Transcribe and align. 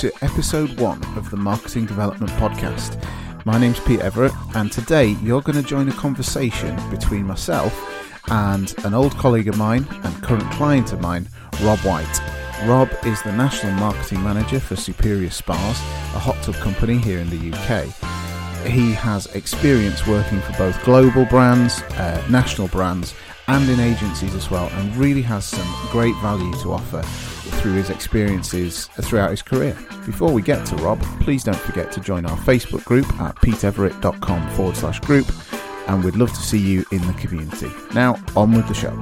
to 0.00 0.24
episode 0.24 0.80
one 0.80 1.04
of 1.14 1.28
the 1.28 1.36
Marketing 1.36 1.84
Development 1.84 2.32
Podcast. 2.32 3.04
My 3.44 3.58
name's 3.58 3.80
Pete 3.80 4.00
Everett, 4.00 4.32
and 4.54 4.72
today 4.72 5.08
you're 5.22 5.42
going 5.42 5.62
to 5.62 5.68
join 5.68 5.90
a 5.90 5.92
conversation 5.92 6.74
between 6.88 7.26
myself 7.26 7.78
and 8.30 8.74
an 8.86 8.94
old 8.94 9.14
colleague 9.18 9.48
of 9.48 9.58
mine 9.58 9.86
and 9.90 10.22
current 10.22 10.50
client 10.52 10.94
of 10.94 11.02
mine, 11.02 11.28
Rob 11.60 11.80
White. 11.80 12.18
Rob 12.64 12.88
is 13.04 13.20
the 13.24 13.32
National 13.32 13.72
Marketing 13.74 14.24
Manager 14.24 14.58
for 14.58 14.74
Superior 14.74 15.28
Spas, 15.28 15.78
a 16.14 16.18
hot 16.18 16.42
tub 16.42 16.54
company 16.54 16.96
here 16.96 17.18
in 17.18 17.28
the 17.28 17.54
UK. 17.54 17.84
He 18.66 18.92
has 18.92 19.26
experience 19.34 20.06
working 20.06 20.40
for 20.40 20.54
both 20.54 20.82
global 20.82 21.26
brands, 21.26 21.82
uh, 21.82 22.26
national 22.30 22.68
brands, 22.68 23.14
and 23.48 23.68
in 23.68 23.78
agencies 23.78 24.34
as 24.34 24.50
well, 24.50 24.68
and 24.68 24.96
really 24.96 25.20
has 25.20 25.44
some 25.44 25.90
great 25.90 26.16
value 26.22 26.54
to 26.62 26.72
offer 26.72 27.02
through 27.60 27.74
his 27.74 27.90
experiences 27.90 28.86
throughout 29.02 29.30
his 29.30 29.42
career. 29.42 29.76
Before 30.06 30.32
we 30.32 30.40
get 30.40 30.64
to 30.66 30.76
Rob, 30.76 31.00
please 31.20 31.44
don't 31.44 31.58
forget 31.58 31.92
to 31.92 32.00
join 32.00 32.24
our 32.24 32.36
Facebook 32.38 32.84
group 32.84 33.06
at 33.20 33.36
peteeverett.com 33.36 34.50
forward 34.50 34.76
slash 34.76 34.98
group, 35.00 35.30
and 35.86 36.02
we'd 36.02 36.16
love 36.16 36.30
to 36.30 36.40
see 36.40 36.58
you 36.58 36.86
in 36.90 37.06
the 37.06 37.12
community. 37.14 37.70
Now, 37.94 38.16
on 38.34 38.52
with 38.52 38.66
the 38.66 38.74
show. 38.74 38.98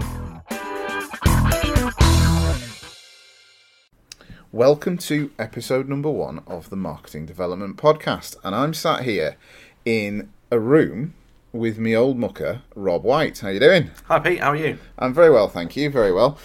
Welcome 4.51 4.99
to 4.99 5.31
episode 5.39 5.89
number 5.89 6.11
one 6.11 6.43
of 6.49 6.71
the 6.71 6.77
Marketing 6.77 7.27
Development 7.27 7.77
Podcast, 7.77 8.37
and 8.43 8.57
I'm 8.57 8.75
sat 8.75 9.05
here 9.05 9.37
in 9.85 10.33
a 10.51 10.59
room 10.59 11.15
with 11.53 11.79
me 11.79 11.95
old 11.95 12.19
mucker, 12.19 12.63
Rob 12.75 13.05
White. 13.05 13.39
How 13.39 13.51
you 13.51 13.61
doing? 13.61 13.93
Hi 14.07 14.19
Pete, 14.19 14.41
how 14.41 14.51
are 14.51 14.57
you? 14.57 14.79
I'm 14.99 15.15
very 15.15 15.31
well, 15.31 15.49
thank 15.49 15.77
you. 15.77 15.91
Very 15.91 16.13
well. 16.13 16.39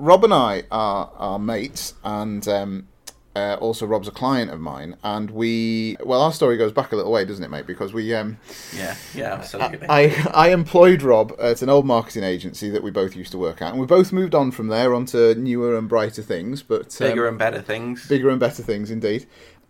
Rob 0.00 0.24
and 0.24 0.34
I 0.34 0.64
are, 0.70 1.10
are 1.16 1.38
mates, 1.38 1.94
and 2.02 2.46
um, 2.48 2.88
uh, 3.36 3.54
also 3.60 3.86
Rob's 3.86 4.08
a 4.08 4.10
client 4.10 4.50
of 4.50 4.60
mine. 4.60 4.96
And 5.04 5.30
we, 5.30 5.96
well, 6.02 6.20
our 6.22 6.32
story 6.32 6.56
goes 6.56 6.72
back 6.72 6.92
a 6.92 6.96
little 6.96 7.12
way, 7.12 7.24
doesn't 7.24 7.44
it, 7.44 7.48
mate? 7.50 7.66
Because 7.66 7.92
we, 7.92 8.12
um, 8.14 8.38
Yeah, 8.76 8.96
yeah, 9.14 9.34
absolutely. 9.34 9.86
I, 9.88 10.06
I 10.34 10.48
employed 10.50 11.02
Rob 11.02 11.32
at 11.38 11.62
an 11.62 11.68
old 11.68 11.86
marketing 11.86 12.24
agency 12.24 12.70
that 12.70 12.82
we 12.82 12.90
both 12.90 13.14
used 13.14 13.30
to 13.32 13.38
work 13.38 13.62
at, 13.62 13.70
and 13.70 13.80
we 13.80 13.86
both 13.86 14.12
moved 14.12 14.34
on 14.34 14.50
from 14.50 14.68
there 14.68 14.94
onto 14.94 15.34
newer 15.34 15.76
and 15.78 15.88
brighter 15.88 16.22
things, 16.22 16.62
but 16.62 17.00
um, 17.00 17.08
Bigger 17.08 17.28
and 17.28 17.38
better 17.38 17.62
things. 17.62 18.08
bigger 18.08 18.30
and 18.30 18.40
better 18.40 18.62
things 18.62 18.90
indeed. 18.90 19.26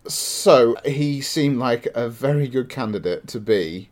So 0.07 0.75
he 0.83 1.21
seemed 1.21 1.59
like 1.59 1.87
a 1.93 2.09
very 2.09 2.47
good 2.47 2.69
candidate 2.69 3.27
to 3.27 3.39
be 3.39 3.89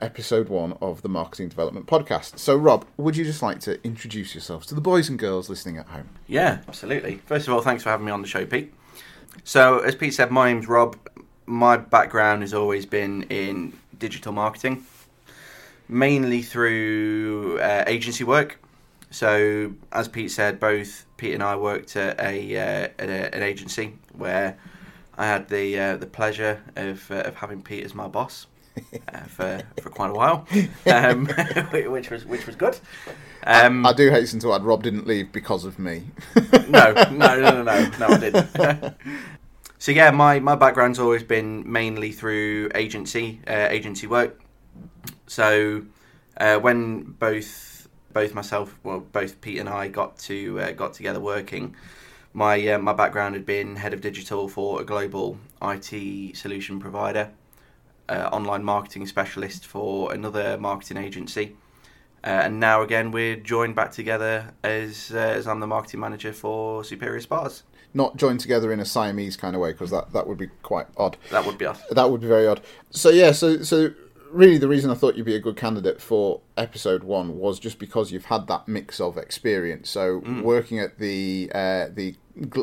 episode 0.00 0.48
one 0.48 0.74
of 0.80 1.02
the 1.02 1.08
Marketing 1.08 1.48
Development 1.48 1.86
Podcast. 1.86 2.38
So, 2.38 2.56
Rob, 2.56 2.84
would 2.96 3.16
you 3.16 3.24
just 3.24 3.42
like 3.42 3.60
to 3.60 3.82
introduce 3.84 4.34
yourselves 4.34 4.66
to 4.68 4.74
the 4.74 4.80
boys 4.80 5.08
and 5.08 5.18
girls 5.18 5.48
listening 5.48 5.76
at 5.76 5.86
home? 5.88 6.08
Yeah, 6.26 6.58
absolutely. 6.68 7.16
First 7.26 7.48
of 7.48 7.54
all, 7.54 7.60
thanks 7.60 7.82
for 7.82 7.90
having 7.90 8.06
me 8.06 8.12
on 8.12 8.22
the 8.22 8.28
show, 8.28 8.46
Pete. 8.46 8.72
So, 9.44 9.80
as 9.80 9.94
Pete 9.94 10.14
said, 10.14 10.30
my 10.30 10.52
name's 10.52 10.68
Rob. 10.68 10.96
My 11.46 11.76
background 11.76 12.42
has 12.42 12.54
always 12.54 12.86
been 12.86 13.24
in 13.24 13.72
digital 13.98 14.32
marketing, 14.32 14.84
mainly 15.88 16.42
through 16.42 17.58
uh, 17.60 17.84
agency 17.86 18.24
work. 18.24 18.60
So, 19.10 19.72
as 19.92 20.06
Pete 20.06 20.30
said, 20.30 20.60
both 20.60 21.06
Pete 21.16 21.34
and 21.34 21.42
I 21.42 21.56
worked 21.56 21.96
at 21.96 22.20
a, 22.20 22.56
uh, 22.56 22.88
at 22.98 23.08
a 23.08 23.34
an 23.34 23.42
agency 23.42 23.96
where 24.12 24.58
I 25.16 25.26
had 25.26 25.48
the 25.48 25.78
uh, 25.78 25.96
the 25.96 26.06
pleasure 26.06 26.62
of, 26.76 27.10
uh, 27.10 27.22
of 27.22 27.36
having 27.36 27.62
Pete 27.62 27.84
as 27.84 27.94
my 27.94 28.06
boss. 28.06 28.46
Uh, 29.12 29.18
for 29.20 29.62
for 29.82 29.90
quite 29.90 30.10
a 30.10 30.14
while, 30.14 30.46
um, 30.86 31.26
which 31.70 32.10
was 32.10 32.24
which 32.24 32.46
was 32.46 32.56
good. 32.56 32.78
Um, 33.44 33.86
I 33.86 33.92
do 33.92 34.10
hasten 34.10 34.40
to 34.40 34.52
add, 34.52 34.64
Rob 34.64 34.82
didn't 34.82 35.06
leave 35.06 35.32
because 35.32 35.64
of 35.64 35.78
me. 35.78 36.10
no, 36.68 36.92
no, 36.92 37.10
no, 37.10 37.40
no, 37.40 37.62
no, 37.62 37.90
no, 37.98 38.06
I 38.06 38.18
didn't. 38.18 38.94
so 39.78 39.92
yeah, 39.92 40.10
my 40.10 40.40
my 40.40 40.54
background's 40.54 40.98
always 40.98 41.22
been 41.22 41.70
mainly 41.70 42.12
through 42.12 42.70
agency 42.74 43.40
uh, 43.46 43.68
agency 43.70 44.06
work. 44.06 44.40
So 45.26 45.84
uh, 46.36 46.58
when 46.58 47.02
both 47.18 47.88
both 48.12 48.34
myself, 48.34 48.78
well, 48.82 49.00
both 49.00 49.40
Pete 49.40 49.58
and 49.58 49.68
I 49.68 49.88
got 49.88 50.18
to 50.20 50.60
uh, 50.60 50.72
got 50.72 50.94
together 50.94 51.20
working. 51.20 51.76
My 52.32 52.68
uh, 52.68 52.78
my 52.78 52.92
background 52.92 53.34
had 53.34 53.46
been 53.46 53.76
head 53.76 53.92
of 53.92 54.00
digital 54.00 54.48
for 54.48 54.80
a 54.80 54.84
global 54.84 55.38
IT 55.62 56.36
solution 56.36 56.80
provider, 56.80 57.30
uh, 58.08 58.28
online 58.32 58.64
marketing 58.64 59.06
specialist 59.06 59.66
for 59.66 60.12
another 60.12 60.58
marketing 60.58 60.96
agency, 60.96 61.56
uh, 62.24 62.28
and 62.28 62.60
now 62.60 62.82
again 62.82 63.10
we're 63.10 63.36
joined 63.36 63.74
back 63.74 63.92
together 63.92 64.54
as 64.62 65.12
uh, 65.14 65.18
as 65.18 65.46
I'm 65.46 65.60
the 65.60 65.66
marketing 65.66 66.00
manager 66.00 66.32
for 66.32 66.84
Superior 66.84 67.20
Spas. 67.20 67.62
Not 67.94 68.16
joined 68.16 68.40
together 68.40 68.70
in 68.70 68.80
a 68.80 68.84
Siamese 68.84 69.36
kind 69.36 69.56
of 69.56 69.62
way, 69.62 69.72
because 69.72 69.90
that, 69.90 70.12
that 70.12 70.26
would 70.26 70.36
be 70.36 70.48
quite 70.62 70.86
odd. 70.98 71.16
That 71.30 71.46
would 71.46 71.56
be 71.56 71.64
us. 71.64 71.80
That 71.90 72.10
would 72.10 72.20
be 72.20 72.26
very 72.26 72.46
odd. 72.46 72.60
So 72.90 73.08
yeah, 73.08 73.32
so 73.32 73.62
so 73.62 73.90
really 74.30 74.58
the 74.58 74.68
reason 74.68 74.90
I 74.90 74.94
thought 74.94 75.16
you'd 75.16 75.26
be 75.26 75.34
a 75.34 75.40
good 75.40 75.56
candidate 75.56 76.00
for 76.00 76.40
episode 76.56 77.04
one 77.04 77.38
was 77.38 77.58
just 77.58 77.78
because 77.78 78.12
you've 78.12 78.26
had 78.26 78.46
that 78.48 78.68
mix 78.68 79.00
of 79.00 79.16
experience. 79.16 79.90
So 79.90 80.22
working 80.42 80.78
at 80.78 80.98
the 80.98 81.50
uh, 81.54 81.88
the 81.92 82.16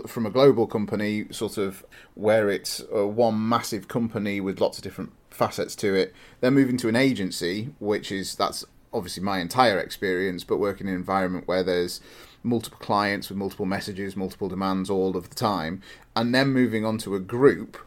from 0.08 0.26
a 0.26 0.30
global 0.30 0.68
company, 0.68 1.26
sort 1.32 1.58
of 1.58 1.86
where 2.14 2.50
it's 2.50 2.82
uh, 2.96 3.08
one 3.08 3.48
massive 3.48 3.88
company 3.88 4.40
with 4.40 4.62
lots 4.62 4.78
of 4.78 4.84
different 4.84 5.12
facets 5.30 5.76
to 5.78 5.94
it, 5.94 6.14
then 6.42 6.54
moving 6.54 6.78
to 6.78 6.88
an 6.88 6.96
agency, 6.96 7.74
which 7.80 8.12
is 8.12 8.36
that's 8.36 8.64
obviously 8.94 9.22
my 9.22 9.40
entire 9.40 9.78
experience, 9.78 10.44
but 10.44 10.58
working 10.58 10.88
in 10.88 10.94
an 10.94 11.00
environment 11.00 11.48
where 11.48 11.64
there's 11.64 12.00
multiple 12.44 12.80
clients 12.80 13.28
with 13.28 13.38
multiple 13.38 13.66
messages, 13.66 14.16
multiple 14.16 14.48
demands 14.48 14.90
all 14.90 15.18
of 15.18 15.30
the 15.30 15.36
time, 15.36 15.82
and 16.16 16.34
then 16.34 16.50
moving 16.50 16.86
on 16.86 16.98
to 17.00 17.16
a 17.16 17.20
group 17.20 17.78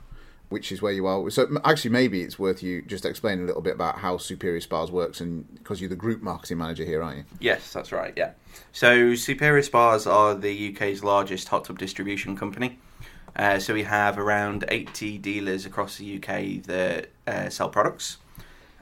which 0.48 0.72
is 0.72 0.81
where 0.81 0.92
you 0.92 1.06
are. 1.06 1.28
So 1.31 1.48
actually, 1.64 1.91
maybe 1.91 2.22
it's 2.22 2.38
worth 2.38 2.62
you 2.62 2.82
just 2.82 3.04
explaining 3.04 3.44
a 3.44 3.47
little 3.47 3.62
bit 3.62 3.75
about 3.75 3.98
how 3.98 4.16
Superior 4.16 4.60
Spas 4.60 4.91
works, 4.91 5.20
and 5.20 5.53
because 5.54 5.81
you're 5.81 5.91
the 5.91 5.97
group 5.97 6.22
marketing 6.22 6.59
manager 6.59 6.84
here, 6.84 7.03
aren't 7.03 7.19
you? 7.19 7.25
Yes, 7.41 7.72
that's 7.72 7.92
right. 7.92 8.14
Yeah. 8.16 8.32
So 8.72 9.14
Superior 9.14 9.62
Spas 9.62 10.06
are 10.06 10.34
the 10.34 10.75
UK's 10.75 11.04
largest 11.04 11.48
hot 11.48 11.64
tub 11.64 11.78
distribution 11.78 12.36
company. 12.36 12.78
Uh, 13.36 13.59
so 13.59 13.72
we 13.75 13.84
have 13.84 14.19
around 14.19 14.64
80 14.69 15.19
dealers 15.19 15.64
across 15.64 15.97
the 15.97 16.16
UK 16.16 16.62
that 16.65 17.09
uh, 17.26 17.48
sell 17.48 17.69
products, 17.69 18.16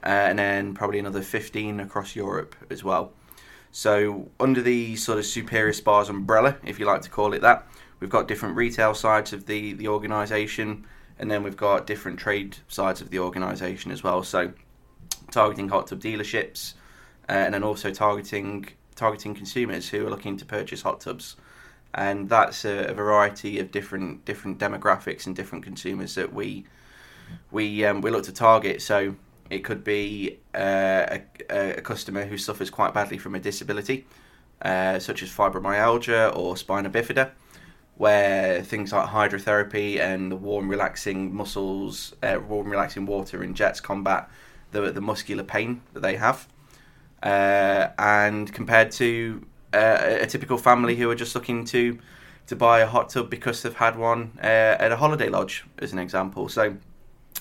uh, 0.03 0.07
and 0.07 0.39
then 0.39 0.73
probably 0.73 0.99
another 0.99 1.21
15 1.21 1.79
across 1.79 2.15
Europe 2.15 2.55
as 2.69 2.83
well. 2.83 3.11
So 3.71 4.29
under 4.39 4.61
the 4.61 4.95
sort 4.95 5.19
of 5.19 5.25
Superior 5.25 5.73
Spas 5.73 6.09
umbrella, 6.09 6.57
if 6.65 6.79
you 6.79 6.85
like 6.85 7.01
to 7.01 7.09
call 7.09 7.33
it 7.33 7.41
that, 7.41 7.67
we've 7.99 8.09
got 8.09 8.27
different 8.27 8.55
retail 8.55 8.95
sides 8.95 9.33
of 9.33 9.45
the 9.45 9.73
the 9.73 9.87
organisation, 9.87 10.85
and 11.19 11.29
then 11.31 11.43
we've 11.43 11.57
got 11.57 11.87
different 11.87 12.19
trade 12.19 12.57
sides 12.67 13.01
of 13.01 13.09
the 13.09 13.19
organisation 13.19 13.91
as 13.91 14.03
well. 14.03 14.23
So 14.23 14.53
targeting 15.31 15.69
hot 15.69 15.87
tub 15.87 15.99
dealerships, 15.99 16.73
uh, 17.29 17.33
and 17.33 17.53
then 17.53 17.63
also 17.63 17.91
targeting 17.91 18.67
targeting 18.95 19.35
consumers 19.35 19.89
who 19.89 20.05
are 20.05 20.09
looking 20.09 20.37
to 20.37 20.45
purchase 20.45 20.81
hot 20.81 21.01
tubs, 21.01 21.35
and 21.93 22.29
that's 22.29 22.65
a, 22.65 22.87
a 22.87 22.93
variety 22.93 23.59
of 23.59 23.71
different 23.71 24.25
different 24.25 24.59
demographics 24.59 25.25
and 25.27 25.35
different 25.35 25.63
consumers 25.63 26.15
that 26.15 26.33
we 26.33 26.65
we 27.51 27.85
um, 27.85 28.01
we 28.01 28.11
look 28.11 28.23
to 28.23 28.33
target. 28.33 28.81
So 28.81 29.15
it 29.49 29.63
could 29.63 29.83
be 29.83 30.39
uh, 30.53 31.17
a, 31.49 31.77
a 31.77 31.81
customer 31.81 32.25
who 32.25 32.37
suffers 32.37 32.69
quite 32.69 32.93
badly 32.93 33.17
from 33.17 33.35
a 33.35 33.39
disability, 33.39 34.05
uh, 34.61 34.99
such 34.99 35.23
as 35.23 35.29
fibromyalgia 35.29 36.35
or 36.35 36.57
spina 36.57 36.89
bifida, 36.89 37.31
where 37.97 38.61
things 38.61 38.91
like 38.91 39.09
hydrotherapy 39.09 39.99
and 39.99 40.31
the 40.31 40.35
warm, 40.35 40.69
relaxing 40.69 41.33
muscles, 41.35 42.13
uh, 42.21 42.39
warm, 42.47 42.69
relaxing 42.69 43.05
water 43.05 43.41
and 43.41 43.55
jets 43.55 43.79
combat 43.79 44.29
the 44.71 44.91
the 44.91 45.01
muscular 45.01 45.43
pain 45.43 45.81
that 45.93 46.01
they 46.01 46.15
have. 46.15 46.47
Uh, 47.23 47.87
and 47.97 48.53
compared 48.53 48.91
to 48.91 49.43
uh, 49.73 50.17
a 50.21 50.27
typical 50.27 50.57
family 50.57 50.95
who 50.95 51.09
are 51.09 51.15
just 51.15 51.33
looking 51.33 51.65
to 51.65 51.97
to 52.45 52.55
buy 52.55 52.79
a 52.79 52.87
hot 52.87 53.09
tub 53.09 53.29
because 53.29 53.61
they've 53.61 53.75
had 53.75 53.97
one 53.97 54.31
uh, 54.41 54.77
at 54.79 54.91
a 54.91 54.97
holiday 54.97 55.27
lodge, 55.27 55.65
as 55.79 55.91
an 55.91 55.99
example. 55.99 56.47
So 56.47 56.77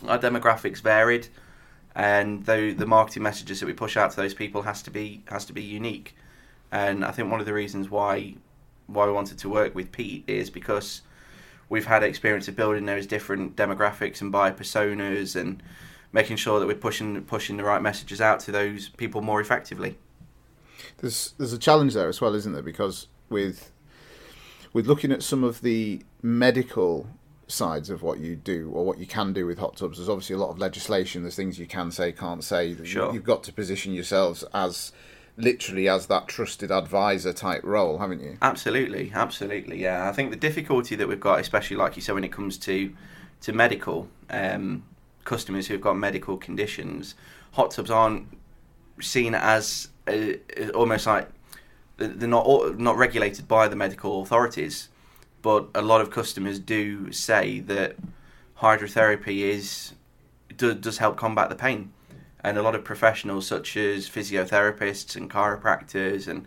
our 0.09 0.19
demographics 0.19 0.81
varied, 0.81 1.29
and 1.95 2.45
though 2.45 2.73
the 2.73 2.87
marketing 2.87 3.23
messages 3.23 3.61
that 3.61 3.67
we 3.67 3.73
push 3.73 3.97
out 3.97 4.11
to 4.13 4.17
those 4.17 4.35
people 4.35 4.63
has 4.63 4.83
to 4.83 4.91
be 4.91 5.23
has 5.29 5.45
to 5.45 5.53
be 5.53 5.63
unique. 5.63 6.17
And 6.73 7.05
I 7.05 7.13
think 7.13 7.31
one 7.31 7.41
of 7.41 7.47
the 7.47 7.53
reasons 7.53 7.91
why 7.91 8.37
why 8.87 9.07
we 9.07 9.13
wanted 9.13 9.39
to 9.39 9.49
work 9.49 9.75
with 9.75 9.93
Pete 9.93 10.25
is 10.27 10.51
because 10.51 11.03
we've 11.69 11.87
had 11.87 12.03
experience 12.03 12.49
of 12.49 12.57
building 12.57 12.87
those 12.87 13.07
different 13.07 13.57
demographics 13.57 14.21
and 14.21 14.31
buyer 14.31 14.53
personas 14.53 15.39
and 15.39 15.63
making 16.13 16.37
sure 16.37 16.61
that 16.61 16.67
we're 16.67 16.75
pushing 16.75 17.23
pushing 17.25 17.57
the 17.57 17.65
right 17.65 17.83
messages 17.83 18.21
out 18.21 18.41
to 18.41 18.53
those 18.53 18.89
people 18.91 19.21
more 19.21 19.41
effectively. 19.41 19.99
There's 20.99 21.35
there's 21.39 21.53
a 21.53 21.59
challenge 21.59 21.95
there 21.95 22.09
as 22.09 22.21
well, 22.21 22.35
isn't 22.35 22.53
there? 22.53 22.63
Because 22.63 23.09
with 23.29 23.73
with 24.73 24.87
looking 24.87 25.13
at 25.13 25.23
some 25.23 25.43
of 25.43 25.63
the 25.63 26.03
medical 26.23 27.09
sides 27.49 27.91
of 27.91 28.03
what 28.03 28.19
you 28.19 28.35
do 28.35 28.71
or 28.73 28.85
what 28.85 28.99
you 28.99 29.07
can 29.07 29.33
do 29.33 29.47
with 29.47 29.59
hot 29.59 29.77
tubs, 29.77 29.99
there's 29.99 30.09
obviously 30.09 30.35
a 30.35 30.39
lot 30.39 30.51
of 30.51 30.59
legislation. 30.59 31.23
There's 31.23 31.37
things 31.37 31.59
you 31.59 31.67
can 31.67 31.91
say, 31.91 32.13
can't 32.13 32.43
say. 32.43 32.77
Sure. 32.85 33.13
You've 33.13 33.25
got 33.25 33.43
to 33.45 33.53
position 33.53 33.93
yourselves 33.93 34.45
as 34.53 34.93
literally 35.37 35.89
as 35.89 36.07
that 36.07 36.29
trusted 36.29 36.71
advisor 36.71 37.33
type 37.33 37.63
role, 37.63 37.99
haven't 37.99 38.21
you? 38.21 38.39
Absolutely, 38.43 39.13
absolutely. 39.15 39.83
Yeah, 39.83 40.09
I 40.09 40.13
think 40.13 40.31
the 40.31 40.37
difficulty 40.37 40.97
that 40.97 41.09
we've 41.09 41.21
got, 41.21 41.41
especially 41.41 41.77
like 41.77 41.97
you 41.97 42.03
said, 42.03 42.15
when 42.15 42.25
it 42.25 42.33
comes 42.33 42.59
to 42.59 42.93
to 43.43 43.53
medical 43.53 44.09
um, 44.31 44.83
customers 45.25 45.67
who've 45.67 45.81
got 45.81 45.95
medical 45.95 46.37
conditions, 46.39 47.15
hot 47.53 47.71
tubs 47.71 47.91
aren't 47.91 48.27
seen 49.01 49.35
as 49.35 49.89
uh, 50.09 50.33
almost 50.75 51.07
like 51.07 51.29
they're 51.99 52.29
not 52.29 52.79
not 52.79 52.97
regulated 52.97 53.47
by 53.47 53.69
the 53.69 53.77
medical 53.77 54.23
authorities, 54.23 54.89
but 55.43 55.69
a 55.75 55.83
lot 55.83 56.01
of 56.01 56.11
customers 56.11 56.59
do 56.59 57.13
say 57.13 57.61
that 57.61 57.97
hydrotherapy 58.61 59.41
is 59.41 59.93
do, 60.57 60.75
does 60.75 60.99
help 60.99 61.17
combat 61.17 61.51
the 61.51 61.55
pain, 61.55 61.93
and 62.47 62.57
a 62.57 62.63
lot 62.63 62.77
of 62.77 62.85
professionals 62.85 63.45
such 63.45 63.77
as 63.77 64.09
physiotherapists 64.09 65.17
and 65.17 65.29
chiropractors 65.29 66.29
and 66.29 66.47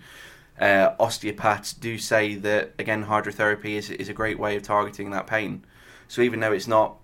uh, 0.61 0.95
osteopaths 0.97 1.73
do 1.73 1.97
say 1.97 2.35
that 2.35 2.73
again 2.79 3.05
hydrotherapy 3.05 3.71
is 3.71 3.89
is 3.89 4.07
a 4.07 4.13
great 4.13 4.39
way 4.39 4.55
of 4.55 4.63
targeting 4.63 5.11
that 5.11 5.27
pain. 5.27 5.61
So 6.07 6.21
even 6.21 6.39
though 6.39 6.53
it's 6.53 6.69
not 6.69 6.95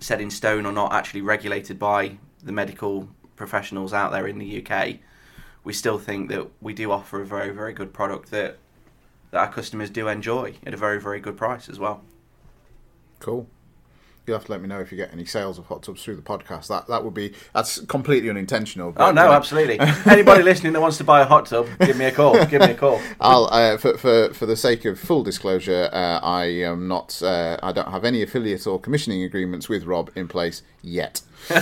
set 0.00 0.20
in 0.20 0.30
stone 0.30 0.66
or 0.66 0.72
not 0.72 0.92
actually 0.92 1.22
regulated 1.22 1.78
by 1.78 2.18
the 2.42 2.50
medical 2.50 3.08
professionals 3.36 3.92
out 3.92 4.10
there 4.10 4.26
in 4.26 4.38
the 4.38 4.66
UK, 4.66 4.96
we 5.62 5.72
still 5.72 5.98
think 5.98 6.28
that 6.28 6.48
we 6.60 6.74
do 6.74 6.90
offer 6.90 7.22
a 7.22 7.26
very, 7.26 7.50
very 7.50 7.72
good 7.72 7.92
product 7.92 8.32
that 8.32 8.58
that 9.30 9.38
our 9.38 9.52
customers 9.52 9.90
do 9.90 10.08
enjoy 10.08 10.54
at 10.66 10.74
a 10.74 10.76
very, 10.76 11.00
very 11.00 11.20
good 11.20 11.36
price 11.36 11.68
as 11.68 11.78
well. 11.78 12.02
Cool. 13.20 13.46
You'll 14.28 14.38
have 14.38 14.46
to 14.46 14.52
let 14.52 14.60
me 14.60 14.68
know 14.68 14.80
if 14.80 14.92
you 14.92 14.96
get 14.96 15.12
any 15.12 15.24
sales 15.24 15.58
of 15.58 15.66
hot 15.66 15.82
tubs 15.82 16.04
through 16.04 16.16
the 16.16 16.22
podcast. 16.22 16.68
That 16.68 16.86
that 16.88 17.04
would 17.04 17.14
be 17.14 17.32
that's 17.54 17.80
completely 17.86 18.30
unintentional. 18.30 18.92
oh 18.96 19.10
no, 19.10 19.32
absolutely. 19.32 19.80
Anybody 20.06 20.42
listening 20.42 20.74
that 20.74 20.80
wants 20.80 20.98
to 20.98 21.04
buy 21.04 21.22
a 21.22 21.26
hot 21.26 21.46
tub, 21.46 21.66
give 21.80 21.96
me 21.96 22.04
a 22.04 22.12
call. 22.12 22.44
Give 22.46 22.60
me 22.60 22.72
a 22.72 22.74
call. 22.74 23.00
I'll 23.20 23.48
uh, 23.50 23.78
for, 23.78 23.96
for 23.96 24.34
for 24.34 24.46
the 24.46 24.56
sake 24.56 24.84
of 24.84 25.00
full 25.00 25.22
disclosure, 25.22 25.88
uh, 25.92 26.20
I 26.22 26.44
am 26.44 26.88
not. 26.88 27.20
Uh, 27.22 27.58
I 27.62 27.72
don't 27.72 27.90
have 27.90 28.04
any 28.04 28.22
affiliate 28.22 28.66
or 28.66 28.78
commissioning 28.78 29.22
agreements 29.22 29.68
with 29.68 29.84
Rob 29.84 30.10
in 30.14 30.28
place 30.28 30.62
yet. 30.82 31.22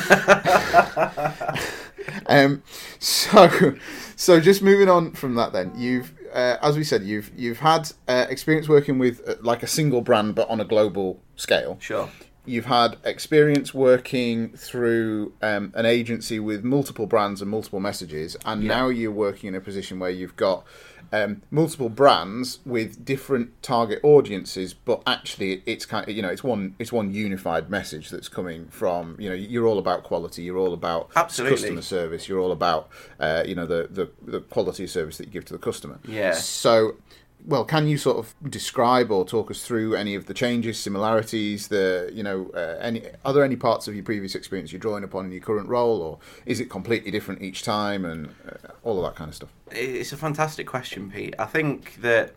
um, 2.26 2.62
so, 2.98 3.76
so 4.16 4.40
just 4.40 4.62
moving 4.62 4.88
on 4.88 5.12
from 5.12 5.34
that, 5.34 5.52
then 5.52 5.72
you've, 5.76 6.12
uh, 6.32 6.56
as 6.62 6.76
we 6.76 6.84
said, 6.84 7.04
you've 7.04 7.30
you've 7.36 7.58
had 7.58 7.90
uh, 8.08 8.26
experience 8.28 8.68
working 8.68 8.98
with 8.98 9.26
uh, 9.28 9.34
like 9.40 9.62
a 9.62 9.66
single 9.66 10.00
brand, 10.00 10.34
but 10.34 10.48
on 10.48 10.60
a 10.60 10.64
global 10.64 11.20
scale. 11.36 11.76
Sure. 11.80 12.08
You've 12.46 12.66
had 12.66 12.96
experience 13.04 13.75
working 13.75 14.50
through 14.56 15.32
um, 15.43 15.72
an 15.75 15.84
agency 15.87 16.38
with 16.40 16.64
multiple 16.64 17.06
brands 17.06 17.43
and 17.43 17.50
multiple 17.50 17.81
messages, 17.81 18.37
and 18.44 18.62
Yeah. 18.62 18.69
now 18.69 18.88
you're 18.88 19.10
working 19.12 19.48
in 19.48 19.54
a 19.54 19.60
position 19.60 19.98
where 19.98 20.10
you've 20.10 20.37
got 20.37 20.64
um, 21.12 21.43
multiple 21.50 21.88
brands 21.88 22.58
with 22.64 23.04
different 23.04 23.62
target 23.62 24.00
audiences, 24.02 24.75
but 24.75 25.02
actually 25.06 25.62
it's 25.66 25.87
kind 25.87 26.08
of 26.08 26.14
you 26.16 26.22
know 26.22 26.28
it's 26.31 26.43
one 26.43 26.75
it's 26.78 26.93
one 26.93 27.12
unified 27.12 27.70
message 27.70 28.10
that's 28.10 28.28
coming 28.28 28.66
from 28.69 29.16
you 29.20 29.28
know 29.28 29.34
you're 29.34 29.66
all 29.66 29.78
about 29.78 30.02
quality, 30.02 30.42
you're 30.42 30.58
all 30.58 30.72
about 30.75 31.10
Absolutely. 31.14 31.56
customer 31.58 31.82
service, 31.82 32.28
you're 32.28 32.40
all 32.40 32.52
about 32.52 32.88
uh, 33.20 33.44
you 33.46 33.54
know 33.54 33.66
the, 33.66 33.88
the 33.90 34.10
the 34.22 34.40
quality 34.40 34.84
of 34.84 34.90
service 34.90 35.16
that 35.19 35.26
you 35.26 35.32
give 35.32 35.44
to 35.46 35.52
the 35.52 35.58
customer. 35.60 35.99
Yeah. 36.06 36.32
So. 36.32 36.96
Well, 37.44 37.64
can 37.64 37.86
you 37.86 37.96
sort 37.96 38.16
of 38.16 38.34
describe 38.50 39.12
or 39.12 39.24
talk 39.24 39.50
us 39.50 39.64
through 39.64 39.94
any 39.94 40.16
of 40.16 40.26
the 40.26 40.34
changes, 40.34 40.78
similarities, 40.78 41.68
the 41.68 42.10
you 42.12 42.22
know, 42.22 42.50
uh, 42.54 42.78
any 42.80 43.02
are 43.24 43.32
there 43.32 43.44
any 43.44 43.54
parts 43.56 43.86
of 43.86 43.94
your 43.94 44.02
previous 44.02 44.34
experience 44.34 44.72
you're 44.72 44.80
drawing 44.80 45.04
upon 45.04 45.26
in 45.26 45.32
your 45.32 45.40
current 45.40 45.68
role, 45.68 46.02
or 46.02 46.18
is 46.44 46.58
it 46.58 46.68
completely 46.68 47.10
different 47.10 47.42
each 47.42 47.62
time, 47.62 48.04
and 48.04 48.34
uh, 48.48 48.72
all 48.82 48.98
of 48.98 49.04
that 49.04 49.16
kind 49.16 49.28
of 49.28 49.34
stuff? 49.34 49.52
It's 49.70 50.12
a 50.12 50.16
fantastic 50.16 50.66
question, 50.66 51.10
Pete. 51.10 51.34
I 51.38 51.44
think 51.44 52.00
that 52.00 52.34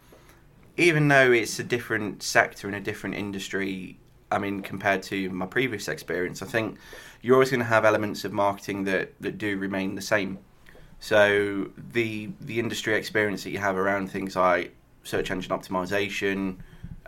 even 0.77 1.07
though 1.07 1.31
it's 1.31 1.57
a 1.59 1.63
different 1.63 2.21
sector 2.21 2.67
and 2.67 2.75
a 2.75 2.79
different 2.79 3.15
industry, 3.15 3.97
I 4.31 4.37
mean, 4.37 4.61
compared 4.61 5.01
to 5.03 5.29
my 5.31 5.45
previous 5.45 5.87
experience, 5.87 6.41
I 6.41 6.45
think 6.45 6.77
you're 7.21 7.35
always 7.35 7.49
going 7.49 7.59
to 7.61 7.65
have 7.65 7.83
elements 7.83 8.25
of 8.25 8.31
marketing 8.31 8.83
that, 8.83 9.13
that 9.21 9.37
do 9.37 9.57
remain 9.57 9.95
the 9.95 10.01
same. 10.01 10.37
So 10.99 11.71
the 11.77 12.29
the 12.41 12.59
industry 12.59 12.95
experience 12.95 13.43
that 13.43 13.51
you 13.51 13.59
have 13.59 13.77
around 13.77 14.11
things 14.11 14.35
like 14.35 14.75
search 15.03 15.31
engine 15.31 15.51
optimization, 15.51 16.57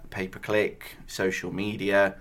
pay 0.10 0.28
per 0.28 0.40
click, 0.40 0.98
social 1.08 1.52
media, 1.52 2.16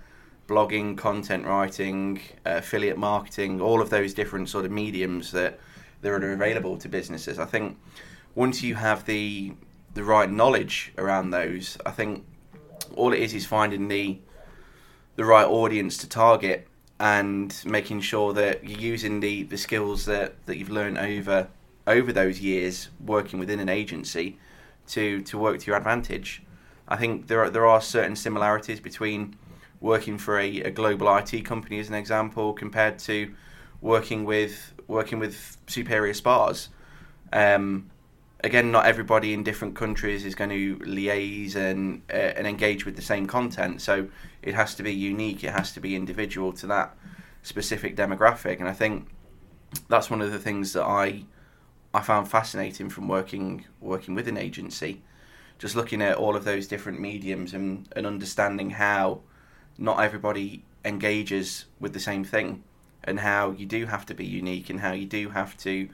blogging, 0.47 0.97
content 0.97 1.45
writing, 1.45 2.19
uh, 2.45 2.57
affiliate 2.57 2.97
marketing, 2.97 3.61
all 3.61 3.81
of 3.81 3.89
those 3.89 4.13
different 4.13 4.49
sort 4.49 4.65
of 4.65 4.71
mediums 4.71 5.31
that 5.31 5.59
that 6.01 6.11
are 6.11 6.33
available 6.33 6.77
to 6.77 6.89
businesses. 6.89 7.37
I 7.39 7.45
think 7.45 7.77
once 8.35 8.63
you 8.63 8.75
have 8.75 9.05
the 9.05 9.53
the 9.93 10.03
right 10.03 10.29
knowledge 10.29 10.93
around 10.97 11.31
those, 11.31 11.77
I 11.85 11.91
think 11.91 12.25
all 12.95 13.13
it 13.13 13.19
is 13.19 13.33
is 13.33 13.45
finding 13.45 13.87
the 13.87 14.19
the 15.15 15.25
right 15.25 15.45
audience 15.45 15.97
to 15.99 16.09
target 16.09 16.67
and 16.99 17.61
making 17.65 17.99
sure 17.99 18.31
that 18.33 18.63
you're 18.63 18.79
using 18.79 19.19
the, 19.19 19.43
the 19.43 19.57
skills 19.57 20.05
that, 20.05 20.45
that 20.45 20.57
you've 20.57 20.69
learned 20.69 20.97
over 20.97 21.47
over 21.87 22.13
those 22.13 22.39
years 22.39 22.89
working 23.03 23.39
within 23.39 23.59
an 23.59 23.67
agency 23.67 24.37
to, 24.91 25.21
to 25.21 25.37
work 25.37 25.59
to 25.59 25.67
your 25.67 25.77
advantage. 25.77 26.43
I 26.87 26.97
think 26.97 27.27
there 27.27 27.43
are, 27.43 27.49
there 27.49 27.65
are 27.65 27.81
certain 27.81 28.15
similarities 28.15 28.79
between 28.79 29.35
working 29.79 30.17
for 30.17 30.39
a, 30.39 30.61
a 30.61 30.71
global 30.71 31.13
IT 31.17 31.43
company 31.45 31.79
as 31.79 31.89
an 31.89 31.95
example 31.95 32.53
compared 32.53 32.99
to 32.99 33.33
working 33.81 34.25
with 34.25 34.73
working 34.87 35.19
with 35.19 35.57
superior 35.67 36.13
spas. 36.13 36.69
Um, 37.33 37.89
again, 38.43 38.71
not 38.71 38.85
everybody 38.85 39.33
in 39.33 39.43
different 39.43 39.75
countries 39.75 40.25
is 40.25 40.35
going 40.35 40.49
to 40.49 40.77
liaise 40.85 41.55
and 41.55 42.01
uh, 42.09 42.33
and 42.37 42.45
engage 42.45 42.85
with 42.85 42.95
the 42.95 43.01
same 43.01 43.25
content. 43.25 43.81
So 43.81 44.07
it 44.41 44.53
has 44.53 44.75
to 44.75 44.83
be 44.83 44.93
unique. 44.93 45.43
It 45.43 45.51
has 45.51 45.71
to 45.73 45.79
be 45.79 45.95
individual 45.95 46.51
to 46.53 46.67
that 46.67 46.95
specific 47.43 47.95
demographic. 47.95 48.59
And 48.59 48.67
I 48.67 48.73
think 48.73 49.07
that's 49.87 50.09
one 50.09 50.21
of 50.21 50.31
the 50.31 50.39
things 50.39 50.73
that 50.73 50.83
I 50.83 51.23
I 51.93 52.01
found 52.01 52.29
fascinating 52.29 52.89
from 52.89 53.07
working 53.07 53.65
working 53.79 54.15
with 54.15 54.27
an 54.27 54.37
agency. 54.37 55.01
Just 55.59 55.75
looking 55.75 56.01
at 56.01 56.15
all 56.15 56.35
of 56.35 56.43
those 56.43 56.67
different 56.67 56.99
mediums 56.99 57.53
and, 57.53 57.87
and 57.95 58.07
understanding 58.07 58.71
how 58.71 59.21
not 59.77 59.99
everybody 59.99 60.63
engages 60.83 61.65
with 61.79 61.93
the 61.93 61.99
same 61.99 62.23
thing 62.23 62.63
and 63.03 63.19
how 63.19 63.51
you 63.51 63.65
do 63.65 63.85
have 63.85 64.05
to 64.07 64.13
be 64.13 64.25
unique 64.25 64.69
and 64.69 64.79
how 64.79 64.91
you 64.91 65.05
do 65.05 65.29
have 65.29 65.57
to 65.57 65.89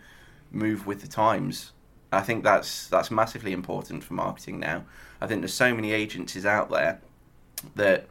move 0.51 0.88
with 0.88 1.01
the 1.01 1.08
times. 1.08 1.72
I 2.12 2.22
think 2.22 2.44
that's 2.44 2.88
that's 2.88 3.12
massively 3.12 3.51
important 3.51 4.04
for 4.04 4.13
marketing 4.13 4.60
now. 4.60 4.86
I 5.20 5.27
think 5.27 5.42
there's 5.42 5.54
so 5.54 5.74
many 5.74 5.92
agencies 5.92 6.46
out 6.46 6.70
there 6.70 7.01
that 7.75 8.08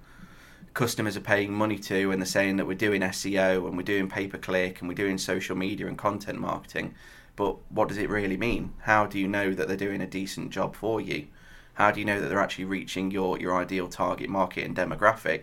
customers 0.74 1.16
are 1.16 1.20
paying 1.20 1.52
money 1.52 1.78
to 1.78 2.10
and 2.10 2.20
they're 2.20 2.26
saying 2.26 2.56
that 2.56 2.66
we're 2.66 2.74
doing 2.74 3.00
SEO 3.00 3.66
and 3.66 3.76
we're 3.76 3.82
doing 3.82 4.08
pay 4.08 4.26
per 4.26 4.36
click 4.36 4.80
and 4.80 4.88
we're 4.88 4.94
doing 4.94 5.16
social 5.16 5.56
media 5.56 5.86
and 5.86 5.96
content 5.96 6.38
marketing. 6.38 6.94
But 7.36 7.56
what 7.70 7.88
does 7.88 7.98
it 7.98 8.08
really 8.08 8.36
mean? 8.36 8.72
How 8.80 9.06
do 9.06 9.18
you 9.18 9.28
know 9.28 9.52
that 9.52 9.68
they're 9.68 9.76
doing 9.76 10.00
a 10.00 10.06
decent 10.06 10.50
job 10.50 10.74
for 10.74 11.00
you? 11.00 11.28
How 11.74 11.90
do 11.90 12.00
you 12.00 12.06
know 12.06 12.20
that 12.20 12.28
they're 12.28 12.40
actually 12.40 12.64
reaching 12.64 13.10
your, 13.10 13.38
your 13.38 13.54
ideal 13.54 13.88
target 13.88 14.30
market 14.30 14.64
and 14.64 14.74
demographic? 14.74 15.42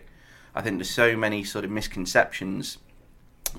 I 0.54 0.62
think 0.62 0.78
there's 0.78 0.90
so 0.90 1.16
many 1.16 1.44
sort 1.44 1.64
of 1.64 1.70
misconceptions 1.70 2.78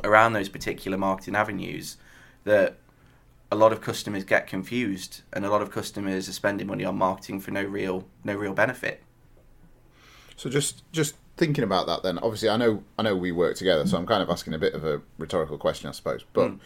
around 0.03 0.33
those 0.33 0.49
particular 0.49 0.97
marketing 0.97 1.35
avenues 1.35 1.97
that 2.43 2.77
a 3.51 3.55
lot 3.55 3.71
of 3.71 3.79
customers 3.79 4.23
get 4.23 4.47
confused 4.47 5.21
and 5.31 5.45
a 5.45 5.49
lot 5.49 5.61
of 5.61 5.71
customers 5.71 6.27
are 6.27 6.33
spending 6.33 6.67
money 6.67 6.83
on 6.83 6.97
marketing 6.97 7.39
for 7.39 7.51
no 7.51 7.63
real 7.63 8.05
no 8.23 8.35
real 8.35 8.53
benefit. 8.53 9.01
So 10.35 10.49
just 10.49 10.83
just 10.91 11.15
thinking 11.37 11.63
about 11.63 11.87
that, 11.87 12.03
then 12.03 12.17
obviously 12.19 12.49
I 12.49 12.57
know 12.57 12.83
I 12.97 13.03
know 13.03 13.15
we 13.15 13.31
work 13.31 13.55
together, 13.55 13.85
so 13.85 13.95
mm. 13.95 13.99
I'm 13.99 14.05
kind 14.05 14.23
of 14.23 14.29
asking 14.29 14.53
a 14.53 14.59
bit 14.59 14.73
of 14.73 14.85
a 14.85 15.01
rhetorical 15.17 15.57
question, 15.57 15.89
I 15.89 15.91
suppose. 15.91 16.23
But 16.33 16.51
mm. 16.51 16.59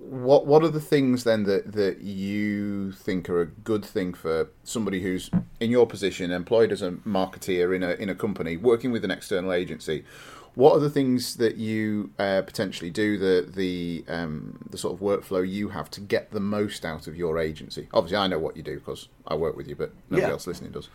what 0.00 0.46
what 0.46 0.62
are 0.64 0.68
the 0.68 0.80
things 0.80 1.24
then 1.24 1.44
that 1.44 1.72
that 1.72 2.00
you 2.00 2.92
think 2.92 3.28
are 3.28 3.40
a 3.40 3.46
good 3.46 3.84
thing 3.84 4.14
for 4.14 4.50
somebody 4.64 5.00
who's 5.02 5.30
in 5.60 5.70
your 5.70 5.86
position, 5.86 6.30
employed 6.30 6.72
as 6.72 6.82
a 6.82 6.92
marketeer 6.92 7.74
in 7.74 7.82
a 7.82 7.90
in 7.92 8.08
a 8.08 8.14
company, 8.14 8.56
working 8.56 8.92
with 8.92 9.04
an 9.04 9.10
external 9.10 9.52
agency? 9.52 10.04
What 10.60 10.76
are 10.76 10.80
the 10.80 10.90
things 10.90 11.36
that 11.36 11.56
you 11.56 12.10
uh, 12.18 12.42
potentially 12.42 12.90
do 12.90 13.16
the 13.16 13.50
the 13.50 14.04
um, 14.08 14.58
the 14.68 14.76
sort 14.76 14.92
of 14.92 15.00
workflow 15.00 15.42
you 15.48 15.70
have 15.70 15.90
to 15.92 16.02
get 16.02 16.32
the 16.32 16.40
most 16.40 16.84
out 16.84 17.06
of 17.06 17.16
your 17.16 17.38
agency? 17.38 17.88
Obviously, 17.94 18.18
I 18.18 18.26
know 18.26 18.38
what 18.38 18.58
you 18.58 18.62
do 18.62 18.74
because 18.74 19.08
I 19.26 19.36
work 19.36 19.56
with 19.56 19.68
you, 19.68 19.74
but 19.74 19.90
nobody 20.10 20.26
Yeah. 20.26 20.32
else 20.32 20.46
listening 20.46 20.72
does. 20.72 20.90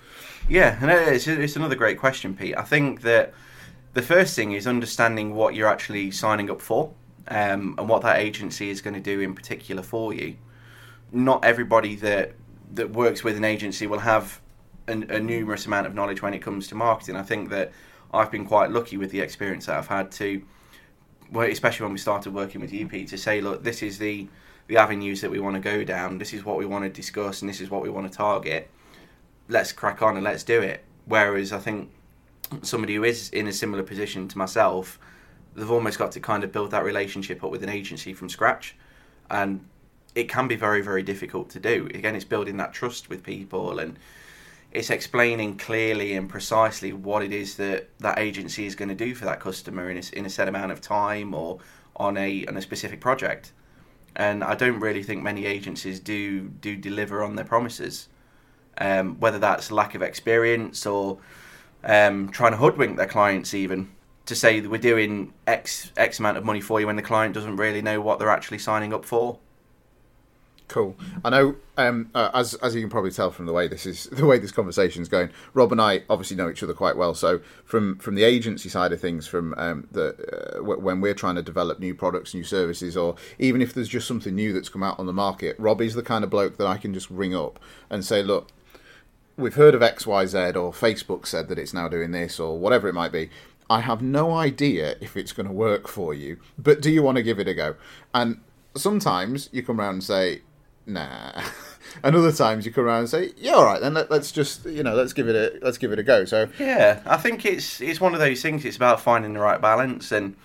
Yeah, 0.47 0.77
and 0.79 0.91
it's, 1.15 1.27
it's 1.27 1.55
another 1.55 1.73
great 1.73 1.97
question, 1.97 2.35
Pete. 2.35 2.55
I 2.55 2.61
think 2.61 3.01
that 3.01 3.33
the 3.95 4.03
first 4.03 4.35
thing 4.35 4.51
is 4.51 4.67
understanding 4.67 5.33
what 5.33 5.55
you're 5.55 5.67
actually 5.67 6.11
signing 6.11 6.51
up 6.51 6.61
for 6.61 6.93
um, 7.29 7.73
and 7.79 7.89
what 7.89 8.03
that 8.03 8.19
agency 8.19 8.69
is 8.69 8.81
going 8.81 8.93
to 8.93 8.99
do 8.99 9.19
in 9.19 9.33
particular 9.33 9.81
for 9.81 10.13
you. 10.13 10.35
Not 11.11 11.43
everybody 11.43 11.95
that 11.95 12.33
that 12.75 12.91
works 12.91 13.23
with 13.23 13.35
an 13.35 13.43
agency 13.43 13.87
will 13.87 14.05
have 14.13 14.41
an, 14.87 15.09
a 15.09 15.19
numerous 15.19 15.65
amount 15.65 15.87
of 15.87 15.95
knowledge 15.95 16.21
when 16.21 16.35
it 16.35 16.43
comes 16.43 16.67
to 16.67 16.75
marketing. 16.75 17.15
I 17.15 17.23
think 17.23 17.49
that 17.49 17.71
I've 18.15 18.31
been 18.31 18.45
quite 18.45 18.71
lucky 18.71 18.97
with 18.97 19.11
the 19.11 19.19
experience 19.19 19.65
that 19.65 19.77
I've 19.77 19.87
had 19.87 20.11
to, 20.13 20.41
especially 21.35 21.83
when 21.85 21.93
we 21.93 21.99
started 21.99 22.33
working 22.33 22.61
with 22.61 22.71
Pete, 22.71 23.07
to 23.09 23.17
say, 23.17 23.41
look, 23.41 23.63
this 23.63 23.81
is 23.81 23.97
the 23.97 24.27
the 24.67 24.77
avenues 24.77 25.21
that 25.21 25.29
we 25.29 25.39
want 25.39 25.55
to 25.55 25.61
go 25.61 25.83
down. 25.83 26.17
This 26.17 26.33
is 26.33 26.43
what 26.43 26.57
we 26.57 26.65
want 26.65 26.83
to 26.85 26.89
discuss, 26.89 27.41
and 27.41 27.49
this 27.49 27.61
is 27.61 27.69
what 27.69 27.83
we 27.83 27.89
want 27.89 28.11
to 28.11 28.17
target. 28.17 28.69
Let's 29.47 29.71
crack 29.71 30.01
on 30.01 30.15
and 30.15 30.23
let's 30.23 30.43
do 30.43 30.59
it. 30.59 30.83
Whereas 31.05 31.53
I 31.53 31.59
think 31.59 31.91
somebody 32.63 32.95
who 32.95 33.03
is 33.03 33.29
in 33.29 33.47
a 33.47 33.53
similar 33.53 33.83
position 33.83 34.27
to 34.27 34.37
myself, 34.37 34.97
they've 35.55 35.69
almost 35.69 35.99
got 35.99 36.11
to 36.13 36.19
kind 36.19 36.43
of 36.43 36.51
build 36.51 36.71
that 36.71 36.83
relationship 36.83 37.43
up 37.43 37.51
with 37.51 37.61
an 37.61 37.69
agency 37.69 38.13
from 38.13 38.27
scratch, 38.27 38.75
and 39.29 39.63
it 40.15 40.29
can 40.29 40.47
be 40.47 40.55
very 40.55 40.81
very 40.81 41.03
difficult 41.03 41.49
to 41.51 41.59
do. 41.59 41.87
Again, 41.93 42.15
it's 42.15 42.25
building 42.25 42.57
that 42.57 42.73
trust 42.73 43.09
with 43.09 43.21
people 43.21 43.77
and 43.77 43.99
it's 44.75 44.89
explaining 44.89 45.57
clearly 45.57 46.15
and 46.15 46.29
precisely 46.29 46.91
what 46.91 47.23
it 47.23 47.31
is 47.31 47.55
that 47.55 47.89
that 47.99 48.19
agency 48.19 48.65
is 48.65 48.75
going 48.75 48.89
to 48.89 48.95
do 48.95 49.15
for 49.15 49.23
that 49.23 49.39
customer 49.39 49.89
in 49.89 49.97
a, 49.97 50.03
in 50.17 50.25
a 50.25 50.29
set 50.29 50.49
amount 50.49 50.71
of 50.71 50.81
time 50.81 51.33
or 51.33 51.59
on 51.95 52.17
a 52.17 52.45
on 52.47 52.57
a 52.57 52.61
specific 52.61 52.99
project. 52.99 53.53
And 54.17 54.43
I 54.43 54.55
don't 54.55 54.79
really 54.81 55.01
think 55.01 55.23
many 55.23 55.45
agencies 55.45 55.99
do 56.01 56.49
do 56.49 56.75
deliver 56.75 57.23
on 57.23 57.35
their 57.35 57.45
promises, 57.45 58.09
um, 58.77 59.17
whether 59.19 59.39
that's 59.39 59.71
lack 59.71 59.95
of 59.95 60.01
experience 60.01 60.85
or 60.85 61.19
um, 61.85 62.29
trying 62.29 62.51
to 62.51 62.57
hoodwink 62.57 62.97
their 62.97 63.07
clients 63.07 63.53
even 63.53 63.91
to 64.25 64.35
say 64.35 64.59
that 64.59 64.69
we're 64.69 64.77
doing 64.77 65.33
X 65.47 65.93
X 65.95 66.19
amount 66.19 66.37
of 66.37 66.43
money 66.43 66.61
for 66.61 66.81
you 66.81 66.87
when 66.87 66.97
the 66.97 67.01
client 67.01 67.33
doesn't 67.33 67.55
really 67.55 67.81
know 67.81 68.01
what 68.01 68.19
they're 68.19 68.29
actually 68.29 68.59
signing 68.59 68.93
up 68.93 69.05
for. 69.05 69.39
Cool. 70.67 70.95
I 71.23 71.29
know, 71.29 71.55
um, 71.77 72.09
uh, 72.15 72.31
as 72.33 72.55
as 72.55 72.73
you 72.73 72.81
can 72.81 72.89
probably 72.89 73.11
tell 73.11 73.29
from 73.29 73.45
the 73.45 73.53
way 73.53 73.67
this 73.67 73.85
is 73.85 74.05
the 74.11 74.25
way 74.25 74.39
this 74.39 74.51
conversation 74.51 75.01
is 75.01 75.09
going. 75.09 75.29
Rob 75.53 75.71
and 75.71 75.79
I 75.79 76.03
obviously 76.09 76.35
know 76.35 76.49
each 76.49 76.63
other 76.63 76.73
quite 76.73 76.97
well. 76.97 77.13
So 77.13 77.39
from 77.65 77.97
from 77.99 78.15
the 78.15 78.23
agency 78.23 78.69
side 78.69 78.91
of 78.91 78.99
things, 78.99 79.27
from 79.27 79.53
um, 79.57 79.87
the 79.91 80.57
uh, 80.57 80.63
when 80.63 81.01
we're 81.01 81.13
trying 81.13 81.35
to 81.35 81.43
develop 81.43 81.79
new 81.79 81.93
products, 81.93 82.33
new 82.33 82.43
services, 82.43 82.97
or 82.97 83.15
even 83.37 83.61
if 83.61 83.73
there's 83.73 83.87
just 83.87 84.07
something 84.07 84.33
new 84.33 84.53
that's 84.53 84.69
come 84.69 84.81
out 84.81 84.97
on 84.97 85.05
the 85.05 85.13
market, 85.13 85.55
Rob 85.59 85.81
is 85.81 85.93
the 85.93 86.03
kind 86.03 86.23
of 86.23 86.31
bloke 86.31 86.57
that 86.57 86.67
I 86.67 86.77
can 86.77 86.93
just 86.93 87.11
ring 87.11 87.35
up 87.35 87.59
and 87.91 88.03
say, 88.03 88.23
look, 88.23 88.49
we've 89.37 89.55
heard 89.55 89.75
of 89.75 89.83
X 89.83 90.07
Y 90.07 90.25
Z, 90.25 90.37
or 90.37 90.71
Facebook 90.71 91.27
said 91.27 91.47
that 91.49 91.59
it's 91.59 91.75
now 91.75 91.87
doing 91.87 92.09
this, 92.09 92.39
or 92.39 92.57
whatever 92.57 92.87
it 92.87 92.93
might 92.93 93.11
be. 93.11 93.29
I 93.69 93.81
have 93.81 94.01
no 94.01 94.33
idea 94.33 94.95
if 94.99 95.15
it's 95.15 95.31
going 95.31 95.47
to 95.47 95.53
work 95.53 95.87
for 95.87 96.13
you, 96.13 96.37
but 96.57 96.81
do 96.81 96.91
you 96.91 97.03
want 97.03 97.17
to 97.17 97.23
give 97.23 97.39
it 97.39 97.47
a 97.47 97.53
go? 97.53 97.75
And 98.13 98.39
sometimes 98.75 99.49
you 99.51 99.63
come 99.63 99.79
around 99.79 99.95
and 99.95 100.03
say, 100.03 100.41
nah. 100.85 101.43
and 102.03 102.15
other 102.15 102.31
times 102.31 102.65
you 102.65 102.71
come 102.71 102.85
around 102.85 102.99
and 102.99 103.09
say, 103.09 103.33
yeah, 103.37 103.53
all 103.53 103.65
right, 103.65 103.81
then 103.81 103.93
let, 103.93 104.11
us 104.11 104.31
just 104.31 104.65
you 104.65 104.83
know 104.83 104.95
let's 104.95 105.13
give 105.13 105.27
it 105.27 105.35
a 105.35 105.63
let's 105.63 105.77
give 105.77 105.91
it 105.91 105.99
a 105.99 106.03
go. 106.03 106.25
So 106.25 106.49
yeah, 106.59 107.01
I 107.05 107.17
think 107.17 107.45
it's 107.45 107.81
it's 107.81 108.01
one 108.01 108.13
of 108.13 108.19
those 108.19 108.41
things. 108.41 108.65
It's 108.65 108.77
about 108.77 109.01
finding 109.01 109.33
the 109.33 109.39
right 109.39 109.61
balance, 109.61 110.11
and 110.11 110.35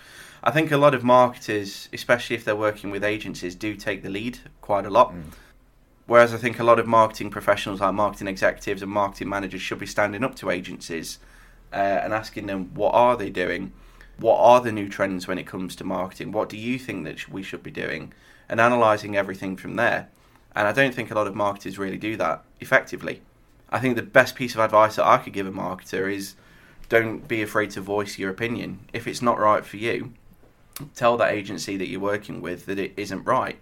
I 0.42 0.50
think 0.50 0.70
a 0.70 0.78
lot 0.78 0.94
of 0.94 1.04
marketers, 1.04 1.88
especially 1.92 2.36
if 2.36 2.44
they're 2.44 2.56
working 2.56 2.90
with 2.90 3.04
agencies, 3.04 3.54
do 3.54 3.74
take 3.76 4.02
the 4.02 4.10
lead 4.10 4.38
quite 4.60 4.86
a 4.86 4.90
lot. 4.90 5.12
Mm. 5.12 5.32
Whereas 6.06 6.34
I 6.34 6.38
think 6.38 6.58
a 6.58 6.64
lot 6.64 6.80
of 6.80 6.88
marketing 6.88 7.30
professionals, 7.30 7.80
like 7.80 7.94
marketing 7.94 8.26
executives 8.26 8.82
and 8.82 8.90
marketing 8.90 9.28
managers, 9.28 9.60
should 9.60 9.78
be 9.78 9.86
standing 9.86 10.24
up 10.24 10.34
to 10.36 10.50
agencies 10.50 11.18
uh, 11.72 11.76
and 11.76 12.12
asking 12.12 12.46
them 12.46 12.74
what 12.74 12.94
are 12.94 13.16
they 13.16 13.30
doing, 13.30 13.72
what 14.18 14.38
are 14.38 14.60
the 14.60 14.72
new 14.72 14.88
trends 14.88 15.28
when 15.28 15.38
it 15.38 15.46
comes 15.46 15.76
to 15.76 15.84
marketing, 15.84 16.32
what 16.32 16.48
do 16.48 16.56
you 16.56 16.78
think 16.78 17.04
that 17.04 17.28
we 17.28 17.44
should 17.44 17.62
be 17.62 17.70
doing, 17.70 18.12
and 18.48 18.60
analysing 18.60 19.16
everything 19.16 19.56
from 19.56 19.76
there. 19.76 20.08
And 20.54 20.66
I 20.66 20.72
don't 20.72 20.94
think 20.94 21.10
a 21.10 21.14
lot 21.14 21.26
of 21.26 21.34
marketers 21.34 21.78
really 21.78 21.98
do 21.98 22.16
that 22.16 22.44
effectively. 22.60 23.22
I 23.70 23.78
think 23.78 23.96
the 23.96 24.02
best 24.02 24.34
piece 24.34 24.54
of 24.54 24.60
advice 24.60 24.96
that 24.96 25.06
I 25.06 25.18
could 25.18 25.32
give 25.32 25.46
a 25.46 25.52
marketer 25.52 26.12
is 26.12 26.34
don't 26.88 27.28
be 27.28 27.40
afraid 27.40 27.70
to 27.70 27.80
voice 27.80 28.18
your 28.18 28.30
opinion. 28.30 28.80
If 28.92 29.06
it's 29.06 29.22
not 29.22 29.38
right 29.38 29.64
for 29.64 29.76
you, 29.76 30.12
tell 30.94 31.16
that 31.18 31.32
agency 31.32 31.76
that 31.76 31.88
you're 31.88 32.00
working 32.00 32.40
with 32.40 32.66
that 32.66 32.78
it 32.78 32.92
isn't 32.96 33.24
right 33.24 33.58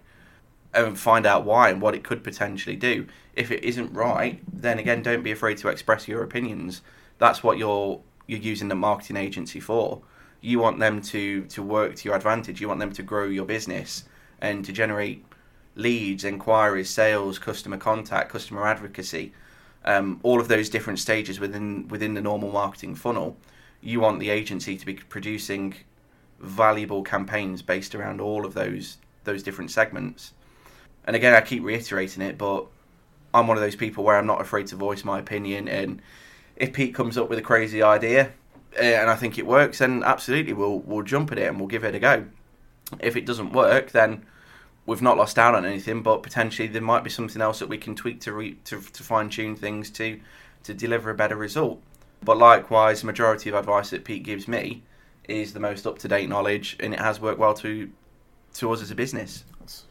and 0.73 0.99
find 0.99 1.25
out 1.25 1.45
why 1.45 1.69
and 1.69 1.81
what 1.81 1.95
it 1.95 2.03
could 2.03 2.23
potentially 2.23 2.75
do. 2.75 3.05
If 3.35 3.51
it 3.51 3.63
isn't 3.63 3.93
right, 3.93 4.41
then 4.51 4.79
again, 4.79 5.01
don't 5.01 5.23
be 5.23 5.31
afraid 5.31 5.57
to 5.59 5.69
express 5.69 6.07
your 6.07 6.23
opinions. 6.23 6.81
That's 7.17 7.43
what 7.43 7.57
you're 7.57 8.01
you're 8.27 8.39
using 8.39 8.67
the 8.67 8.75
marketing 8.75 9.17
agency 9.17 9.59
for. 9.59 10.01
You 10.41 10.59
want 10.59 10.79
them 10.79 11.01
to 11.03 11.45
to 11.45 11.63
work 11.63 11.95
to 11.95 12.07
your 12.07 12.15
advantage. 12.15 12.61
You 12.61 12.67
want 12.67 12.79
them 12.79 12.93
to 12.93 13.03
grow 13.03 13.25
your 13.25 13.45
business 13.45 14.05
and 14.41 14.63
to 14.65 14.71
generate 14.71 15.25
leads, 15.79 16.23
inquiries, 16.23 16.89
sales, 16.89 17.39
customer 17.39 17.77
contact, 17.77 18.29
customer 18.29 18.67
advocacy, 18.67 19.31
um, 19.85 20.19
all 20.23 20.39
of 20.39 20.47
those 20.47 20.69
different 20.69 20.99
stages 20.99 21.39
within 21.39 21.87
within 21.87 22.13
the 22.13 22.21
normal 22.21 22.51
marketing 22.51 22.95
funnel. 22.95 23.37
You 23.81 24.01
want 24.01 24.19
the 24.19 24.29
agency 24.29 24.77
to 24.77 24.85
be 24.85 24.95
producing 24.95 25.75
valuable 26.39 27.01
campaigns 27.03 27.61
based 27.61 27.95
around 27.95 28.21
all 28.21 28.45
of 28.45 28.53
those 28.53 28.97
those 29.23 29.41
different 29.41 29.71
segments. 29.71 30.33
And 31.05 31.15
again, 31.15 31.33
I 31.33 31.41
keep 31.41 31.63
reiterating 31.63 32.21
it, 32.21 32.37
but 32.37 32.67
I'm 33.33 33.47
one 33.47 33.57
of 33.57 33.63
those 33.63 33.75
people 33.75 34.03
where 34.03 34.17
I'm 34.17 34.27
not 34.27 34.41
afraid 34.41 34.67
to 34.67 34.75
voice 34.75 35.03
my 35.03 35.19
opinion. 35.19 35.67
And 35.67 36.01
if 36.55 36.73
Pete 36.73 36.93
comes 36.93 37.17
up 37.17 37.29
with 37.29 37.39
a 37.39 37.43
crazy 37.43 37.81
idea 37.81 38.31
eh, 38.75 38.99
and 38.99 39.09
I 39.09 39.15
think 39.15 39.37
it 39.37 39.45
works, 39.45 39.79
then 39.79 40.03
absolutely 40.03 40.53
we'll 40.53 40.79
we'll 40.79 41.03
jump 41.03 41.31
at 41.31 41.39
it 41.39 41.47
and 41.47 41.57
we'll 41.57 41.67
give 41.67 41.83
it 41.83 41.95
a 41.95 41.99
go. 41.99 42.25
If 42.99 43.15
it 43.15 43.25
doesn't 43.25 43.53
work, 43.53 43.91
then 43.91 44.25
we've 44.85 45.01
not 45.01 45.17
lost 45.17 45.37
out 45.37 45.55
on 45.55 45.65
anything, 45.65 46.01
but 46.01 46.23
potentially 46.23 46.67
there 46.67 46.81
might 46.81 47.03
be 47.03 47.09
something 47.09 47.41
else 47.41 47.59
that 47.59 47.69
we 47.69 47.77
can 47.77 47.95
tweak 47.95 48.21
to 48.21 48.33
re- 48.33 48.57
to, 48.65 48.81
to 48.81 49.03
fine 49.03 49.29
tune 49.29 49.55
things 49.55 49.89
to 49.91 50.19
to 50.63 50.73
deliver 50.73 51.09
a 51.09 51.15
better 51.15 51.35
result. 51.35 51.81
But 52.23 52.37
likewise, 52.37 53.01
the 53.01 53.07
majority 53.07 53.49
of 53.49 53.55
advice 53.55 53.91
that 53.91 54.03
Pete 54.03 54.23
gives 54.23 54.47
me 54.47 54.83
is 55.27 55.53
the 55.53 55.59
most 55.59 55.87
up 55.87 55.99
to 55.99 56.07
date 56.07 56.27
knowledge, 56.27 56.75
and 56.79 56.93
it 56.93 56.99
has 56.99 57.19
worked 57.19 57.39
well 57.39 57.53
to 57.55 57.89
to 58.55 58.71
us 58.71 58.81
as 58.81 58.91
a 58.91 58.95
business 58.95 59.43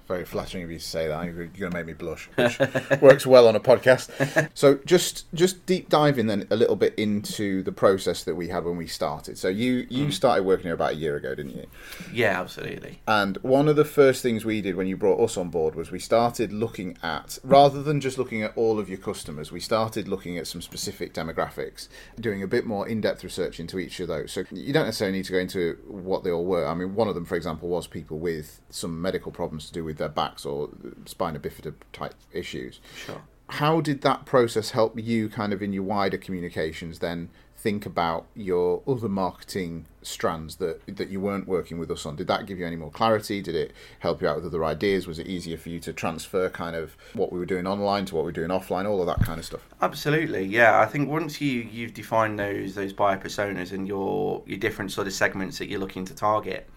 very 0.08 0.24
flattering 0.24 0.64
of 0.64 0.70
you 0.70 0.78
to 0.78 0.84
say 0.84 1.06
that. 1.06 1.24
You're 1.26 1.46
going 1.46 1.70
to 1.70 1.76
make 1.76 1.86
me 1.86 1.92
blush, 1.92 2.28
which 2.34 2.58
works 3.00 3.26
well 3.26 3.46
on 3.46 3.54
a 3.54 3.60
podcast. 3.60 4.50
So 4.54 4.80
just 4.86 5.32
just 5.34 5.64
deep 5.66 5.90
diving 5.90 6.26
then 6.26 6.46
a 6.50 6.56
little 6.56 6.76
bit 6.76 6.94
into 6.98 7.62
the 7.62 7.72
process 7.72 8.24
that 8.24 8.34
we 8.34 8.48
had 8.48 8.64
when 8.64 8.76
we 8.76 8.86
started. 8.86 9.36
So 9.36 9.48
you 9.48 9.86
you 9.90 10.06
mm. 10.06 10.12
started 10.12 10.44
working 10.44 10.64
here 10.64 10.74
about 10.74 10.92
a 10.92 10.96
year 10.96 11.16
ago, 11.16 11.34
didn't 11.34 11.54
you? 11.54 11.66
Yeah, 12.12 12.40
absolutely. 12.40 13.00
And 13.06 13.36
one 13.38 13.68
of 13.68 13.76
the 13.76 13.84
first 13.84 14.22
things 14.22 14.44
we 14.44 14.62
did 14.62 14.74
when 14.74 14.86
you 14.86 14.96
brought 14.96 15.20
us 15.20 15.36
on 15.36 15.50
board 15.50 15.74
was 15.74 15.90
we 15.90 15.98
started 15.98 16.52
looking 16.52 16.96
at 17.02 17.38
rather 17.44 17.82
than 17.82 18.00
just 18.00 18.16
looking 18.16 18.42
at 18.42 18.52
all 18.56 18.78
of 18.78 18.88
your 18.88 18.98
customers, 18.98 19.52
we 19.52 19.60
started 19.60 20.08
looking 20.08 20.38
at 20.38 20.46
some 20.46 20.62
specific 20.62 21.12
demographics, 21.12 21.88
doing 22.18 22.42
a 22.42 22.46
bit 22.46 22.64
more 22.64 22.88
in-depth 22.88 23.22
research 23.22 23.60
into 23.60 23.78
each 23.78 24.00
of 24.00 24.08
those. 24.08 24.32
So 24.32 24.44
you 24.50 24.72
don't 24.72 24.86
necessarily 24.86 25.18
need 25.18 25.26
to 25.26 25.32
go 25.32 25.38
into 25.38 25.78
what 25.86 26.24
they 26.24 26.30
all 26.30 26.46
were. 26.46 26.66
I 26.66 26.74
mean, 26.74 26.94
one 26.94 27.08
of 27.08 27.14
them, 27.14 27.26
for 27.26 27.36
example, 27.36 27.68
was 27.68 27.86
people 27.86 28.18
with 28.18 28.60
some 28.70 29.00
medical 29.02 29.30
problems 29.30 29.66
to 29.66 29.72
do 29.72 29.84
with 29.84 29.97
their 29.98 30.08
backs 30.08 30.46
or 30.46 30.70
spina 31.04 31.38
bifida 31.38 31.74
type 31.92 32.14
issues. 32.32 32.80
Sure. 32.96 33.22
How 33.48 33.80
did 33.80 34.02
that 34.02 34.26
process 34.26 34.70
help 34.70 34.98
you, 34.98 35.28
kind 35.28 35.52
of 35.52 35.62
in 35.62 35.72
your 35.72 35.82
wider 35.82 36.18
communications, 36.18 36.98
then 36.98 37.30
think 37.58 37.84
about 37.84 38.24
your 38.34 38.82
other 38.86 39.08
marketing 39.08 39.84
strands 40.00 40.56
that 40.56 40.80
that 40.86 41.08
you 41.08 41.20
weren't 41.20 41.48
working 41.48 41.78
with 41.78 41.90
us 41.90 42.06
on? 42.06 42.14
Did 42.14 42.28
that 42.28 42.46
give 42.46 42.58
you 42.58 42.66
any 42.66 42.76
more 42.76 42.90
clarity? 42.90 43.42
Did 43.42 43.54
it 43.54 43.72
help 43.98 44.22
you 44.22 44.28
out 44.28 44.36
with 44.36 44.46
other 44.46 44.64
ideas? 44.64 45.06
Was 45.06 45.18
it 45.18 45.26
easier 45.26 45.56
for 45.56 45.68
you 45.70 45.80
to 45.80 45.92
transfer 45.92 46.48
kind 46.48 46.76
of 46.76 46.96
what 47.14 47.32
we 47.32 47.38
were 47.38 47.46
doing 47.46 47.66
online 47.66 48.04
to 48.06 48.14
what 48.14 48.24
we 48.24 48.30
are 48.30 48.32
doing 48.32 48.50
offline? 48.50 48.88
All 48.88 49.00
of 49.00 49.06
that 49.06 49.24
kind 49.24 49.38
of 49.38 49.44
stuff. 49.44 49.66
Absolutely, 49.82 50.44
yeah. 50.44 50.80
I 50.80 50.86
think 50.86 51.08
once 51.08 51.40
you 51.40 51.62
you've 51.62 51.94
defined 51.94 52.38
those 52.38 52.74
those 52.74 52.92
buyer 52.92 53.18
personas 53.18 53.72
and 53.72 53.88
your 53.88 54.42
your 54.46 54.58
different 54.58 54.92
sort 54.92 55.06
of 55.06 55.12
segments 55.12 55.58
that 55.58 55.68
you're 55.68 55.80
looking 55.80 56.04
to 56.04 56.14
target, 56.14 56.68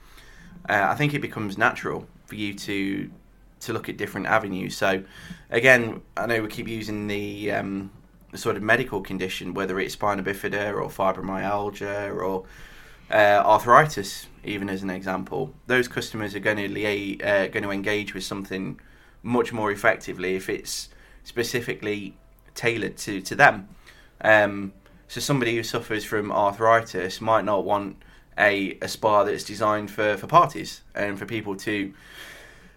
uh, 0.67 0.87
I 0.89 0.95
think 0.95 1.13
it 1.13 1.19
becomes 1.19 1.57
natural 1.57 2.07
for 2.31 2.35
you 2.35 2.53
to 2.53 3.11
to 3.59 3.73
look 3.73 3.89
at 3.89 3.97
different 3.97 4.25
avenues. 4.25 4.75
So, 4.75 5.03
again, 5.51 6.01
I 6.17 6.25
know 6.25 6.41
we 6.41 6.47
keep 6.47 6.67
using 6.67 7.05
the, 7.05 7.51
um, 7.51 7.91
sort 8.33 8.55
of 8.55 8.63
medical 8.63 9.01
condition, 9.01 9.53
whether 9.53 9.79
it's 9.79 9.93
spina 9.93 10.23
bifida 10.23 10.73
or 10.73 10.89
fibromyalgia 10.89 12.15
or 12.15 12.45
uh, 13.11 13.43
arthritis, 13.45 14.27
even 14.45 14.69
as 14.69 14.81
an 14.81 14.89
example. 14.89 15.53
Those 15.67 15.87
customers 15.87 16.33
are 16.33 16.39
going 16.39 16.57
to 16.57 16.69
lia- 16.69 17.17
uh, 17.23 17.47
going 17.47 17.63
to 17.63 17.71
engage 17.71 18.13
with 18.15 18.23
something 18.23 18.79
much 19.21 19.51
more 19.51 19.69
effectively 19.69 20.35
if 20.35 20.49
it's 20.49 20.89
specifically 21.23 22.15
tailored 22.55 22.95
to 23.05 23.21
to 23.21 23.35
them. 23.35 23.67
Um, 24.21 24.73
so 25.09 25.19
somebody 25.19 25.57
who 25.57 25.63
suffers 25.63 26.05
from 26.05 26.31
arthritis 26.31 27.19
might 27.19 27.43
not 27.43 27.65
want 27.65 27.97
a, 28.37 28.77
a 28.81 28.87
spa 28.87 29.23
that's 29.23 29.43
designed 29.43 29.91
for, 29.91 30.17
for 30.17 30.27
parties 30.27 30.81
and 30.95 31.17
for 31.19 31.25
people 31.25 31.55
to 31.57 31.93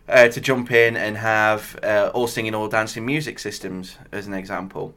uh, 0.08 0.28
to 0.28 0.40
jump 0.40 0.70
in 0.70 0.96
and 0.96 1.16
have 1.16 1.78
uh, 1.82 2.11
all 2.12 2.26
singing, 2.26 2.54
all 2.54 2.68
dancing 2.68 3.06
music 3.06 3.38
systems, 3.38 3.96
as 4.12 4.26
an 4.26 4.34
example. 4.34 4.94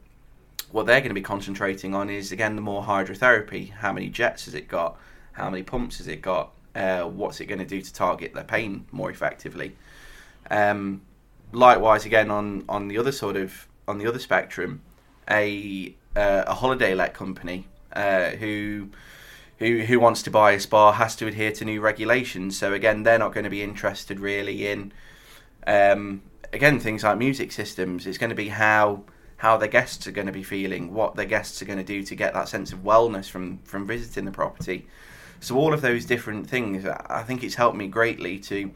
What 0.70 0.84
they're 0.84 1.00
going 1.00 1.08
to 1.08 1.14
be 1.14 1.22
concentrating 1.22 1.94
on 1.94 2.10
is 2.10 2.30
again 2.30 2.56
the 2.56 2.62
more 2.62 2.82
hydrotherapy. 2.82 3.70
How 3.70 3.92
many 3.92 4.10
jets 4.10 4.44
has 4.44 4.54
it 4.54 4.68
got? 4.68 4.98
How 5.32 5.48
many 5.48 5.62
pumps 5.62 5.98
has 5.98 6.08
it 6.08 6.20
got? 6.20 6.52
Uh, 6.74 7.04
what's 7.04 7.40
it 7.40 7.46
going 7.46 7.58
to 7.58 7.64
do 7.64 7.80
to 7.80 7.92
target 7.92 8.34
their 8.34 8.44
pain 8.44 8.84
more 8.92 9.10
effectively? 9.10 9.76
Um, 10.50 11.00
likewise, 11.52 12.04
again 12.04 12.30
on 12.30 12.64
on 12.68 12.88
the 12.88 12.98
other 12.98 13.12
sort 13.12 13.36
of 13.36 13.66
on 13.86 13.96
the 13.96 14.06
other 14.06 14.18
spectrum, 14.18 14.82
a 15.30 15.94
uh, 16.14 16.44
a 16.46 16.54
holiday 16.54 16.94
let 16.94 17.14
company 17.14 17.66
uh, 17.94 18.30
who 18.30 18.90
who 19.58 19.80
who 19.80 20.00
wants 20.00 20.22
to 20.22 20.30
buy 20.30 20.52
a 20.52 20.60
spa 20.60 20.92
has 20.92 21.16
to 21.16 21.26
adhere 21.26 21.52
to 21.52 21.64
new 21.64 21.80
regulations. 21.80 22.58
So 22.58 22.72
again, 22.72 23.02
they're 23.02 23.18
not 23.18 23.32
going 23.34 23.44
to 23.44 23.50
be 23.50 23.62
interested 23.62 24.20
really 24.20 24.66
in 24.66 24.92
Um, 25.66 26.22
again, 26.52 26.80
things 26.80 27.02
like 27.02 27.18
music 27.18 27.52
systems. 27.52 28.06
It's 28.06 28.18
going 28.18 28.30
to 28.30 28.36
be 28.36 28.48
how 28.48 29.04
how 29.36 29.56
their 29.58 29.68
guests 29.68 30.06
are 30.06 30.12
going 30.12 30.26
to 30.26 30.32
be 30.32 30.42
feeling, 30.42 30.94
what 30.94 31.14
their 31.14 31.26
guests 31.26 31.62
are 31.62 31.66
going 31.66 31.84
to 31.84 31.84
do 31.84 32.02
to 32.02 32.14
get 32.16 32.32
that 32.34 32.48
sense 32.48 32.72
of 32.72 32.82
wellness 32.82 33.28
from 33.30 33.58
from 33.64 33.86
visiting 33.86 34.24
the 34.24 34.32
property. 34.32 34.86
So 35.40 35.56
all 35.56 35.74
of 35.74 35.80
those 35.80 36.06
different 36.06 36.48
things, 36.50 36.84
I 36.86 37.22
think 37.22 37.44
it's 37.44 37.56
helped 37.56 37.76
me 37.76 37.86
greatly 37.88 38.38
to 38.40 38.70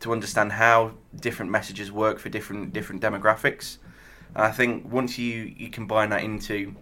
to 0.00 0.12
understand 0.12 0.52
how 0.52 0.92
different 1.20 1.50
messages 1.50 1.90
work 1.90 2.18
for 2.18 2.28
different 2.28 2.72
different 2.72 3.02
demographics. 3.02 3.78
And 4.34 4.44
I 4.44 4.50
think 4.50 4.92
once 4.92 5.18
you 5.18 5.54
you 5.56 5.70
combine 5.70 6.10
that 6.10 6.22
into 6.22 6.74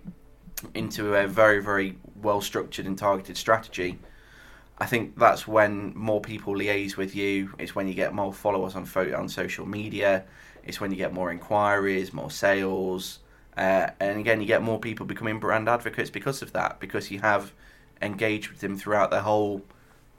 into 0.74 1.14
a 1.14 1.26
very 1.26 1.62
very 1.62 1.98
well 2.22 2.40
structured 2.40 2.86
and 2.86 2.96
targeted 2.96 3.36
strategy, 3.36 3.98
I 4.78 4.86
think 4.86 5.18
that's 5.18 5.46
when 5.46 5.92
more 5.96 6.20
people 6.20 6.54
liaise 6.54 6.96
with 6.96 7.14
you. 7.14 7.54
It's 7.58 7.74
when 7.74 7.88
you 7.88 7.94
get 7.94 8.14
more 8.14 8.32
followers 8.32 8.74
on 8.74 8.84
photo 8.84 9.18
on 9.18 9.28
social 9.28 9.66
media. 9.66 10.24
It's 10.64 10.80
when 10.80 10.90
you 10.90 10.96
get 10.96 11.12
more 11.12 11.32
inquiries, 11.32 12.12
more 12.12 12.30
sales, 12.30 13.18
uh, 13.56 13.90
and 14.00 14.18
again, 14.18 14.40
you 14.40 14.46
get 14.46 14.62
more 14.62 14.78
people 14.78 15.04
becoming 15.06 15.38
brand 15.38 15.68
advocates 15.68 16.10
because 16.10 16.42
of 16.42 16.52
that, 16.52 16.80
because 16.80 17.10
you 17.10 17.20
have 17.20 17.52
engaged 18.00 18.50
with 18.50 18.60
them 18.60 18.76
throughout 18.76 19.10
their 19.10 19.20
whole 19.20 19.62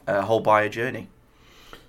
uh, 0.07 0.21
whole 0.21 0.39
buyer 0.39 0.69
journey. 0.69 1.07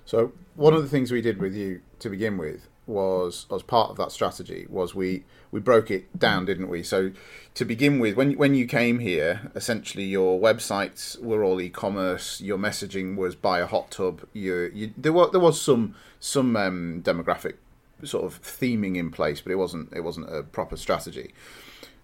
So 0.05 0.33
one 0.55 0.73
of 0.73 0.81
the 0.81 0.89
things 0.89 1.11
we 1.11 1.21
did 1.21 1.39
with 1.39 1.55
you 1.55 1.81
to 1.99 2.09
begin 2.09 2.37
with 2.37 2.67
was 2.87 3.45
as 3.51 3.63
part 3.63 3.89
of 3.89 3.97
that 3.97 4.11
strategy 4.11 4.67
was 4.69 4.93
we 4.93 5.23
we 5.51 5.59
broke 5.59 5.89
it 5.89 6.17
down, 6.17 6.45
didn't 6.45 6.67
we? 6.67 6.83
So 6.83 7.11
to 7.53 7.65
begin 7.65 7.99
with, 7.99 8.15
when 8.15 8.33
when 8.33 8.55
you 8.55 8.67
came 8.67 8.99
here, 8.99 9.51
essentially 9.55 10.03
your 10.03 10.39
websites 10.39 11.19
were 11.21 11.43
all 11.43 11.61
e-commerce. 11.61 12.41
Your 12.41 12.57
messaging 12.57 13.15
was 13.15 13.35
buy 13.35 13.59
a 13.59 13.65
hot 13.65 13.91
tub. 13.91 14.21
You, 14.33 14.71
you 14.73 14.93
there 14.97 15.13
was 15.13 15.31
there 15.31 15.39
was 15.39 15.59
some 15.59 15.95
some 16.19 16.55
um, 16.55 17.01
demographic 17.03 17.55
sort 18.03 18.25
of 18.25 18.41
theming 18.41 18.97
in 18.97 19.11
place, 19.11 19.41
but 19.41 19.51
it 19.51 19.55
wasn't 19.55 19.91
it 19.93 20.01
wasn't 20.01 20.33
a 20.33 20.43
proper 20.43 20.77
strategy. 20.77 21.33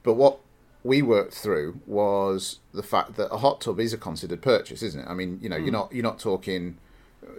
But 0.04 0.14
what 0.14 0.40
we 0.84 1.02
worked 1.02 1.36
through 1.36 1.80
was 1.86 2.60
the 2.74 2.84
fact 2.84 3.16
that 3.16 3.32
a 3.32 3.38
hot 3.38 3.62
tub 3.62 3.80
is 3.80 3.94
a 3.94 3.98
considered 3.98 4.42
purchase, 4.42 4.82
isn't 4.82 5.02
it? 5.02 5.08
I 5.08 5.14
mean, 5.14 5.40
you 5.42 5.50
know, 5.50 5.58
mm. 5.58 5.64
you're 5.64 5.72
not 5.72 5.94
you're 5.94 6.04
not 6.04 6.20
talking 6.20 6.78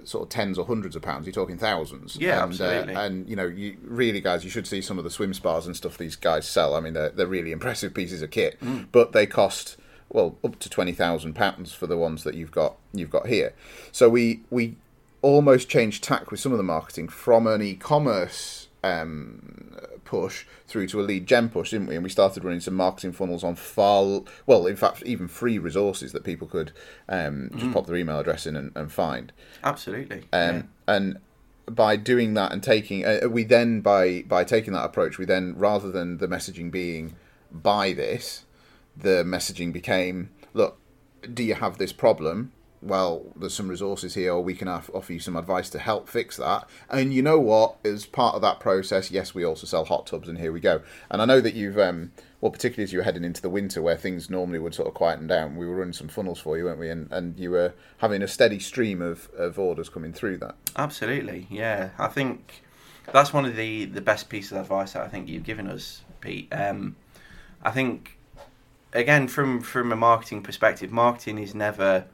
sort 0.04 0.24
of 0.24 0.28
tens 0.28 0.58
or 0.58 0.66
hundreds 0.66 0.96
of 0.96 1.02
pounds. 1.02 1.26
You're 1.26 1.32
talking 1.32 1.58
thousands. 1.58 2.16
Yeah, 2.16 2.32
and, 2.32 2.40
uh, 2.40 2.44
absolutely. 2.44 2.94
Uh, 2.94 3.06
and 3.06 3.28
you 3.28 3.36
know, 3.36 3.46
you 3.46 3.76
really, 3.82 4.20
guys, 4.20 4.44
you 4.44 4.50
should 4.50 4.66
see 4.66 4.80
some 4.80 4.98
of 4.98 5.04
the 5.04 5.10
swim 5.10 5.34
spas 5.34 5.66
and 5.66 5.76
stuff 5.76 5.98
these 5.98 6.16
guys 6.16 6.48
sell. 6.48 6.74
I 6.74 6.80
mean, 6.80 6.92
they're 6.94 7.10
they're 7.10 7.26
really 7.26 7.52
impressive 7.52 7.94
pieces 7.94 8.22
of 8.22 8.30
kit, 8.30 8.58
mm. 8.60 8.86
but 8.92 9.12
they 9.12 9.26
cost 9.26 9.76
well 10.08 10.36
up 10.44 10.58
to 10.60 10.68
twenty 10.68 10.92
thousand 10.92 11.34
pounds 11.34 11.72
for 11.72 11.86
the 11.86 11.96
ones 11.96 12.24
that 12.24 12.34
you've 12.34 12.52
got 12.52 12.76
you've 12.92 13.10
got 13.10 13.26
here. 13.26 13.54
So 13.90 14.08
we 14.08 14.42
we 14.50 14.76
almost 15.22 15.68
changed 15.68 16.02
tack 16.02 16.30
with 16.30 16.40
some 16.40 16.52
of 16.52 16.58
the 16.58 16.64
marketing 16.64 17.08
from 17.08 17.46
an 17.46 17.62
e-commerce 17.62 18.66
um, 18.84 19.76
push 20.04 20.44
through 20.66 20.86
to 20.88 21.00
a 21.00 21.02
lead 21.02 21.26
gen 21.26 21.48
push, 21.48 21.70
didn't 21.70 21.86
we? 21.86 21.94
And 21.94 22.04
we 22.04 22.10
started 22.10 22.44
running 22.44 22.60
some 22.60 22.74
marketing 22.74 23.12
funnels 23.12 23.44
on 23.44 23.54
far, 23.54 24.22
well, 24.46 24.66
in 24.66 24.76
fact, 24.76 25.02
even 25.04 25.28
free 25.28 25.58
resources 25.58 26.12
that 26.12 26.24
people 26.24 26.46
could 26.46 26.72
um, 27.08 27.50
just 27.54 27.66
mm. 27.66 27.72
pop 27.72 27.86
their 27.86 27.96
email 27.96 28.18
address 28.18 28.46
in 28.46 28.56
and, 28.56 28.72
and 28.74 28.92
find. 28.92 29.32
Absolutely. 29.62 30.24
Um, 30.32 30.56
yeah. 30.56 30.62
And 30.88 31.18
by 31.66 31.96
doing 31.96 32.34
that 32.34 32.52
and 32.52 32.62
taking, 32.62 33.04
uh, 33.04 33.20
we 33.28 33.44
then 33.44 33.80
by 33.80 34.22
by 34.22 34.44
taking 34.44 34.72
that 34.72 34.84
approach, 34.84 35.18
we 35.18 35.24
then 35.24 35.54
rather 35.56 35.90
than 35.90 36.18
the 36.18 36.26
messaging 36.26 36.70
being 36.70 37.14
buy 37.50 37.92
this, 37.92 38.44
the 38.96 39.22
messaging 39.24 39.72
became 39.72 40.30
look, 40.54 40.78
do 41.32 41.42
you 41.42 41.54
have 41.54 41.78
this 41.78 41.92
problem? 41.92 42.52
Well, 42.82 43.22
there's 43.36 43.54
some 43.54 43.68
resources 43.68 44.14
here, 44.14 44.32
or 44.32 44.42
we 44.42 44.54
can 44.54 44.66
offer 44.66 45.12
you 45.12 45.20
some 45.20 45.36
advice 45.36 45.70
to 45.70 45.78
help 45.78 46.08
fix 46.08 46.36
that. 46.36 46.68
And 46.90 47.14
you 47.14 47.22
know 47.22 47.38
what? 47.38 47.76
As 47.84 48.06
part 48.06 48.34
of 48.34 48.42
that 48.42 48.58
process, 48.58 49.10
yes, 49.10 49.34
we 49.34 49.44
also 49.44 49.66
sell 49.66 49.84
hot 49.84 50.08
tubs, 50.08 50.28
and 50.28 50.36
here 50.36 50.52
we 50.52 50.60
go. 50.60 50.82
And 51.08 51.22
I 51.22 51.24
know 51.24 51.40
that 51.40 51.54
you've, 51.54 51.78
um, 51.78 52.10
well, 52.40 52.50
particularly 52.50 52.82
as 52.82 52.92
you 52.92 52.98
were 52.98 53.04
heading 53.04 53.22
into 53.22 53.40
the 53.40 53.48
winter 53.48 53.80
where 53.80 53.96
things 53.96 54.28
normally 54.28 54.58
would 54.58 54.74
sort 54.74 54.88
of 54.88 54.94
quieten 54.94 55.28
down, 55.28 55.56
we 55.56 55.66
were 55.66 55.76
running 55.76 55.92
some 55.92 56.08
funnels 56.08 56.40
for 56.40 56.58
you, 56.58 56.64
weren't 56.64 56.80
we? 56.80 56.90
And, 56.90 57.10
and 57.12 57.38
you 57.38 57.52
were 57.52 57.72
having 57.98 58.20
a 58.20 58.28
steady 58.28 58.58
stream 58.58 59.00
of, 59.00 59.30
of 59.36 59.60
orders 59.60 59.88
coming 59.88 60.12
through 60.12 60.38
that. 60.38 60.56
Absolutely, 60.76 61.46
yeah. 61.50 61.90
I 61.98 62.08
think 62.08 62.62
that's 63.12 63.32
one 63.32 63.44
of 63.44 63.54
the, 63.54 63.84
the 63.84 64.00
best 64.00 64.28
pieces 64.28 64.52
of 64.52 64.58
advice 64.58 64.94
that 64.94 65.02
I 65.02 65.08
think 65.08 65.28
you've 65.28 65.44
given 65.44 65.68
us, 65.68 66.02
Pete. 66.20 66.48
Um, 66.50 66.96
I 67.62 67.70
think, 67.70 68.18
again, 68.92 69.28
from, 69.28 69.60
from 69.60 69.92
a 69.92 69.96
marketing 69.96 70.42
perspective, 70.42 70.90
marketing 70.90 71.38
is 71.38 71.54
never 71.54 72.06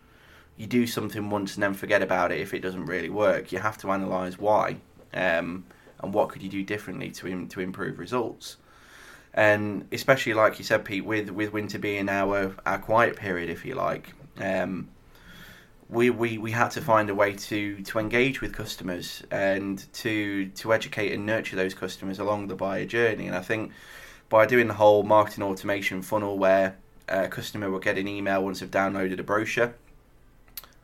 you 0.58 0.66
do 0.66 0.86
something 0.86 1.30
once 1.30 1.54
and 1.54 1.62
then 1.62 1.72
forget 1.72 2.02
about 2.02 2.32
it 2.32 2.40
if 2.40 2.52
it 2.52 2.60
doesn't 2.60 2.86
really 2.86 3.08
work. 3.08 3.52
You 3.52 3.60
have 3.60 3.78
to 3.78 3.90
analyze 3.92 4.38
why 4.38 4.76
um, 5.14 5.64
and 6.00 6.12
what 6.12 6.28
could 6.28 6.42
you 6.42 6.48
do 6.48 6.64
differently 6.64 7.10
to 7.12 7.28
Im- 7.28 7.48
to 7.48 7.60
improve 7.60 7.98
results. 7.98 8.56
And 9.32 9.86
especially 9.92 10.34
like 10.34 10.58
you 10.58 10.64
said, 10.64 10.84
Pete, 10.84 11.04
with 11.04 11.30
with 11.30 11.52
winter 11.52 11.78
being 11.78 12.08
our 12.08 12.56
our 12.66 12.78
quiet 12.78 13.16
period, 13.16 13.48
if 13.48 13.64
you 13.64 13.76
like, 13.76 14.12
um, 14.38 14.88
we, 15.88 16.10
we 16.10 16.38
we 16.38 16.50
had 16.50 16.72
to 16.72 16.80
find 16.80 17.08
a 17.08 17.14
way 17.14 17.34
to 17.34 17.80
to 17.82 17.98
engage 18.00 18.40
with 18.40 18.52
customers 18.52 19.22
and 19.30 19.86
to 19.92 20.48
to 20.48 20.72
educate 20.72 21.12
and 21.12 21.24
nurture 21.24 21.54
those 21.54 21.72
customers 21.72 22.18
along 22.18 22.48
the 22.48 22.56
buyer 22.56 22.84
journey. 22.84 23.28
And 23.28 23.36
I 23.36 23.42
think 23.42 23.70
by 24.28 24.44
doing 24.44 24.66
the 24.66 24.74
whole 24.74 25.04
marketing 25.04 25.44
automation 25.44 26.02
funnel 26.02 26.36
where 26.36 26.76
a 27.08 27.28
customer 27.28 27.70
will 27.70 27.78
get 27.78 27.96
an 27.96 28.08
email 28.08 28.42
once 28.42 28.58
they've 28.58 28.70
downloaded 28.70 29.20
a 29.20 29.22
brochure 29.22 29.72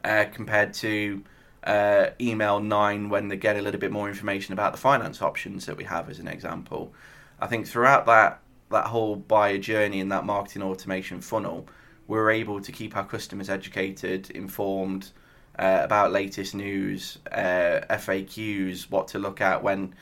uh, 0.05 0.27
compared 0.33 0.73
to 0.75 1.25
uh, 1.65 2.11
email 2.21 2.61
nine 2.61 3.09
when 3.09 3.29
they 3.29 3.37
get 3.37 3.57
a 3.57 3.63
little 3.63 3.81
bit 3.81 3.91
more 3.91 4.09
information 4.09 4.53
about 4.53 4.73
the 4.73 4.79
finance 4.79 5.23
options 5.23 5.67
that 5.67 5.77
we 5.77 5.85
have 5.85 6.11
as 6.11 6.19
an 6.19 6.29
example. 6.29 6.93
I 7.41 7.47
think 7.47 7.67
throughout 7.67 8.07
that 8.07 8.41
that 8.71 8.87
whole 8.87 9.15
buyer 9.17 9.59
journey 9.59 10.01
and 10.01 10.11
that 10.11 10.25
marketing 10.25 10.63
automation 10.63 11.21
funnel, 11.21 11.67
we're 12.09 12.31
able 12.31 12.61
to 12.61 12.73
keep 12.73 12.97
our 12.97 13.05
customers 13.05 13.49
educated, 13.49 14.31
informed 14.31 15.11
uh, 15.59 15.81
about 15.83 16.13
latest 16.13 16.55
news, 16.55 17.19
uh, 17.31 17.81
FAQs, 17.91 18.91
what 18.91 19.09
to 19.09 19.19
look 19.19 19.41
at 19.41 19.63
when 19.63 19.95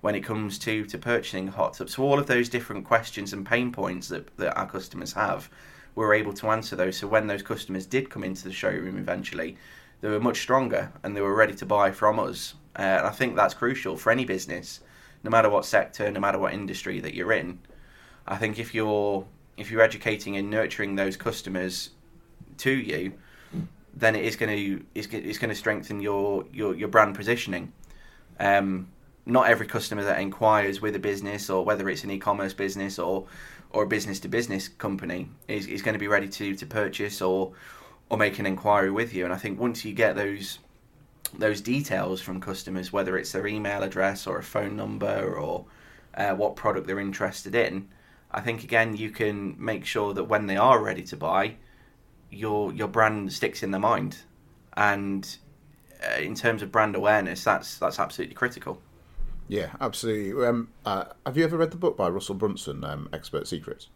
when 0.00 0.14
it 0.14 0.20
comes 0.20 0.58
to 0.58 0.84
to 0.86 0.96
purchasing 0.98 1.48
hot 1.48 1.74
tub. 1.74 1.90
So 1.90 2.02
all 2.02 2.18
of 2.18 2.26
those 2.26 2.48
different 2.48 2.84
questions 2.84 3.32
and 3.32 3.44
pain 3.44 3.72
points 3.72 4.08
that, 4.08 4.34
that 4.38 4.56
our 4.56 4.66
customers 4.66 5.12
have 5.12 5.50
we 5.94 6.04
were 6.04 6.14
able 6.14 6.32
to 6.34 6.48
answer 6.48 6.76
those. 6.76 6.96
So 6.96 7.06
when 7.06 7.26
those 7.26 7.42
customers 7.42 7.86
did 7.86 8.10
come 8.10 8.24
into 8.24 8.44
the 8.44 8.52
showroom 8.52 8.98
eventually, 8.98 9.56
they 10.00 10.08
were 10.08 10.20
much 10.20 10.40
stronger 10.40 10.92
and 11.02 11.16
they 11.16 11.20
were 11.20 11.34
ready 11.34 11.54
to 11.54 11.66
buy 11.66 11.90
from 11.90 12.18
us. 12.18 12.54
Uh, 12.78 12.82
and 12.82 13.06
I 13.06 13.10
think 13.10 13.36
that's 13.36 13.54
crucial 13.54 13.96
for 13.96 14.10
any 14.10 14.24
business, 14.24 14.80
no 15.22 15.30
matter 15.30 15.50
what 15.50 15.64
sector, 15.64 16.10
no 16.10 16.20
matter 16.20 16.38
what 16.38 16.52
industry 16.54 17.00
that 17.00 17.14
you're 17.14 17.32
in. 17.32 17.58
I 18.26 18.36
think 18.36 18.58
if 18.58 18.74
you're 18.74 19.26
if 19.56 19.70
you're 19.70 19.82
educating 19.82 20.36
and 20.36 20.48
nurturing 20.48 20.94
those 20.94 21.16
customers 21.16 21.90
to 22.58 22.70
you, 22.70 23.12
then 23.94 24.14
it 24.16 24.24
is 24.24 24.36
going 24.36 24.56
to 24.56 24.84
it's, 24.94 25.08
it's 25.08 25.38
going 25.38 25.50
to 25.50 25.54
strengthen 25.54 26.00
your 26.00 26.44
your, 26.52 26.74
your 26.74 26.88
brand 26.88 27.14
positioning. 27.14 27.72
Um, 28.38 28.88
not 29.30 29.48
every 29.48 29.66
customer 29.66 30.04
that 30.04 30.20
inquires 30.20 30.80
with 30.80 30.94
a 30.96 30.98
business 30.98 31.48
or 31.48 31.64
whether 31.64 31.88
it's 31.88 32.04
an 32.04 32.10
e-commerce 32.10 32.52
business 32.52 32.98
or 32.98 33.26
or 33.72 33.84
a 33.84 33.86
business 33.86 34.18
to 34.20 34.28
business 34.28 34.68
company 34.68 35.28
is, 35.46 35.66
is 35.66 35.80
going 35.80 35.92
to 35.92 35.98
be 35.98 36.08
ready 36.08 36.28
to, 36.28 36.54
to 36.56 36.66
purchase 36.66 37.22
or 37.22 37.52
or 38.08 38.18
make 38.18 38.40
an 38.40 38.46
inquiry 38.46 38.90
with 38.90 39.14
you. 39.14 39.24
And 39.24 39.32
I 39.32 39.36
think 39.36 39.60
once 39.60 39.84
you 39.84 39.92
get 39.92 40.16
those 40.16 40.58
those 41.38 41.60
details 41.60 42.20
from 42.20 42.40
customers, 42.40 42.92
whether 42.92 43.16
it's 43.16 43.30
their 43.30 43.46
email 43.46 43.84
address 43.84 44.26
or 44.26 44.38
a 44.38 44.42
phone 44.42 44.74
number 44.76 45.36
or 45.36 45.66
uh, 46.14 46.34
what 46.34 46.56
product 46.56 46.88
they're 46.88 46.98
interested 46.98 47.54
in, 47.54 47.88
I 48.32 48.40
think 48.40 48.64
again 48.64 48.96
you 48.96 49.10
can 49.10 49.54
make 49.58 49.84
sure 49.84 50.12
that 50.14 50.24
when 50.24 50.46
they 50.46 50.56
are 50.56 50.82
ready 50.82 51.02
to 51.04 51.16
buy, 51.16 51.54
your 52.30 52.72
your 52.72 52.88
brand 52.88 53.32
sticks 53.32 53.62
in 53.62 53.70
their 53.70 53.80
mind. 53.80 54.18
And 54.76 55.36
uh, 56.02 56.20
in 56.20 56.34
terms 56.34 56.62
of 56.62 56.72
brand 56.72 56.96
awareness, 56.96 57.44
that's 57.44 57.78
that's 57.78 58.00
absolutely 58.00 58.34
critical. 58.34 58.80
Yeah, 59.50 59.70
absolutely. 59.80 60.46
Um, 60.46 60.68
uh, 60.86 61.06
have 61.26 61.36
you 61.36 61.42
ever 61.42 61.56
read 61.56 61.72
the 61.72 61.76
book 61.76 61.96
by 61.96 62.08
Russell 62.08 62.36
Brunson, 62.36 62.84
um, 62.84 63.08
Expert 63.12 63.48
Secrets? 63.48 63.88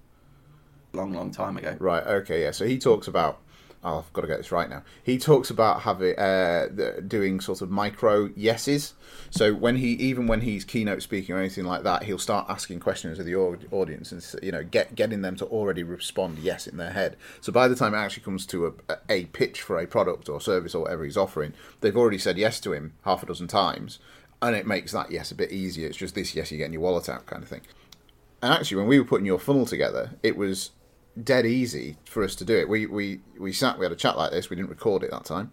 Long, 0.93 1.13
long 1.13 1.31
time 1.31 1.57
ago. 1.57 1.77
Right. 1.79 2.05
Okay. 2.05 2.43
Yeah. 2.43 2.51
So 2.51 2.67
he 2.67 2.79
talks 2.79 3.07
about. 3.07 3.41
Oh, 3.87 3.99
I've 3.99 4.11
got 4.15 4.23
to 4.23 4.29
get 4.29 4.39
this 4.39 4.51
right 4.51 4.71
now. 4.71 4.83
He 5.03 5.19
talks 5.19 5.51
about 5.51 5.83
having 5.83 6.19
uh, 6.19 6.69
doing 7.07 7.39
sort 7.39 7.61
of 7.61 7.71
micro 7.71 8.31
yeses. 8.35 8.95
So 9.29 9.53
when 9.53 9.77
he, 9.77 9.89
even 9.89 10.27
when 10.27 10.41
he's 10.41 10.65
keynote 10.65 11.03
speaking 11.03 11.35
or 11.35 11.39
anything 11.39 11.67
like 11.67 11.83
that, 11.83 12.05
he'll 12.05 12.17
start 12.17 12.47
asking 12.49 12.81
questions 12.81 13.19
of 13.19 13.27
the 13.27 13.35
audience 13.35 14.11
and 14.11 14.25
you 14.43 14.53
know 14.53 14.65
get 14.65 14.95
getting 14.95 15.21
them 15.21 15.37
to 15.37 15.45
already 15.45 15.83
respond 15.83 16.39
yes 16.39 16.67
in 16.67 16.79
their 16.79 16.93
head. 16.93 17.17
So 17.43 17.53
by 17.53 17.69
the 17.69 17.77
time 17.77 17.93
it 17.93 17.99
actually 17.99 18.23
comes 18.23 18.47
to 18.47 18.75
a, 18.89 18.97
a 19.11 19.25
pitch 19.27 19.61
for 19.61 19.79
a 19.79 19.87
product 19.87 20.31
or 20.31 20.41
service 20.41 20.75
or 20.75 20.85
whatever 20.85 21.05
he's 21.05 21.19
offering, 21.19 21.53
they've 21.83 21.97
already 21.97 22.19
said 22.19 22.39
yes 22.39 22.61
to 22.61 22.73
him 22.73 22.95
half 23.05 23.23
a 23.23 23.27
dozen 23.27 23.49
times, 23.49 23.99
and 24.45 24.55
it 24.55 24.67
makes 24.67 24.93
that 24.93 25.11
yes 25.11 25.31
a 25.31 25.35
bit 25.35 25.51
easier. 25.51 25.89
It's 25.89 25.97
just 25.97 26.15
this 26.15 26.35
yes 26.35 26.51
you're 26.51 26.59
getting 26.59 26.75
your 26.75 26.83
wallet 26.83 27.09
out 27.09 27.27
kind 27.27 27.43
of 27.43 27.49
thing. 27.49 27.63
And 28.43 28.53
actually, 28.53 28.77
when 28.77 28.89
we 28.89 28.99
were 28.99 29.07
putting 29.07 29.27
your 29.27 29.39
funnel 29.39 29.65
together, 29.65 30.11
it 30.23 30.37
was 30.37 30.71
dead 31.23 31.47
easy 31.47 31.97
for 32.05 32.23
us 32.23 32.35
to 32.37 32.45
do 32.45 32.57
it. 32.57 32.69
We 32.69 32.85
we 32.87 33.21
we 33.39 33.53
sat, 33.53 33.79
we 33.79 33.87
had 33.87 33.93
a 33.93 33.97
chat 33.97 34.19
like 34.19 34.33
this. 34.33 34.51
We 34.51 34.57
didn't 34.57 34.69
record 34.69 35.03
it 35.03 35.11
that 35.11 35.25
time. 35.25 35.51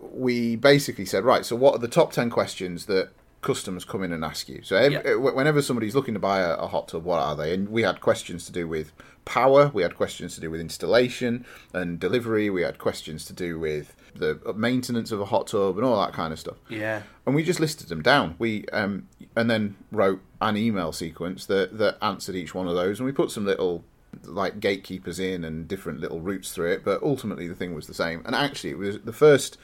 We 0.00 0.56
basically 0.56 1.04
said, 1.04 1.24
right, 1.24 1.46
so 1.46 1.54
what 1.54 1.74
are 1.74 1.78
the 1.78 1.88
top 1.88 2.12
ten 2.12 2.30
questions 2.30 2.86
that 2.86 3.10
customers 3.42 3.84
come 3.84 4.02
in 4.02 4.12
and 4.12 4.24
ask 4.24 4.48
you. 4.48 4.60
So 4.62 4.76
ev- 4.76 4.92
Yeah. 4.92 4.98
uh, 5.00 5.18
whenever 5.18 5.60
somebody's 5.62 5.94
looking 5.94 6.14
to 6.14 6.20
buy 6.20 6.40
a, 6.40 6.54
a 6.54 6.66
hot 6.68 6.88
tub, 6.88 7.04
what 7.04 7.18
are 7.20 7.36
they? 7.36 7.52
And 7.52 7.68
we 7.68 7.82
had 7.82 8.00
questions 8.00 8.46
to 8.46 8.52
do 8.52 8.66
with 8.66 8.92
power, 9.24 9.70
we 9.74 9.82
had 9.82 9.96
questions 9.96 10.34
to 10.36 10.40
do 10.40 10.50
with 10.50 10.60
installation 10.60 11.44
and 11.72 12.00
delivery, 12.00 12.50
we 12.50 12.62
had 12.62 12.78
questions 12.78 13.24
to 13.26 13.32
do 13.32 13.58
with 13.58 13.94
the 14.14 14.38
maintenance 14.56 15.10
of 15.12 15.20
a 15.20 15.24
hot 15.26 15.46
tub 15.48 15.76
and 15.76 15.84
all 15.86 16.00
that 16.00 16.12
kind 16.12 16.32
of 16.32 16.38
stuff. 16.38 16.56
Yeah. 16.68 17.02
And 17.26 17.34
we 17.34 17.42
just 17.42 17.60
listed 17.60 17.88
them 17.88 18.02
down. 18.02 18.34
We 18.38 18.66
um, 18.72 19.08
and 19.36 19.50
then 19.50 19.76
wrote 19.90 20.20
an 20.40 20.56
email 20.56 20.92
sequence 20.92 21.46
that 21.46 21.78
that 21.78 21.96
answered 22.02 22.34
each 22.36 22.54
one 22.54 22.68
of 22.68 22.74
those, 22.74 22.98
and 23.00 23.06
we 23.06 23.12
put 23.12 23.30
some 23.30 23.44
little 23.46 23.84
like 24.24 24.60
gatekeepers 24.60 25.18
in 25.18 25.42
and 25.44 25.66
different 25.66 25.98
little 26.00 26.20
routes 26.20 26.52
through 26.52 26.70
it. 26.72 26.84
But 26.84 27.02
ultimately, 27.02 27.48
the 27.48 27.54
thing 27.54 27.74
was 27.74 27.86
the 27.86 27.94
same. 27.94 28.22
And 28.26 28.34
actually, 28.34 28.70
it 28.70 28.78
was 28.78 28.98
the 29.00 29.12
first 29.12 29.56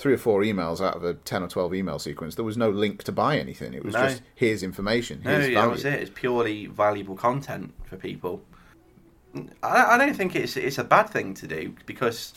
three 0.00 0.14
or 0.14 0.18
four 0.18 0.40
emails 0.42 0.80
out 0.80 0.96
of 0.96 1.04
a 1.04 1.12
10 1.12 1.42
or 1.42 1.48
12 1.48 1.74
email 1.74 1.98
sequence 1.98 2.34
there 2.34 2.44
was 2.44 2.56
no 2.56 2.70
link 2.70 3.02
to 3.04 3.12
buy 3.12 3.36
anything 3.38 3.74
it 3.74 3.84
was 3.84 3.94
No. 3.94 4.00
just 4.08 4.22
here's 4.34 4.62
information 4.62 5.20
No, 5.22 5.30
here's 5.32 5.48
yeah, 5.48 5.54
value 5.54 5.68
that 5.68 5.72
was 5.72 5.84
it. 5.84 5.94
It's 6.00 6.10
purely 6.14 6.66
valuable 6.66 7.16
content 7.16 7.74
for 7.84 7.96
people. 7.96 8.42
I, 9.62 9.94
I 9.94 9.98
don't 9.98 10.14
think 10.14 10.34
it's 10.34 10.56
it's 10.56 10.78
a 10.78 10.84
bad 10.84 11.08
thing 11.10 11.34
to 11.34 11.46
do 11.46 11.74
because, 11.86 12.34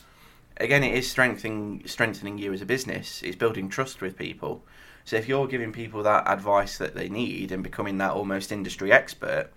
again, 0.57 0.83
it 0.83 0.93
is 0.93 1.09
strengthening 1.09 1.81
strengthening 1.85 2.37
you 2.37 2.53
as 2.53 2.61
a 2.61 2.65
business. 2.65 3.23
It's 3.23 3.35
building 3.35 3.67
trust 3.69 4.01
with 4.01 4.15
people. 4.17 4.63
So 5.05 5.15
if 5.15 5.27
you're 5.27 5.47
giving 5.47 5.71
people 5.71 6.03
that 6.03 6.23
advice 6.27 6.77
that 6.77 6.93
they 6.95 7.09
need 7.09 7.51
and 7.51 7.63
becoming 7.63 7.97
that 7.97 8.11
almost 8.11 8.51
industry 8.51 8.91
expert, 8.91 9.49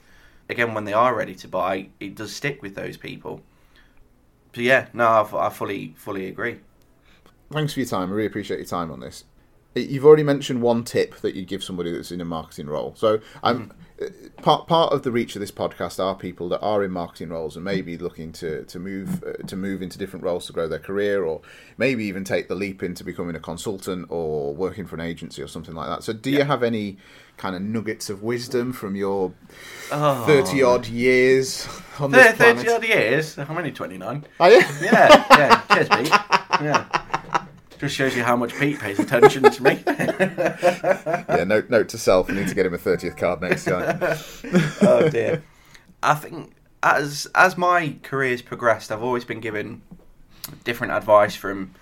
again, 0.48 0.72
when 0.74 0.84
they 0.84 0.92
are 0.94 1.14
ready 1.14 1.34
to 1.36 1.48
buy, 1.48 1.88
it 2.00 2.14
does 2.14 2.34
stick 2.34 2.62
with 2.62 2.74
those 2.74 2.96
people. 2.96 3.42
So 4.54 4.60
yeah, 4.62 4.86
no, 4.94 5.06
I, 5.06 5.46
I 5.46 5.50
fully 5.50 5.94
fully 5.98 6.28
agree. 6.28 6.60
Thanks 7.52 7.72
for 7.74 7.80
your 7.80 7.88
time. 7.88 8.10
I 8.10 8.12
really 8.14 8.26
appreciate 8.26 8.58
your 8.58 8.66
time 8.66 8.90
on 8.90 9.00
this. 9.00 9.24
You've 9.74 10.06
already 10.06 10.22
mentioned 10.22 10.62
one 10.62 10.84
tip 10.84 11.16
that 11.16 11.34
you 11.34 11.44
give 11.44 11.62
somebody 11.62 11.92
that's 11.92 12.10
in 12.10 12.22
a 12.22 12.24
marketing 12.24 12.66
role. 12.66 12.94
So 12.96 13.20
I'm 13.42 13.72
uh, 14.00 14.06
part 14.40 14.66
part 14.66 14.94
of 14.94 15.02
the 15.02 15.12
reach 15.12 15.36
of 15.36 15.40
this 15.40 15.50
podcast 15.50 16.02
are 16.02 16.14
people 16.14 16.48
that 16.48 16.60
are 16.60 16.82
in 16.82 16.90
marketing 16.90 17.28
roles 17.28 17.56
and 17.56 17.64
maybe 17.64 17.98
looking 17.98 18.32
to 18.32 18.64
to 18.64 18.78
move 18.78 19.22
uh, 19.22 19.34
to 19.46 19.54
move 19.54 19.82
into 19.82 19.98
different 19.98 20.24
roles 20.24 20.46
to 20.46 20.54
grow 20.54 20.66
their 20.66 20.78
career, 20.78 21.24
or 21.24 21.42
maybe 21.76 22.06
even 22.06 22.24
take 22.24 22.48
the 22.48 22.54
leap 22.54 22.82
into 22.82 23.04
becoming 23.04 23.36
a 23.36 23.40
consultant 23.40 24.06
or 24.08 24.54
working 24.54 24.86
for 24.86 24.94
an 24.94 25.02
agency 25.02 25.42
or 25.42 25.46
something 25.46 25.74
like 25.74 25.88
that. 25.88 26.02
So 26.02 26.14
do 26.14 26.30
you 26.30 26.44
have 26.44 26.62
any 26.62 26.96
kind 27.36 27.54
of 27.54 27.60
nuggets 27.60 28.08
of 28.08 28.22
wisdom 28.22 28.72
from 28.72 28.96
your 28.96 29.34
Oh. 29.92 30.24
thirty 30.24 30.62
odd 30.62 30.86
years 30.86 31.68
on 32.00 32.12
this 32.12 32.28
Thir- 32.28 32.34
planet? 32.36 32.56
Thirty 32.64 32.70
odd 32.76 32.84
years. 32.84 33.38
I'm 33.38 33.58
only 33.58 33.72
twenty 33.72 33.98
nine. 33.98 34.24
Are 34.40 34.50
you? 34.50 34.62
Yeah, 34.80 35.26
yeah. 35.30 35.60
Cheers, 35.74 35.88
Pete. 35.90 36.15
Just 37.86 37.98
shows 37.98 38.16
you 38.16 38.24
how 38.24 38.34
much 38.34 38.52
Pete 38.56 38.80
pays 38.80 38.98
attention 38.98 39.44
to 39.44 39.62
me. 39.62 39.80
yeah. 39.86 41.44
Note 41.46 41.70
note 41.70 41.88
to 41.90 41.98
self. 41.98 42.28
I 42.28 42.32
need 42.32 42.48
to 42.48 42.54
get 42.56 42.66
him 42.66 42.74
a 42.74 42.78
thirtieth 42.78 43.16
card 43.16 43.40
next 43.40 43.64
time. 43.64 44.00
oh 44.82 45.08
dear. 45.08 45.44
I 46.02 46.14
think 46.16 46.52
as 46.82 47.28
as 47.32 47.56
my 47.56 47.94
career's 48.02 48.42
progressed, 48.42 48.90
I've 48.90 49.04
always 49.04 49.24
been 49.24 49.38
given 49.38 49.82
different 50.64 50.94
advice 50.94 51.36
from 51.36 51.76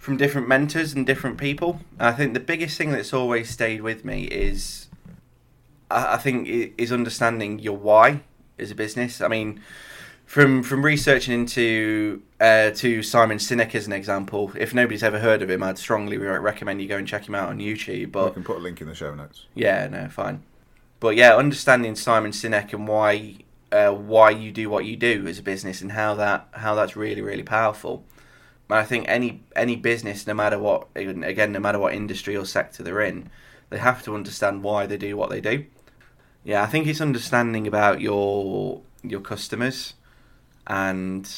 from 0.00 0.16
different 0.16 0.48
mentors 0.48 0.92
and 0.92 1.06
different 1.06 1.38
people. 1.38 1.82
And 2.00 2.08
I 2.08 2.12
think 2.14 2.34
the 2.34 2.40
biggest 2.40 2.76
thing 2.76 2.90
that's 2.90 3.14
always 3.14 3.48
stayed 3.48 3.82
with 3.82 4.04
me 4.04 4.24
is 4.24 4.88
I, 5.88 6.14
I 6.14 6.16
think 6.16 6.48
is 6.76 6.90
understanding 6.90 7.60
your 7.60 7.76
why 7.76 8.22
as 8.58 8.72
a 8.72 8.74
business. 8.74 9.20
I 9.20 9.28
mean, 9.28 9.60
from 10.28 10.62
from 10.62 10.84
researching 10.84 11.32
into 11.32 12.22
uh, 12.38 12.70
to 12.72 13.02
Simon 13.02 13.38
Sinek 13.38 13.74
as 13.74 13.86
an 13.86 13.94
example, 13.94 14.52
if 14.58 14.74
nobody's 14.74 15.02
ever 15.02 15.18
heard 15.18 15.40
of 15.40 15.48
him, 15.48 15.62
I'd 15.62 15.78
strongly 15.78 16.18
recommend 16.18 16.82
you 16.82 16.86
go 16.86 16.98
and 16.98 17.08
check 17.08 17.26
him 17.26 17.34
out 17.34 17.48
on 17.48 17.58
YouTube. 17.58 18.12
But 18.12 18.34
can 18.34 18.44
put 18.44 18.58
a 18.58 18.60
link 18.60 18.82
in 18.82 18.88
the 18.88 18.94
show 18.94 19.14
notes. 19.14 19.46
yeah, 19.54 19.88
no, 19.88 20.06
fine. 20.10 20.42
But 21.00 21.16
yeah, 21.16 21.34
understanding 21.34 21.96
Simon 21.96 22.32
Sinek 22.32 22.74
and 22.74 22.86
why 22.86 23.36
uh, 23.72 23.88
why 23.92 24.28
you 24.28 24.52
do 24.52 24.68
what 24.68 24.84
you 24.84 24.96
do 24.96 25.26
as 25.26 25.38
a 25.38 25.42
business 25.42 25.80
and 25.80 25.92
how 25.92 26.14
that 26.16 26.46
how 26.52 26.74
that's 26.74 26.94
really 26.94 27.22
really 27.22 27.42
powerful. 27.42 28.04
And 28.68 28.78
I 28.78 28.84
think 28.84 29.06
any 29.08 29.42
any 29.56 29.76
business, 29.76 30.26
no 30.26 30.34
matter 30.34 30.58
what 30.58 30.88
again, 30.94 31.52
no 31.52 31.60
matter 31.60 31.78
what 31.78 31.94
industry 31.94 32.36
or 32.36 32.44
sector 32.44 32.82
they're 32.82 33.00
in, 33.00 33.30
they 33.70 33.78
have 33.78 34.02
to 34.02 34.14
understand 34.14 34.62
why 34.62 34.84
they 34.84 34.98
do 34.98 35.16
what 35.16 35.30
they 35.30 35.40
do. 35.40 35.64
Yeah, 36.44 36.62
I 36.62 36.66
think 36.66 36.86
it's 36.86 37.00
understanding 37.00 37.66
about 37.66 38.02
your 38.02 38.82
your 39.02 39.20
customers 39.20 39.94
and 40.68 41.28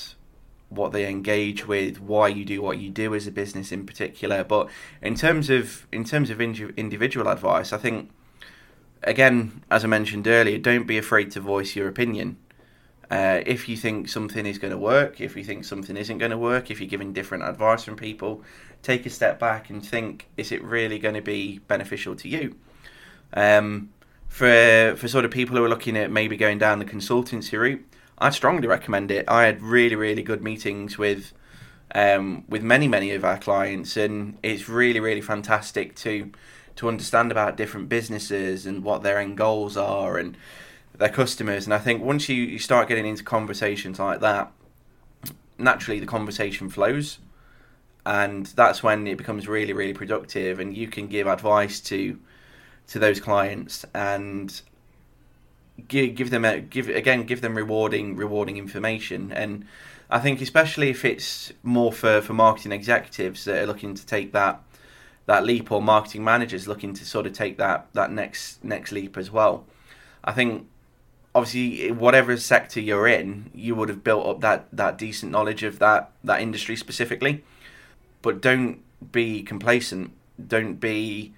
what 0.69 0.93
they 0.93 1.09
engage 1.09 1.67
with, 1.67 2.01
why 2.01 2.29
you 2.29 2.45
do 2.45 2.63
what 2.63 2.79
you 2.79 2.91
do 2.91 3.15
as 3.15 3.27
a 3.27 3.33
business 3.33 3.73
in 3.73 3.87
particular. 3.87 4.45
But 4.45 4.69
in 5.03 5.15
terms 5.15 5.51
of 5.51 5.87
in 5.93 6.05
terms 6.05 6.31
of 6.31 6.41
indi- 6.41 6.73
individual 6.77 7.29
advice, 7.29 7.73
I 7.73 7.79
think 7.79 8.11
again, 9.03 9.63
as 9.71 9.85
I 9.85 9.89
mentioned 9.89 10.27
earlier, 10.27 10.59
don't 10.59 10.87
be 10.87 10.99
afraid 10.99 11.31
to 11.33 11.41
voice 11.41 11.75
your 11.75 11.89
opinion. 11.89 12.37
Uh, 13.11 13.41
if 13.45 13.69
you 13.69 13.77
think 13.77 14.09
something 14.09 14.47
is 14.47 14.59
going 14.59 14.71
to 14.71 14.79
work, 14.79 15.21
if 15.21 15.37
you 15.37 15.43
think 15.43 15.65
something 15.65 15.97
isn't 15.97 16.19
going 16.19 16.31
to 16.31 16.39
work, 16.39 16.71
if 16.71 16.81
you're 16.81 16.89
giving 16.89 17.13
different 17.13 17.43
advice 17.43 17.83
from 17.83 17.97
people, 17.97 18.43
take 18.83 19.05
a 19.05 19.11
step 19.11 19.41
back 19.41 19.69
and 19.69 19.85
think: 19.85 20.29
Is 20.37 20.53
it 20.53 20.63
really 20.63 21.01
going 21.01 21.17
to 21.17 21.23
be 21.23 21.59
beneficial 21.67 22.15
to 22.17 22.29
you? 22.29 22.57
Um, 23.33 23.91
for 24.29 24.95
for 24.97 25.09
sort 25.09 25.25
of 25.25 25.33
people 25.33 25.57
who 25.57 25.65
are 25.65 25.69
looking 25.69 25.97
at 25.97 26.13
maybe 26.13 26.37
going 26.37 26.59
down 26.59 26.79
the 26.79 26.85
consultancy 26.85 27.59
route, 27.59 27.85
I 28.21 28.31
strongly 28.31 28.69
recommend 28.69 29.11
it. 29.11 29.25
I 29.29 29.45
had 29.45 29.63
really 29.63 29.97
really 29.97 30.23
good 30.23 30.43
meetings 30.43 30.99
with 30.99 31.33
um, 31.95 32.45
with 32.49 32.63
many 32.63 32.87
many 32.87 33.13
of 33.13 33.25
our 33.25 33.39
clients, 33.39 33.97
and 33.97 34.37
it's 34.43 34.69
really 34.69 35.01
really 35.01 35.23
fantastic 35.23 35.95
to 35.97 36.31
to 36.77 36.89
understand 36.89 37.33
about 37.33 37.57
different 37.57 37.89
businesses 37.89 38.67
and 38.67 38.85
what 38.85 39.03
their 39.03 39.19
end 39.19 39.37
goals 39.37 39.77
are 39.77 40.19
and 40.19 40.37
their 40.97 41.09
customers. 41.09 41.67
And 41.67 41.75
I 41.75 41.79
think 41.79 42.03
once 42.03 42.29
you, 42.29 42.37
you 42.43 42.59
start 42.59 42.89
getting 42.89 43.07
into 43.07 43.25
conversations 43.25 43.99
like 43.99 44.21
that, 44.21 44.53
naturally 45.59 45.99
the 45.99 46.07
conversation 46.07 46.69
flows, 46.69 47.19
and 48.07 48.47
that's 48.47 48.83
when 48.83 49.07
it 49.07 49.17
becomes 49.17 49.49
really 49.49 49.73
really 49.73 49.95
productive, 49.95 50.61
and 50.61 50.77
you 50.77 50.89
can 50.89 51.07
give 51.07 51.27
advice 51.27 51.81
to 51.81 52.19
to 52.89 52.99
those 52.99 53.21
clients 53.21 53.87
and 53.95 54.61
give 55.89 56.15
give 56.15 56.31
them 56.31 56.45
a 56.45 56.61
give 56.61 56.89
again 56.89 57.25
give 57.25 57.41
them 57.41 57.57
rewarding 57.57 58.17
rewarding 58.17 58.57
information 58.57 59.33
and 59.33 59.65
I 60.11 60.19
think 60.19 60.41
especially 60.41 60.91
if 60.91 61.05
it's 61.05 61.53
more 61.63 61.93
for, 61.93 62.21
for 62.21 62.33
marketing 62.33 62.73
executives 62.73 63.45
that 63.45 63.63
are 63.63 63.67
looking 63.67 63.95
to 63.95 64.05
take 64.05 64.33
that 64.33 64.61
that 65.27 65.45
leap 65.45 65.71
or 65.71 65.81
marketing 65.81 66.25
managers 66.25 66.67
looking 66.67 66.93
to 66.95 67.05
sort 67.05 67.27
of 67.27 67.33
take 67.33 67.57
that 67.59 67.87
that 67.93 68.11
next 68.11 68.65
next 68.65 68.91
leap 68.91 69.17
as 69.17 69.31
well. 69.31 69.65
I 70.25 70.33
think 70.33 70.67
obviously 71.33 71.93
whatever 71.93 72.37
sector 72.37 72.81
you're 72.81 73.07
in, 73.07 73.51
you 73.55 73.77
would 73.77 73.89
have 73.89 74.03
built 74.03 74.27
up 74.27 74.41
that 74.41 74.67
that 74.73 74.99
decent 74.99 75.31
knowledge 75.31 75.63
of 75.63 75.79
that 75.79 76.11
that 76.25 76.41
industry 76.41 76.75
specifically. 76.75 77.45
But 78.23 78.41
don't 78.41 78.83
be 79.13 79.43
complacent. 79.43 80.11
Don't 80.45 80.81
be 80.81 81.35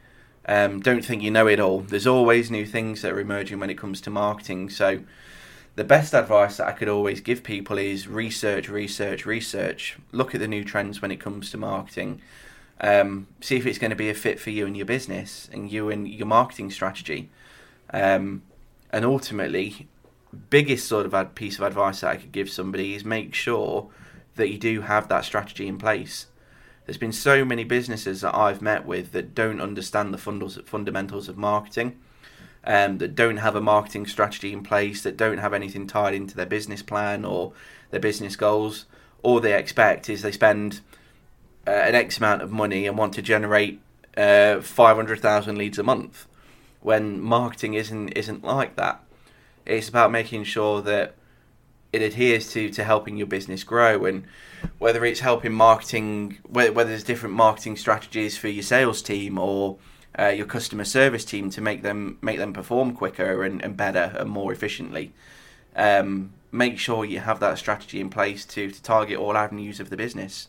um, 0.47 0.81
don't 0.81 1.05
think 1.05 1.23
you 1.23 1.31
know 1.31 1.47
it 1.47 1.61
all. 1.61 1.81
There's 1.81 2.07
always 2.07 2.51
new 2.51 2.67
things 2.67 3.03
that 3.03 3.13
are 3.13 3.21
emerging 3.21 3.61
when 3.61 3.71
it 3.71 3.79
comes 3.79 4.01
to 4.03 4.11
marketing. 4.11 4.71
So, 4.71 5.01
the 5.75 5.85
best 5.85 6.15
advice 6.15 6.59
that 6.59 6.67
I 6.67 6.73
could 6.73 6.89
always 6.89 7.21
give 7.21 7.43
people 7.43 7.79
is 7.79 8.07
research, 8.07 8.69
research, 8.69 9.25
research. 9.25 9.97
Look 10.11 10.35
at 10.35 10.41
the 10.41 10.49
new 10.49 10.65
trends 10.65 11.01
when 11.01 11.11
it 11.11 11.21
comes 11.21 11.51
to 11.51 11.57
marketing. 11.57 12.21
Um, 12.81 13.29
see 13.41 13.57
if 13.57 13.65
it's 13.65 13.79
going 13.79 13.91
to 13.91 13.97
be 13.97 14.11
a 14.11 14.15
fit 14.15 14.41
for 14.41 14.51
you 14.51 14.67
and 14.67 14.77
your 14.77 14.85
business 14.85 15.49
and 15.53 15.71
you 15.71 15.89
and 15.89 16.07
your 16.07 16.27
marketing 16.27 16.71
strategy. 16.71 17.31
Um, 17.91 18.43
and 18.91 19.05
ultimately, 19.05 19.89
biggest 20.51 20.89
sort 20.89 21.07
of 21.07 21.15
ad- 21.15 21.35
piece 21.35 21.59
of 21.59 21.65
advice 21.65 22.01
that 22.01 22.11
I 22.11 22.17
could 22.17 22.33
give 22.33 22.51
somebody 22.51 22.95
is 22.95 23.05
make 23.05 23.35
sure 23.35 23.89
that 24.37 24.51
you 24.51 24.59
do 24.59 24.83
have 24.83 25.09
that 25.09 25.25
strategy 25.25 25.67
in 25.67 25.79
place. 25.79 26.27
There's 26.93 26.99
been 26.99 27.13
so 27.13 27.43
many 27.43 27.65
businesses 27.65 28.21
that 28.21 28.37
I've 28.37 28.61
met 28.61 28.85
with 28.85 29.13
that 29.13 29.35
don't 29.35 29.63
understand 29.63 30.13
the 30.13 30.19
fundamentals 30.19 31.27
of 31.27 31.39
marketing, 31.39 31.99
um, 32.65 32.99
that 32.99 33.15
don't 33.15 33.39
have 33.39 33.57
a 33.57 33.63
marketing 33.63 34.07
strategy 34.07 34.53
in 34.53 34.63
place, 34.63 35.03
that 35.03 35.17
don't 35.17 35.39
have 35.39 35.55
anything 35.55 35.87
tied 35.87 36.13
into 36.13 36.37
their 36.37 36.45
business 36.45 36.83
plan 36.83 37.25
or 37.25 37.55
their 37.93 37.99
business 37.99 38.37
goals. 38.37 38.85
All 39.23 39.41
they 39.41 39.59
expect 39.59 40.11
is 40.11 40.21
they 40.21 40.33
spend 40.33 40.83
uh, 41.67 41.71
an 41.71 41.95
X 41.95 42.19
amount 42.19 42.43
of 42.43 42.53
money 42.53 42.87
and 42.87 42.99
want 42.99 43.15
to 43.15 43.23
generate 43.23 43.81
uh, 44.19 44.61
500,000 44.61 45.57
leads 45.57 45.79
a 45.79 45.83
month, 45.83 46.27
when 46.83 47.23
marketing 47.23 47.73
isn't 47.73 48.11
isn't 48.11 48.45
like 48.45 48.77
that. 48.77 49.03
It's 49.65 49.89
about 49.89 50.13
making 50.13 50.45
sure 50.45 50.83
that 50.83 51.15
it 51.91 52.03
adheres 52.03 52.53
to 52.53 52.69
to 52.69 52.85
helping 52.85 53.17
your 53.17 53.29
business 53.29 53.65
grow 53.65 54.05
and 54.05 54.27
whether 54.79 55.05
it's 55.05 55.21
helping 55.21 55.53
marketing 55.53 56.39
whether, 56.45 56.73
whether 56.73 56.91
there's 56.91 57.05
different 57.05 57.35
marketing 57.35 57.77
strategies 57.77 58.37
for 58.37 58.49
your 58.49 58.63
sales 58.63 59.03
team 59.03 59.39
or 59.39 59.79
uh, 60.19 60.27
your 60.27 60.47
customer 60.47 60.85
service 60.85 61.25
team 61.25 61.51
to 61.51 61.61
make 61.61 61.83
them 61.83 62.19
make 62.21 62.39
them 62.39 62.53
perform 62.53 62.93
quicker 62.93 63.43
and, 63.45 63.63
and 63.63 63.77
better 63.77 64.15
and 64.19 64.31
more 64.31 64.53
efficiently. 64.53 65.13
Um, 65.75 66.33
make 66.51 66.79
sure 66.79 67.05
you 67.05 67.21
have 67.21 67.41
that 67.41 67.59
strategy 67.59 67.99
in 67.99 68.11
place 68.11 68.45
to, 68.45 68.71
to 68.71 68.83
target 68.83 69.19
all 69.19 69.37
avenues 69.37 69.81
of 69.81 69.89
the 69.89 69.97
business 69.97 70.49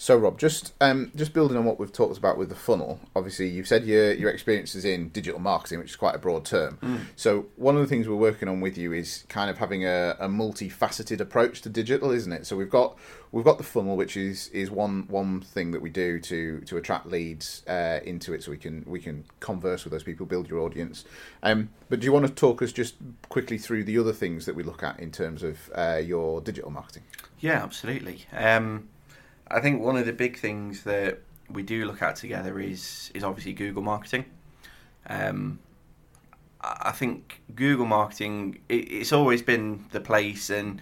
So, 0.00 0.16
Rob, 0.16 0.38
just 0.38 0.72
um, 0.80 1.12
just 1.14 1.34
building 1.34 1.58
on 1.58 1.66
what 1.66 1.78
we've 1.78 1.92
talked 1.92 2.16
about 2.16 2.38
with 2.38 2.48
the 2.48 2.54
funnel. 2.54 2.98
Obviously, 3.14 3.48
you've 3.48 3.68
said 3.68 3.84
your 3.84 4.14
your 4.14 4.30
experiences 4.30 4.86
in 4.86 5.10
digital 5.10 5.38
marketing, 5.38 5.78
which 5.78 5.90
is 5.90 5.96
quite 5.96 6.14
a 6.14 6.18
broad 6.18 6.46
term. 6.46 6.78
Mm. 6.82 7.00
So, 7.16 7.48
one 7.56 7.76
of 7.76 7.82
the 7.82 7.86
things 7.86 8.08
we're 8.08 8.14
working 8.14 8.48
on 8.48 8.62
with 8.62 8.78
you 8.78 8.94
is 8.94 9.26
kind 9.28 9.50
of 9.50 9.58
having 9.58 9.84
a, 9.84 10.16
a 10.18 10.26
multifaceted 10.26 11.20
approach 11.20 11.60
to 11.60 11.68
digital, 11.68 12.12
isn't 12.12 12.32
it? 12.32 12.46
So, 12.46 12.56
we've 12.56 12.70
got 12.70 12.96
we've 13.30 13.44
got 13.44 13.58
the 13.58 13.64
funnel, 13.64 13.94
which 13.94 14.16
is 14.16 14.48
is 14.48 14.70
one 14.70 15.04
one 15.08 15.42
thing 15.42 15.70
that 15.72 15.82
we 15.82 15.90
do 15.90 16.18
to 16.18 16.62
to 16.62 16.78
attract 16.78 17.04
leads 17.04 17.62
uh, 17.68 18.00
into 18.02 18.32
it, 18.32 18.42
so 18.42 18.52
we 18.52 18.56
can 18.56 18.82
we 18.86 19.00
can 19.00 19.26
converse 19.40 19.84
with 19.84 19.92
those 19.92 20.02
people, 20.02 20.24
build 20.24 20.48
your 20.48 20.60
audience. 20.60 21.04
Um, 21.42 21.68
but 21.90 22.00
do 22.00 22.06
you 22.06 22.12
want 22.12 22.26
to 22.26 22.32
talk 22.32 22.62
us 22.62 22.72
just 22.72 22.94
quickly 23.28 23.58
through 23.58 23.84
the 23.84 23.98
other 23.98 24.14
things 24.14 24.46
that 24.46 24.56
we 24.56 24.62
look 24.62 24.82
at 24.82 24.98
in 24.98 25.10
terms 25.10 25.42
of 25.42 25.58
uh, 25.74 26.00
your 26.02 26.40
digital 26.40 26.70
marketing? 26.70 27.02
Yeah, 27.38 27.62
absolutely. 27.62 28.24
Um, 28.32 28.88
I 29.50 29.60
think 29.60 29.82
one 29.82 29.96
of 29.96 30.06
the 30.06 30.12
big 30.12 30.38
things 30.38 30.84
that 30.84 31.20
we 31.50 31.62
do 31.62 31.84
look 31.84 32.02
at 32.02 32.16
together 32.16 32.58
is 32.60 33.10
is 33.14 33.24
obviously 33.24 33.52
Google 33.52 33.82
marketing. 33.82 34.24
Um, 35.08 35.58
I 36.60 36.92
think 36.92 37.40
Google 37.54 37.86
marketing 37.86 38.60
it, 38.68 38.92
it's 38.92 39.12
always 39.12 39.42
been 39.42 39.86
the 39.90 40.00
place 40.00 40.50
and 40.50 40.80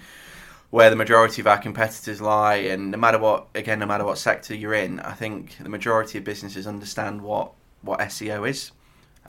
where 0.70 0.90
the 0.90 0.96
majority 0.96 1.40
of 1.40 1.46
our 1.46 1.58
competitors 1.58 2.20
lie, 2.20 2.56
and 2.56 2.90
no 2.90 2.98
matter 2.98 3.18
what, 3.18 3.46
again, 3.54 3.78
no 3.78 3.86
matter 3.86 4.04
what 4.04 4.18
sector 4.18 4.54
you're 4.54 4.74
in, 4.74 5.00
I 5.00 5.12
think 5.12 5.56
the 5.58 5.70
majority 5.70 6.18
of 6.18 6.24
businesses 6.24 6.66
understand 6.66 7.22
what 7.22 7.52
what 7.82 8.00
SEO 8.00 8.48
is. 8.48 8.72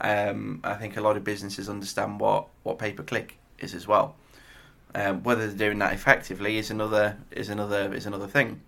Um, 0.02 0.60
I 0.64 0.74
think 0.74 0.96
a 0.96 1.00
lot 1.00 1.16
of 1.16 1.24
businesses 1.24 1.68
understand 1.68 2.20
what 2.20 2.48
what 2.62 2.78
pay 2.78 2.92
per 2.92 3.02
click 3.02 3.38
is 3.58 3.74
as 3.74 3.86
well. 3.86 4.16
Um, 4.94 5.22
whether 5.22 5.46
they're 5.46 5.68
doing 5.68 5.78
that 5.78 5.94
effectively 5.94 6.58
is 6.58 6.70
another 6.70 7.16
is 7.30 7.48
another 7.48 7.94
is 7.94 8.06
another 8.06 8.26
thing. 8.26 8.60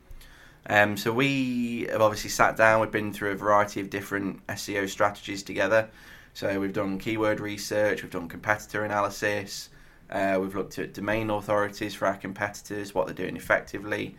Um, 0.66 0.96
so 0.96 1.12
we 1.12 1.87
have 1.90 2.01
obviously 2.01 2.31
sat 2.31 2.57
down. 2.57 2.81
We've 2.81 2.90
been 2.90 3.12
through 3.12 3.33
a 3.33 3.37
variety 3.37 3.81
of 3.81 3.90
different 3.90 4.46
SEO 4.46 4.88
strategies 4.88 5.42
together. 5.42 5.88
So 6.35 6.61
we've 6.61 6.72
done 6.72 6.98
keyword 6.98 7.40
research, 7.40 8.03
we've 8.03 8.11
done 8.11 8.29
competitor 8.29 8.85
analysis, 8.85 9.68
uh, 10.09 10.38
we've 10.40 10.55
looked 10.55 10.79
at 10.79 10.94
domain 10.94 11.29
authorities 11.31 11.94
for 11.94 12.07
our 12.07 12.16
competitors, 12.16 12.94
what 12.94 13.07
they're 13.07 13.14
doing 13.14 13.37
effectively, 13.37 14.16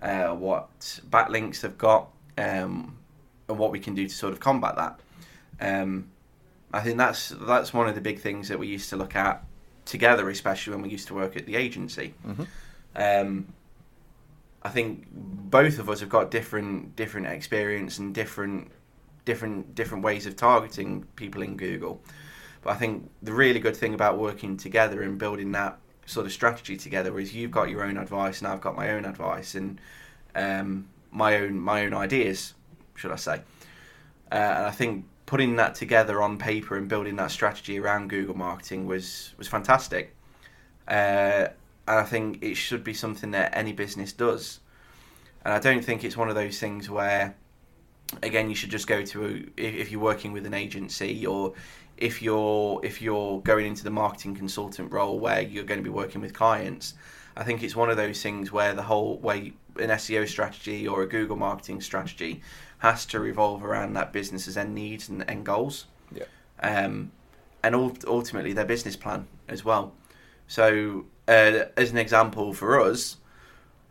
uh, 0.00 0.28
what 0.28 0.68
backlinks 1.10 1.60
they've 1.60 1.76
got, 1.76 2.10
um, 2.36 2.96
and 3.48 3.58
what 3.58 3.72
we 3.72 3.80
can 3.80 3.94
do 3.94 4.06
to 4.06 4.14
sort 4.14 4.32
of 4.32 4.38
combat 4.38 4.76
that. 4.76 5.00
Um, 5.60 6.10
I 6.72 6.80
think 6.80 6.98
that's 6.98 7.30
that's 7.40 7.72
one 7.72 7.88
of 7.88 7.94
the 7.94 8.00
big 8.00 8.20
things 8.20 8.48
that 8.48 8.58
we 8.58 8.68
used 8.68 8.90
to 8.90 8.96
look 8.96 9.16
at 9.16 9.44
together, 9.84 10.28
especially 10.30 10.74
when 10.74 10.82
we 10.82 10.90
used 10.90 11.08
to 11.08 11.14
work 11.14 11.36
at 11.36 11.46
the 11.46 11.56
agency. 11.56 12.14
Mm-hmm. 12.26 12.44
Um, 12.94 13.52
I 14.62 14.70
think 14.70 15.06
both 15.12 15.78
of 15.78 15.88
us 15.88 16.00
have 16.00 16.08
got 16.08 16.30
different 16.30 16.96
different 16.96 17.28
experience 17.28 17.98
and 17.98 18.14
different 18.14 18.70
different 19.24 19.74
different 19.74 20.04
ways 20.04 20.26
of 20.26 20.36
targeting 20.36 21.04
people 21.16 21.42
in 21.42 21.56
Google. 21.56 22.00
But 22.62 22.70
I 22.70 22.76
think 22.76 23.10
the 23.22 23.32
really 23.32 23.60
good 23.60 23.76
thing 23.76 23.94
about 23.94 24.18
working 24.18 24.56
together 24.56 25.02
and 25.02 25.18
building 25.18 25.52
that 25.52 25.78
sort 26.06 26.26
of 26.26 26.32
strategy 26.32 26.76
together 26.76 27.18
is 27.18 27.34
you've 27.34 27.50
got 27.50 27.68
your 27.68 27.84
own 27.84 27.98
advice 27.98 28.40
and 28.40 28.48
I've 28.48 28.60
got 28.60 28.74
my 28.74 28.90
own 28.90 29.04
advice 29.04 29.54
and 29.54 29.80
um, 30.34 30.88
my 31.10 31.36
own 31.36 31.58
my 31.58 31.84
own 31.84 31.94
ideas, 31.94 32.54
should 32.94 33.12
I 33.12 33.16
say? 33.16 33.40
Uh, 34.32 34.34
and 34.34 34.66
I 34.66 34.70
think 34.70 35.04
putting 35.26 35.56
that 35.56 35.74
together 35.74 36.22
on 36.22 36.38
paper 36.38 36.76
and 36.76 36.88
building 36.88 37.16
that 37.16 37.30
strategy 37.30 37.78
around 37.78 38.08
Google 38.08 38.36
marketing 38.36 38.86
was 38.86 39.34
was 39.38 39.46
fantastic. 39.46 40.14
Uh, 40.88 41.48
and 41.88 41.98
I 41.98 42.04
think 42.04 42.42
it 42.42 42.54
should 42.54 42.84
be 42.84 42.92
something 42.92 43.30
that 43.30 43.56
any 43.56 43.72
business 43.72 44.12
does. 44.12 44.60
And 45.44 45.54
I 45.54 45.58
don't 45.58 45.82
think 45.82 46.04
it's 46.04 46.18
one 46.18 46.28
of 46.28 46.34
those 46.34 46.60
things 46.60 46.90
where, 46.90 47.34
again, 48.22 48.50
you 48.50 48.54
should 48.54 48.70
just 48.70 48.86
go 48.86 49.02
to 49.06 49.50
a, 49.56 49.60
if 49.60 49.90
you're 49.90 50.00
working 50.00 50.32
with 50.32 50.44
an 50.44 50.52
agency 50.52 51.26
or 51.26 51.54
if 51.96 52.20
you're 52.20 52.80
if 52.84 53.00
you're 53.00 53.40
going 53.40 53.66
into 53.66 53.84
the 53.84 53.90
marketing 53.90 54.36
consultant 54.36 54.92
role 54.92 55.18
where 55.18 55.40
you're 55.40 55.64
going 55.64 55.80
to 55.80 55.84
be 55.84 55.90
working 55.90 56.20
with 56.20 56.34
clients. 56.34 56.92
I 57.36 57.44
think 57.44 57.62
it's 57.62 57.74
one 57.74 57.88
of 57.88 57.96
those 57.96 58.22
things 58.22 58.52
where 58.52 58.74
the 58.74 58.82
whole 58.82 59.16
way 59.18 59.54
an 59.78 59.88
SEO 59.88 60.28
strategy 60.28 60.86
or 60.86 61.02
a 61.02 61.08
Google 61.08 61.36
marketing 61.36 61.80
strategy 61.80 62.42
has 62.78 63.06
to 63.06 63.18
revolve 63.18 63.64
around 63.64 63.94
that 63.94 64.12
business's 64.12 64.58
end 64.58 64.74
needs 64.74 65.08
and 65.08 65.24
end 65.26 65.46
goals. 65.46 65.86
Yeah. 66.12 66.24
Um, 66.60 67.12
and 67.62 67.74
ultimately 67.74 68.52
their 68.52 68.66
business 68.66 68.96
plan 68.96 69.26
as 69.48 69.64
well. 69.64 69.94
So, 70.48 71.06
uh, 71.28 71.66
as 71.76 71.90
an 71.90 71.98
example 71.98 72.52
for 72.54 72.80
us, 72.80 73.18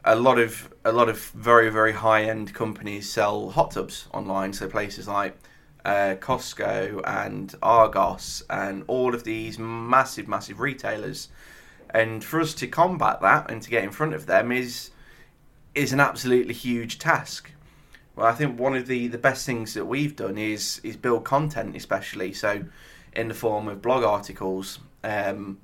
a 0.03 0.15
lot 0.15 0.39
of 0.39 0.73
a 0.83 0.91
lot 0.91 1.07
of 1.09 1.19
very 1.19 1.69
very 1.69 1.93
high 1.93 2.23
end 2.23 2.53
companies 2.53 3.09
sell 3.09 3.51
hot 3.51 3.71
tubs 3.71 4.07
online. 4.13 4.53
So 4.53 4.67
places 4.67 5.07
like 5.07 5.37
uh, 5.85 6.15
Costco 6.19 7.01
and 7.05 7.53
Argos 7.61 8.43
and 8.49 8.83
all 8.87 9.13
of 9.13 9.23
these 9.23 9.59
massive 9.59 10.27
massive 10.27 10.59
retailers. 10.59 11.29
And 11.91 12.23
for 12.23 12.41
us 12.41 12.53
to 12.55 12.67
combat 12.67 13.21
that 13.21 13.49
and 13.49 13.61
to 13.61 13.69
get 13.69 13.83
in 13.83 13.91
front 13.91 14.13
of 14.13 14.25
them 14.25 14.51
is 14.51 14.89
is 15.75 15.93
an 15.93 15.99
absolutely 15.99 16.55
huge 16.55 16.97
task. 16.97 17.51
Well, 18.15 18.25
I 18.25 18.33
think 18.33 18.59
one 18.59 18.75
of 18.75 18.87
the, 18.87 19.07
the 19.07 19.19
best 19.19 19.45
things 19.45 19.75
that 19.75 19.85
we've 19.85 20.15
done 20.15 20.39
is 20.39 20.81
is 20.83 20.97
build 20.97 21.23
content, 21.23 21.75
especially 21.75 22.33
so 22.33 22.65
in 23.13 23.27
the 23.27 23.33
form 23.35 23.67
of 23.67 23.81
blog 23.81 24.03
articles. 24.03 24.79
Um, 25.03 25.59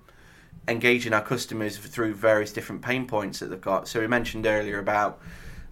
engaging 0.67 1.13
our 1.13 1.21
customers 1.21 1.77
through 1.77 2.13
various 2.13 2.53
different 2.53 2.81
pain 2.81 3.05
points 3.05 3.39
that 3.39 3.49
they've 3.49 3.61
got. 3.61 3.87
So 3.87 3.99
we 3.99 4.07
mentioned 4.07 4.45
earlier 4.45 4.79
about 4.79 5.19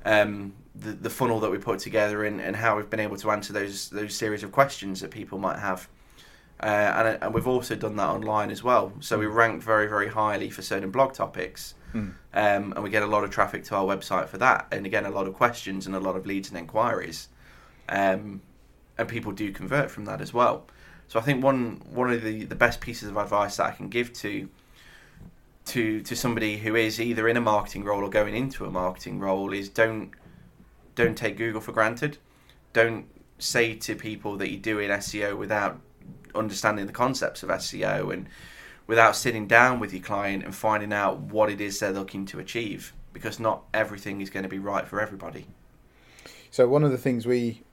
um, 0.06 0.54
the, 0.75 0.91
the 0.91 1.10
funnel 1.10 1.39
that 1.39 1.51
we 1.51 1.58
put 1.58 1.80
together 1.80 2.25
and, 2.25 2.41
and 2.41 2.56
how 2.56 2.75
we've 2.75 2.89
been 2.89 2.99
able 2.99 3.17
to 3.17 3.32
answer 3.32 3.54
those 3.54 3.89
those 3.89 4.15
series 4.15 4.43
of 4.43 4.51
questions 4.51 5.01
that 5.01 5.12
people 5.12 5.38
might 5.38 5.60
have. 5.60 5.88
Uh, 6.62 6.65
and, 6.65 7.23
and 7.23 7.34
we've 7.34 7.47
also 7.47 7.75
done 7.75 7.95
that 7.95 8.08
online 8.08 8.51
as 8.51 8.63
well. 8.63 8.93
So 8.99 9.17
we 9.17 9.25
rank 9.25 9.63
very, 9.63 9.88
very 9.88 10.10
highly 10.10 10.49
for 10.49 10.62
certain 10.62 10.91
blog 10.91 11.13
topics. 11.13 11.73
Mm. 11.93 12.13
Um, 12.34 12.73
and 12.73 12.84
we 12.84 12.89
get 12.89 13.04
a 13.04 13.08
lot 13.08 13.23
of 13.23 13.32
traffic 13.32 13.63
to 13.65 13.75
our 13.75 13.84
website 13.84 14.27
for 14.27 14.38
that. 14.38 14.67
And 14.71 14.86
again, 14.86 15.06
a 15.06 15.10
lot 15.10 15.27
of 15.27 15.34
questions 15.34 15.88
and 15.88 15.95
a 15.95 15.99
lot 15.99 16.15
of 16.15 16.25
leads 16.25 16.49
and 16.49 16.58
inquiries. 16.58 17.30
Um, 17.89 18.41
and 18.97 19.08
people 19.08 19.32
do 19.32 19.51
convert 19.51 19.89
from 19.89 20.06
that 20.06 20.21
as 20.21 20.34
well. 20.34 20.67
So 21.08 21.19
I 21.19 21.23
think 21.23 21.43
one 21.43 21.82
one 21.89 22.12
of 22.12 22.23
the, 22.23 22.45
the 22.45 22.56
best 22.56 22.80
pieces 22.80 23.10
of 23.10 23.17
advice 23.17 23.58
that 23.58 23.65
I 23.65 23.71
can 23.71 23.89
give 23.89 24.13
to 24.13 24.47
to 25.65 26.02
to 26.02 26.15
somebody 26.15 26.58
who 26.58 26.76
is 26.76 27.00
either 27.00 27.28
in 27.28 27.38
a 27.38 27.41
marketing 27.41 27.84
role 27.84 28.04
or 28.04 28.10
going 28.10 28.36
into 28.36 28.65
a 28.65 28.71
marketing 28.71 29.19
role 29.19 29.54
is 29.54 29.69
don't 29.69 30.12
don't 30.95 31.17
take 31.17 31.38
Google 31.38 31.62
for 31.62 31.71
granted. 31.71 32.17
Don't 32.74 33.06
say 33.39 33.74
to 33.76 33.95
people 33.95 34.38
that 34.38 34.52
you're 34.52 34.62
doing 34.62 34.89
SEO 34.89 35.38
without 35.38 35.80
understanding 36.36 36.86
the 36.86 36.93
concepts 36.93 37.43
of 37.43 37.50
SEO 37.50 38.13
and 38.13 38.28
without 38.88 39.15
sitting 39.15 39.47
down 39.47 39.80
with 39.80 39.93
your 39.93 40.02
client 40.02 40.43
and 40.43 40.56
finding 40.56 40.93
out 40.93 41.19
what 41.19 41.50
it 41.50 41.62
is 41.62 41.80
they're 41.80 41.91
looking 41.91 42.26
to 42.26 42.39
achieve 42.39 42.93
because 43.13 43.39
not 43.39 43.63
everything 43.74 44.21
is 44.21 44.30
going 44.30 44.43
to 44.43 44.50
be 44.50 44.60
right 44.60 44.88
for 44.88 45.02
everybody. 45.02 45.47
So 46.50 46.67
one 46.67 46.84
of 46.84 46.91
the 46.91 46.97
things 46.97 47.26
we 47.26 47.63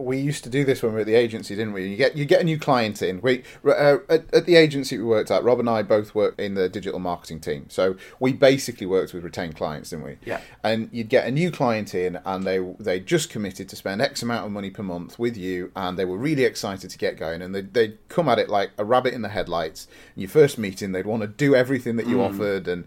we 0.00 0.18
used 0.18 0.44
to 0.44 0.50
do 0.50 0.64
this 0.64 0.82
when 0.82 0.92
we 0.92 0.94
were 0.96 1.00
at 1.00 1.06
the 1.06 1.14
agency, 1.14 1.54
didn't 1.54 1.72
we? 1.72 1.86
You 1.86 1.96
get 1.96 2.16
you 2.16 2.24
get 2.24 2.40
a 2.40 2.44
new 2.44 2.58
client 2.58 3.02
in. 3.02 3.20
We 3.20 3.44
uh, 3.64 3.98
at, 4.08 4.32
at, 4.34 4.46
the 4.46 4.56
agency 4.56 4.98
we 4.98 5.04
worked 5.04 5.30
at. 5.30 5.44
Rob 5.44 5.60
and 5.60 5.68
I 5.68 5.82
both 5.82 6.14
worked 6.14 6.40
in 6.40 6.54
the 6.54 6.68
digital 6.68 6.98
marketing 6.98 7.40
team, 7.40 7.66
so 7.68 7.96
we 8.18 8.32
basically 8.32 8.86
worked 8.86 9.12
with 9.12 9.22
retained 9.24 9.56
clients, 9.56 9.90
didn't 9.90 10.04
we? 10.04 10.16
Yeah. 10.24 10.40
And 10.64 10.88
you'd 10.92 11.08
get 11.08 11.26
a 11.26 11.30
new 11.30 11.50
client 11.50 11.94
in, 11.94 12.18
and 12.24 12.44
they 12.44 12.58
they 12.78 13.00
just 13.00 13.30
committed 13.30 13.68
to 13.68 13.76
spend 13.76 14.00
X 14.00 14.22
amount 14.22 14.46
of 14.46 14.52
money 14.52 14.70
per 14.70 14.82
month 14.82 15.18
with 15.18 15.36
you, 15.36 15.70
and 15.76 15.98
they 15.98 16.04
were 16.04 16.18
really 16.18 16.44
excited 16.44 16.90
to 16.90 16.98
get 16.98 17.16
going, 17.16 17.42
and 17.42 17.54
they 17.54 17.62
they'd 17.62 17.98
come 18.08 18.28
at 18.28 18.38
it 18.38 18.48
like 18.48 18.70
a 18.78 18.84
rabbit 18.84 19.14
in 19.14 19.22
the 19.22 19.28
headlights. 19.28 19.86
In 20.16 20.22
your 20.22 20.30
first 20.30 20.58
meeting, 20.58 20.92
they'd 20.92 21.06
want 21.06 21.22
to 21.22 21.28
do 21.28 21.54
everything 21.54 21.96
that 21.96 22.06
you 22.06 22.16
mm. 22.16 22.28
offered, 22.28 22.68
and 22.68 22.84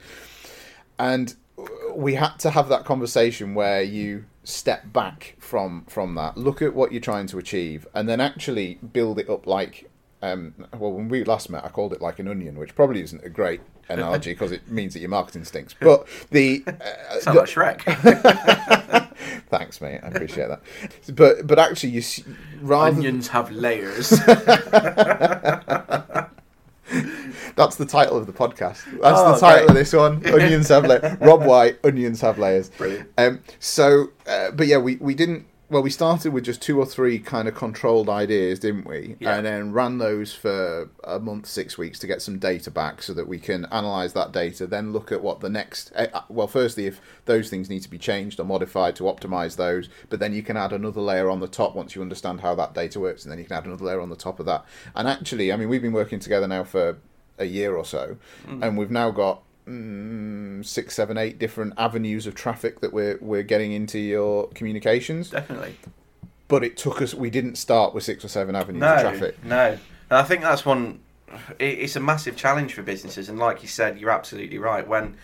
and 0.97 1.35
we 1.95 2.15
had 2.15 2.37
to 2.39 2.49
have 2.49 2.69
that 2.69 2.85
conversation 2.85 3.53
where 3.53 3.81
you 3.81 4.25
step 4.43 4.91
back 4.91 5.35
from 5.39 5.85
from 5.87 6.15
that. 6.15 6.37
Look 6.37 6.61
at 6.61 6.73
what 6.73 6.91
you're 6.91 7.01
trying 7.01 7.27
to 7.27 7.37
achieve 7.37 7.87
and 7.93 8.07
then 8.07 8.19
actually 8.19 8.75
build 8.75 9.19
it 9.19 9.29
up 9.29 9.47
like 9.47 9.89
um, 10.23 10.53
well 10.77 10.91
when 10.93 11.09
we 11.09 11.23
last 11.25 11.49
met 11.49 11.65
i 11.65 11.69
called 11.69 11.91
it 11.91 12.01
like 12.01 12.17
an 12.17 12.29
onion 12.29 12.57
which 12.57 12.73
probably 12.75 13.01
isn't 13.01 13.23
a 13.25 13.29
great 13.29 13.59
analogy 13.89 14.31
because 14.33 14.53
it 14.53 14.71
means 14.71 14.93
that 14.93 15.01
your 15.01 15.09
marketing 15.09 15.43
stinks 15.43 15.75
but 15.79 16.07
the 16.31 16.63
uh, 16.65 17.19
sound 17.19 17.37
like 17.37 17.49
shrek. 17.49 19.09
Thanks 19.49 19.79
mate. 19.81 19.99
I 20.01 20.07
appreciate 20.07 20.47
that. 20.47 20.61
But 21.15 21.45
but 21.45 21.59
actually 21.59 21.91
you 21.91 22.01
rather 22.61 22.95
onions 22.97 23.27
have 23.27 23.51
layers 23.51 24.09
That's 27.55 27.75
the 27.75 27.85
title 27.85 28.17
of 28.17 28.25
the 28.25 28.33
podcast. 28.33 28.83
That's 29.01 29.19
oh, 29.19 29.33
the 29.33 29.39
title 29.39 29.67
great. 29.67 29.69
of 29.69 29.75
this 29.75 29.93
one. 29.93 30.25
Onions 30.41 30.69
have 30.69 30.85
layers. 30.85 31.17
Rob 31.19 31.43
White, 31.43 31.79
onions 31.83 32.21
have 32.21 32.39
layers. 32.39 32.69
Brilliant. 32.69 33.09
Um, 33.17 33.41
so, 33.59 34.11
uh, 34.27 34.51
but 34.51 34.67
yeah, 34.67 34.77
we, 34.77 34.95
we 34.97 35.13
didn't 35.13 35.45
well, 35.73 35.81
we 35.81 35.89
started 35.89 36.31
with 36.33 36.43
just 36.43 36.61
two 36.61 36.77
or 36.79 36.85
three 36.85 37.17
kind 37.17 37.47
of 37.47 37.55
controlled 37.55 38.07
ideas, 38.07 38.59
didn't 38.59 38.85
we? 38.85 39.15
Yeah. 39.19 39.35
And 39.37 39.45
then 39.45 39.71
ran 39.71 39.97
those 39.97 40.31
for 40.31 40.91
a 41.03 41.19
month, 41.19 41.47
six 41.47 41.79
weeks 41.79 41.97
to 41.99 42.07
get 42.07 42.21
some 42.21 42.37
data 42.37 42.69
back 42.69 43.01
so 43.01 43.11
that 43.15 43.27
we 43.27 43.39
can 43.39 43.65
analyze 43.71 44.13
that 44.13 44.31
data, 44.31 44.67
then 44.67 44.93
look 44.93 45.11
at 45.11 45.23
what 45.23 45.39
the 45.39 45.49
next. 45.49 45.91
eh, 45.95 46.07
uh, 46.13 46.21
Well, 46.29 46.47
firstly, 46.47 46.85
if 46.85 47.01
those 47.25 47.49
things 47.49 47.71
need 47.71 47.81
to 47.81 47.89
be 47.89 47.97
changed 47.97 48.39
or 48.39 48.43
modified 48.43 48.95
to 48.97 49.03
optimize 49.03 49.55
those, 49.55 49.89
but 50.09 50.19
then 50.19 50.31
you 50.31 50.43
can 50.43 50.57
add 50.57 50.73
another 50.73 51.01
layer 51.01 51.29
on 51.29 51.39
the 51.39 51.47
top 51.47 51.75
once 51.75 51.95
you 51.95 52.03
understand 52.03 52.41
how 52.41 52.53
that 52.53 52.75
data 52.75 52.99
works, 52.99 53.23
and 53.23 53.31
then 53.31 53.39
you 53.39 53.45
can 53.45 53.57
add 53.57 53.65
another 53.65 53.85
layer 53.85 53.99
on 53.99 54.09
the 54.09 54.15
top 54.15 54.39
of 54.39 54.45
that. 54.45 54.63
And 54.95 55.07
actually, 55.07 55.51
I 55.51 55.55
mean, 55.55 55.69
we've 55.69 55.81
been 55.81 55.91
working 55.91 56.19
together 56.19 56.47
now 56.47 56.65
for 56.65 56.99
a 57.37 57.45
year 57.45 57.75
or 57.75 57.85
so, 57.85 58.17
and 58.47 58.77
we've 58.77 58.91
now 58.91 59.11
got 59.11 59.41
mm, 59.67 60.65
six, 60.65 60.95
seven, 60.95 61.17
eight 61.17 61.39
different 61.39 61.73
avenues 61.77 62.27
of 62.27 62.35
traffic 62.35 62.79
that 62.81 62.93
we're 62.93 63.17
we're 63.21 63.43
getting 63.43 63.71
into 63.71 63.99
your 63.99 64.47
communications. 64.49 65.29
Definitely. 65.29 65.75
But 66.47 66.63
it 66.63 66.77
took 66.77 67.01
us. 67.01 67.13
We 67.13 67.29
didn't 67.29 67.55
start 67.55 67.93
with 67.93 68.03
six 68.03 68.23
or 68.23 68.27
seven 68.27 68.55
avenues 68.55 68.81
No, 68.81 68.95
of 68.95 69.01
traffic. 69.01 69.43
no. 69.43 69.71
And 70.09 70.19
I 70.19 70.23
think 70.23 70.41
that's 70.41 70.65
one. 70.65 70.99
It, 71.57 71.79
it's 71.79 71.95
a 71.95 71.99
massive 71.99 72.35
challenge 72.35 72.73
for 72.73 72.83
businesses, 72.83 73.29
and 73.29 73.39
like 73.39 73.61
you 73.63 73.67
said, 73.67 73.99
you're 73.99 74.11
absolutely 74.11 74.59
right. 74.59 74.87
When 74.87 75.15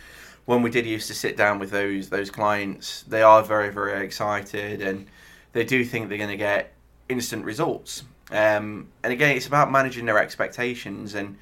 when 0.45 0.63
we 0.63 0.71
did 0.71 0.85
used 0.87 1.07
to 1.09 1.13
sit 1.13 1.37
down 1.37 1.59
with 1.59 1.69
those 1.69 2.09
those 2.09 2.31
clients, 2.31 3.03
they 3.03 3.21
are 3.21 3.43
very 3.43 3.71
very 3.71 4.03
excited, 4.03 4.81
and 4.81 5.05
they 5.53 5.63
do 5.63 5.85
think 5.85 6.09
they're 6.09 6.17
going 6.17 6.29
to 6.29 6.37
get 6.37 6.73
instant 7.09 7.45
results. 7.45 8.03
Um, 8.31 8.87
and 9.03 9.11
again, 9.11 9.35
it's 9.35 9.47
about 9.47 9.71
managing 9.71 10.05
their 10.05 10.19
expectations 10.19 11.15
and 11.15 11.37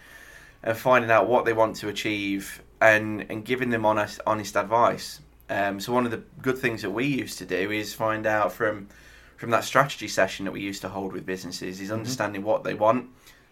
and 0.67 0.77
finding 0.77 1.09
out 1.09 1.29
what 1.29 1.45
they 1.45 1.53
want 1.53 1.77
to 1.77 1.87
achieve 1.87 2.61
and 2.81 3.25
and 3.29 3.45
giving 3.45 3.69
them 3.69 3.85
honest 3.85 4.19
honest 4.27 4.57
advice. 4.57 5.21
Um, 5.49 5.79
so 5.79 5.93
one 5.93 6.03
of 6.03 6.11
the 6.11 6.21
good 6.41 6.57
things 6.57 6.81
that 6.81 6.89
we 6.91 7.05
used 7.05 7.37
to 7.37 7.45
do 7.45 7.71
is 7.71 7.93
find 7.93 8.27
out 8.27 8.51
from 8.51 8.89
from 9.37 9.49
that 9.51 9.63
strategy 9.63 10.09
session 10.09 10.43
that 10.43 10.51
we 10.51 10.59
used 10.59 10.81
to 10.81 10.89
hold 10.89 11.13
with 11.13 11.25
businesses 11.25 11.79
is 11.79 11.89
understanding 11.89 12.43
what 12.43 12.65
they 12.65 12.73
want, 12.73 13.07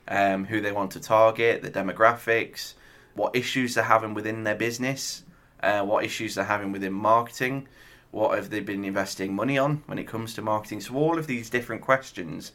um, 0.09 0.43
who 0.43 0.59
they 0.59 0.73
want 0.73 0.91
to 0.91 0.99
target, 0.99 1.61
the 1.61 1.71
demographics, 1.71 2.73
what 3.13 3.33
issues 3.33 3.75
they're 3.75 3.83
having 3.85 4.13
within 4.13 4.43
their 4.43 4.55
business, 4.55 5.23
uh, 5.63 5.83
what 5.83 6.03
issues 6.03 6.35
they're 6.35 6.43
having 6.43 6.73
within 6.73 6.91
marketing, 6.91 7.65
what 8.11 8.35
have 8.35 8.49
they 8.49 8.59
been 8.59 8.83
investing 8.83 9.33
money 9.33 9.57
on 9.57 9.83
when 9.85 9.99
it 9.99 10.07
comes 10.07 10.33
to 10.33 10.41
marketing. 10.41 10.81
So 10.81 10.95
all 10.95 11.17
of 11.17 11.27
these 11.27 11.49
different 11.49 11.81
questions, 11.81 12.51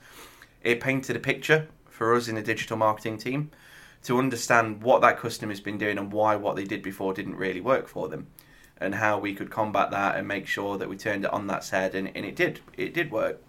it 0.61 0.81
painted 0.81 1.17
a 1.17 1.21
picture 1.21 1.69
for 1.89 2.15
us 2.15 2.29
in 2.29 2.35
the 2.35 2.43
digital 2.43 2.77
marketing 2.77 3.17
team 3.17 3.51
to 4.03 4.19
understand 4.19 4.83
what 4.83 5.03
that 5.03 5.19
customer's 5.19 5.61
been 5.61 5.79
doing 5.79 5.99
and 5.99 6.13
why 6.13 6.37
what 6.37 6.57
they 6.57 6.65
did 6.65 6.83
before 6.83 7.13
didn't 7.13 7.37
really 7.37 7.61
work 7.61 7.87
for 7.87 8.09
them 8.09 8.27
and 8.79 8.95
how 8.95 9.19
we 9.19 9.35
could 9.35 9.51
combat 9.51 9.91
that 9.91 10.17
and 10.17 10.27
make 10.27 10.47
sure 10.47 10.79
that 10.79 10.89
we 10.89 10.97
turned 10.97 11.25
it 11.25 11.33
on 11.33 11.47
that 11.47 11.67
head 11.69 11.95
and, 11.95 12.11
and 12.15 12.25
it 12.25 12.35
did 12.35 12.61
it 12.77 12.95
did 12.95 13.11
work. 13.11 13.41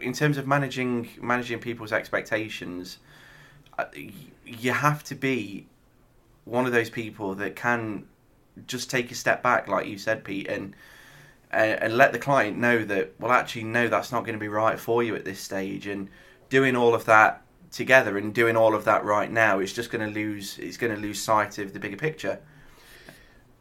In 0.00 0.12
terms 0.12 0.38
of 0.38 0.46
managing 0.46 1.08
managing 1.20 1.58
people's 1.58 1.92
expectations 1.92 2.98
uh, 3.78 3.86
you 4.44 4.72
have 4.72 5.02
to 5.04 5.14
be 5.14 5.66
one 6.44 6.66
of 6.66 6.72
those 6.72 6.90
people 6.90 7.34
that 7.34 7.56
can 7.56 8.06
just 8.66 8.88
take 8.88 9.10
a 9.10 9.14
step 9.14 9.42
back 9.42 9.66
like 9.66 9.86
you 9.86 9.98
said 9.98 10.22
Pete 10.22 10.46
and 10.46 10.76
and, 11.50 11.82
and 11.82 11.96
let 11.96 12.12
the 12.12 12.18
client 12.20 12.56
know 12.56 12.84
that 12.84 13.14
well 13.18 13.32
actually 13.32 13.64
no 13.64 13.88
that's 13.88 14.12
not 14.12 14.20
going 14.20 14.34
to 14.34 14.40
be 14.40 14.48
right 14.48 14.78
for 14.78 15.02
you 15.02 15.16
at 15.16 15.24
this 15.24 15.40
stage 15.40 15.88
and 15.88 16.08
doing 16.50 16.76
all 16.76 16.94
of 16.94 17.04
that 17.06 17.43
together 17.74 18.16
and 18.16 18.34
doing 18.34 18.56
all 18.56 18.74
of 18.74 18.84
that 18.84 19.04
right 19.04 19.30
now 19.30 19.58
it's 19.58 19.72
just 19.72 19.90
going 19.90 20.06
to 20.06 20.12
lose 20.12 20.58
it's 20.58 20.76
going 20.76 20.94
to 20.94 21.00
lose 21.00 21.20
sight 21.20 21.58
of 21.58 21.72
the 21.72 21.80
bigger 21.80 21.96
picture 21.96 22.38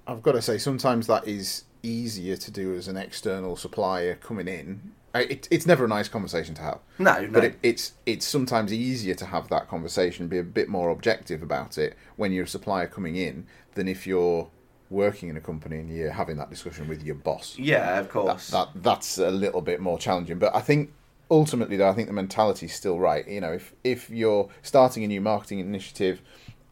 I've 0.05 0.21
got 0.21 0.33
to 0.33 0.41
say, 0.41 0.57
sometimes 0.57 1.07
that 1.07 1.27
is 1.27 1.63
easier 1.81 2.35
to 2.37 2.51
do 2.51 2.75
as 2.75 2.87
an 2.87 2.97
external 2.97 3.55
supplier 3.55 4.15
coming 4.15 4.47
in. 4.47 4.91
It, 5.15 5.47
it's 5.51 5.65
never 5.67 5.85
a 5.85 5.87
nice 5.87 6.07
conversation 6.09 6.55
to 6.55 6.61
have. 6.61 6.79
no 6.97 7.25
no 7.27 7.29
But 7.31 7.43
it, 7.43 7.59
it's 7.63 7.93
it's 8.05 8.25
sometimes 8.27 8.73
easier 8.73 9.13
to 9.15 9.25
have 9.27 9.47
that 9.49 9.67
conversation, 9.69 10.27
be 10.27 10.39
a 10.39 10.43
bit 10.43 10.69
more 10.69 10.89
objective 10.89 11.43
about 11.43 11.77
it 11.77 11.95
when 12.15 12.31
you're 12.31 12.45
a 12.45 12.47
supplier 12.47 12.87
coming 12.87 13.15
in 13.15 13.45
than 13.75 13.87
if 13.87 14.07
you're 14.07 14.49
working 14.89 15.29
in 15.29 15.37
a 15.37 15.41
company 15.41 15.77
and 15.77 15.89
you're 15.95 16.11
having 16.11 16.37
that 16.37 16.49
discussion 16.49 16.87
with 16.87 17.03
your 17.03 17.15
boss. 17.15 17.59
yeah 17.59 17.99
of 17.99 18.09
That, 18.23 18.39
course 18.39 18.49
that 18.49 18.69
that's 18.75 19.17
a 19.17 19.29
little 19.31 19.61
bit 19.61 19.79
more 19.79 19.99
challenging. 19.99 20.39
But 20.39 20.55
I 20.55 20.61
think 20.61 20.91
ultimately, 21.33 21.77
though, 21.77 21.89
I 21.89 21.93
think 21.93 22.07
the 22.07 22.13
mentality 22.13 22.67
is 22.67 22.73
still 22.73 22.99
right. 22.99 23.27
You 23.27 23.41
know, 23.41 23.51
if 23.51 23.73
if 23.83 24.09
you're 24.09 24.49
starting 24.61 25.03
a 25.03 25.07
new 25.07 25.21
marketing 25.21 25.59
initiative 25.59 26.21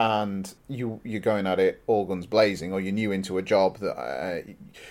and 0.00 0.54
you 0.68 1.00
you're 1.04 1.20
going 1.20 1.46
at 1.46 1.58
it 1.58 1.82
all 1.86 2.04
guns 2.04 2.26
blazing, 2.26 2.72
or 2.72 2.80
you're 2.80 2.92
new 2.92 3.12
into 3.12 3.38
a 3.38 3.42
job 3.42 3.78
that 3.78 3.98
uh, 3.98 4.40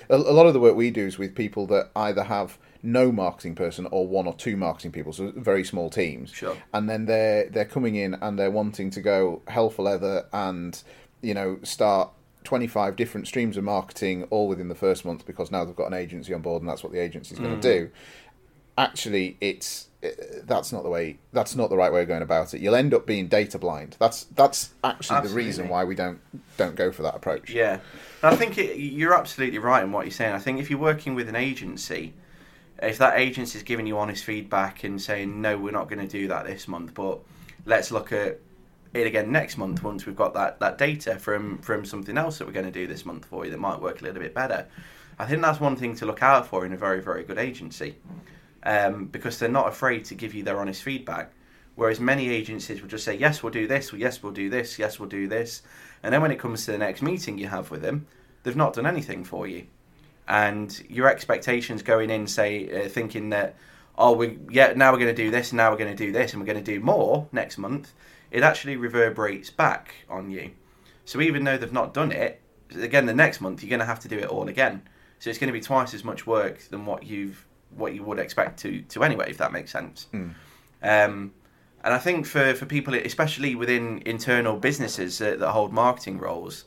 a, 0.09 0.15
a 0.15 0.33
lot 0.33 0.45
of 0.45 0.53
the 0.53 0.59
work 0.59 0.75
we 0.75 0.91
do 0.91 1.07
is 1.07 1.17
with 1.17 1.33
people 1.33 1.65
that 1.67 1.89
either 1.95 2.23
have 2.23 2.57
no 2.83 3.11
marketing 3.11 3.55
person 3.55 3.87
or 3.91 4.07
one 4.07 4.27
or 4.27 4.33
two 4.33 4.57
marketing 4.57 4.91
people, 4.91 5.13
so 5.13 5.31
very 5.35 5.63
small 5.63 5.89
teams. 5.89 6.31
Sure. 6.31 6.57
And 6.73 6.89
then 6.89 7.05
they're 7.05 7.49
they're 7.49 7.65
coming 7.65 7.95
in 7.95 8.15
and 8.15 8.37
they're 8.37 8.51
wanting 8.51 8.89
to 8.91 9.01
go 9.01 9.41
hell 9.47 9.69
for 9.69 9.83
leather 9.83 10.25
and 10.33 10.81
you 11.21 11.33
know 11.33 11.59
start 11.63 12.11
25 12.43 12.95
different 12.95 13.27
streams 13.27 13.55
of 13.55 13.63
marketing 13.63 14.23
all 14.31 14.47
within 14.47 14.67
the 14.67 14.75
first 14.75 15.05
month 15.05 15.25
because 15.25 15.51
now 15.51 15.63
they've 15.63 15.75
got 15.75 15.87
an 15.87 15.93
agency 15.93 16.33
on 16.33 16.41
board 16.41 16.61
and 16.61 16.69
that's 16.69 16.83
what 16.83 16.91
the 16.91 16.97
agency 16.97 17.35
agency's 17.35 17.39
going 17.39 17.59
to 17.59 17.79
do 17.79 17.91
actually 18.77 19.37
it's 19.41 19.87
uh, 20.03 20.09
that's 20.43 20.71
not 20.71 20.83
the 20.83 20.89
way 20.89 21.17
that's 21.31 21.55
not 21.55 21.69
the 21.69 21.77
right 21.77 21.91
way 21.91 22.01
of 22.01 22.07
going 22.07 22.21
about 22.21 22.53
it. 22.53 22.61
You'll 22.61 22.75
end 22.75 22.93
up 22.93 23.05
being 23.05 23.27
data 23.27 23.59
blind. 23.59 23.97
That's 23.99 24.23
that's 24.35 24.71
actually 24.83 25.27
the 25.27 25.33
reason 25.33 25.67
why 25.69 25.83
we 25.83 25.95
don't 25.95 26.19
don't 26.57 26.75
go 26.75 26.91
for 26.91 27.03
that 27.03 27.15
approach. 27.15 27.51
Yeah, 27.51 27.73
and 28.23 28.33
I 28.33 28.35
think 28.35 28.57
it, 28.57 28.77
you're 28.77 29.13
absolutely 29.13 29.59
right 29.59 29.83
in 29.83 29.91
what 29.91 30.05
you're 30.05 30.11
saying. 30.11 30.33
I 30.33 30.39
think 30.39 30.59
if 30.59 30.69
you're 30.69 30.79
working 30.79 31.15
with 31.15 31.29
an 31.29 31.35
agency, 31.35 32.13
if 32.81 32.97
that 32.97 33.19
agency 33.19 33.57
is 33.57 33.63
giving 33.63 33.85
you 33.85 33.97
honest 33.97 34.23
feedback 34.23 34.83
and 34.83 35.01
saying 35.01 35.41
no, 35.41 35.57
we're 35.57 35.71
not 35.71 35.87
going 35.89 36.05
to 36.05 36.07
do 36.07 36.27
that 36.29 36.45
this 36.45 36.67
month, 36.67 36.93
but 36.93 37.19
let's 37.65 37.91
look 37.91 38.11
at 38.11 38.39
it 38.93 39.07
again 39.07 39.31
next 39.31 39.57
month 39.57 39.83
once 39.83 40.05
we've 40.05 40.15
got 40.15 40.33
that, 40.33 40.59
that 40.59 40.77
data 40.77 41.17
from 41.17 41.57
from 41.59 41.85
something 41.85 42.17
else 42.17 42.39
that 42.39 42.47
we're 42.47 42.53
going 42.53 42.65
to 42.65 42.71
do 42.71 42.87
this 42.87 43.05
month 43.05 43.25
for 43.25 43.45
you 43.45 43.51
that 43.51 43.59
might 43.59 43.79
work 43.79 44.01
a 44.01 44.03
little 44.03 44.21
bit 44.21 44.33
better. 44.33 44.67
I 45.19 45.25
think 45.25 45.41
that's 45.41 45.59
one 45.59 45.75
thing 45.75 45.95
to 45.97 46.05
look 46.05 46.23
out 46.23 46.47
for 46.47 46.65
in 46.65 46.73
a 46.73 46.77
very 46.77 47.01
very 47.01 47.23
good 47.23 47.37
agency, 47.37 47.95
um, 48.63 49.05
because 49.05 49.39
they're 49.39 49.49
not 49.49 49.67
afraid 49.67 50.05
to 50.05 50.15
give 50.15 50.33
you 50.33 50.43
their 50.43 50.59
honest 50.59 50.83
feedback. 50.83 51.31
Whereas 51.75 51.99
many 51.99 52.29
agencies 52.29 52.81
will 52.81 52.89
just 52.89 53.05
say, 53.05 53.15
yes, 53.15 53.41
we'll 53.41 53.51
do 53.51 53.67
this, 53.67 53.93
yes, 53.93 54.21
we'll 54.21 54.33
do 54.33 54.49
this, 54.49 54.77
yes, 54.77 54.99
we'll 54.99 55.09
do 55.09 55.27
this. 55.27 55.61
And 56.03 56.13
then 56.13 56.21
when 56.21 56.31
it 56.31 56.39
comes 56.39 56.65
to 56.65 56.71
the 56.71 56.77
next 56.77 57.01
meeting 57.01 57.37
you 57.37 57.47
have 57.47 57.71
with 57.71 57.81
them, 57.81 58.07
they've 58.43 58.55
not 58.55 58.73
done 58.73 58.85
anything 58.85 59.23
for 59.23 59.47
you. 59.47 59.67
And 60.27 60.81
your 60.89 61.09
expectations 61.09 61.81
going 61.81 62.09
in, 62.09 62.27
say, 62.27 62.85
uh, 62.85 62.89
thinking 62.89 63.29
that, 63.29 63.55
oh, 63.97 64.13
we 64.13 64.37
yeah, 64.49 64.73
now 64.75 64.91
we're 64.91 64.99
going 64.99 65.15
to 65.15 65.23
do 65.23 65.31
this, 65.31 65.53
now 65.53 65.71
we're 65.71 65.77
going 65.77 65.95
to 65.95 66.05
do 66.05 66.11
this, 66.11 66.33
and 66.33 66.41
we're 66.41 66.45
going 66.45 66.63
to 66.63 66.71
do 66.71 66.79
more 66.79 67.27
next 67.31 67.57
month, 67.57 67.93
it 68.31 68.43
actually 68.43 68.77
reverberates 68.77 69.49
back 69.49 69.95
on 70.09 70.29
you. 70.29 70.51
So 71.05 71.19
even 71.21 71.43
though 71.43 71.57
they've 71.57 71.71
not 71.71 71.93
done 71.93 72.11
it, 72.11 72.41
again, 72.75 73.05
the 73.05 73.13
next 73.13 73.41
month 73.41 73.61
you're 73.61 73.69
going 73.69 73.79
to 73.79 73.85
have 73.85 73.99
to 74.01 74.07
do 74.07 74.17
it 74.17 74.27
all 74.27 74.47
again. 74.47 74.83
So 75.19 75.29
it's 75.29 75.39
going 75.39 75.49
to 75.49 75.53
be 75.53 75.61
twice 75.61 75.93
as 75.93 76.03
much 76.03 76.25
work 76.25 76.61
than 76.69 76.85
what 76.85 77.03
you've 77.03 77.45
what 77.75 77.93
you 77.93 78.03
would 78.03 78.19
expect 78.19 78.59
to 78.59 78.81
to 78.81 79.03
anyway, 79.03 79.29
if 79.29 79.37
that 79.37 79.51
makes 79.51 79.71
sense. 79.71 80.07
Mm. 80.13 80.33
Um, 80.83 81.33
and 81.83 81.93
I 81.93 81.97
think 81.97 82.25
for, 82.27 82.53
for 82.53 82.65
people, 82.65 82.93
especially 82.93 83.55
within 83.55 84.03
internal 84.05 84.55
businesses 84.57 85.17
that, 85.17 85.39
that 85.39 85.51
hold 85.51 85.73
marketing 85.73 86.19
roles, 86.19 86.65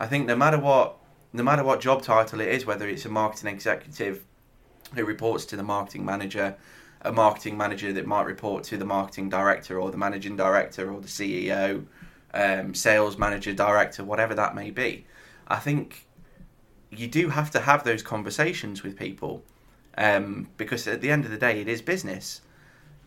I 0.00 0.06
think 0.06 0.26
no 0.26 0.36
matter 0.36 0.58
what 0.58 0.96
no 1.32 1.42
matter 1.42 1.64
what 1.64 1.80
job 1.80 2.02
title 2.02 2.40
it 2.40 2.48
is, 2.48 2.64
whether 2.64 2.88
it's 2.88 3.04
a 3.04 3.08
marketing 3.08 3.52
executive 3.52 4.24
who 4.94 5.04
reports 5.04 5.44
to 5.46 5.56
the 5.56 5.62
marketing 5.62 6.04
manager, 6.04 6.54
a 7.02 7.12
marketing 7.12 7.56
manager 7.56 7.92
that 7.92 8.06
might 8.06 8.24
report 8.24 8.62
to 8.64 8.76
the 8.76 8.84
marketing 8.84 9.28
director 9.28 9.80
or 9.80 9.90
the 9.90 9.96
managing 9.96 10.36
director 10.36 10.92
or 10.92 11.00
the 11.00 11.08
CEO, 11.08 11.84
um, 12.32 12.74
sales 12.74 13.18
manager, 13.18 13.52
director, 13.52 14.04
whatever 14.04 14.34
that 14.34 14.54
may 14.54 14.70
be, 14.70 15.06
I 15.48 15.56
think 15.56 16.06
you 16.90 17.08
do 17.08 17.28
have 17.30 17.50
to 17.50 17.60
have 17.60 17.82
those 17.82 18.02
conversations 18.02 18.82
with 18.82 18.96
people 18.96 19.42
um, 19.98 20.48
because 20.56 20.86
at 20.86 21.00
the 21.00 21.10
end 21.10 21.24
of 21.24 21.30
the 21.30 21.38
day, 21.38 21.60
it 21.60 21.68
is 21.68 21.82
business. 21.82 22.40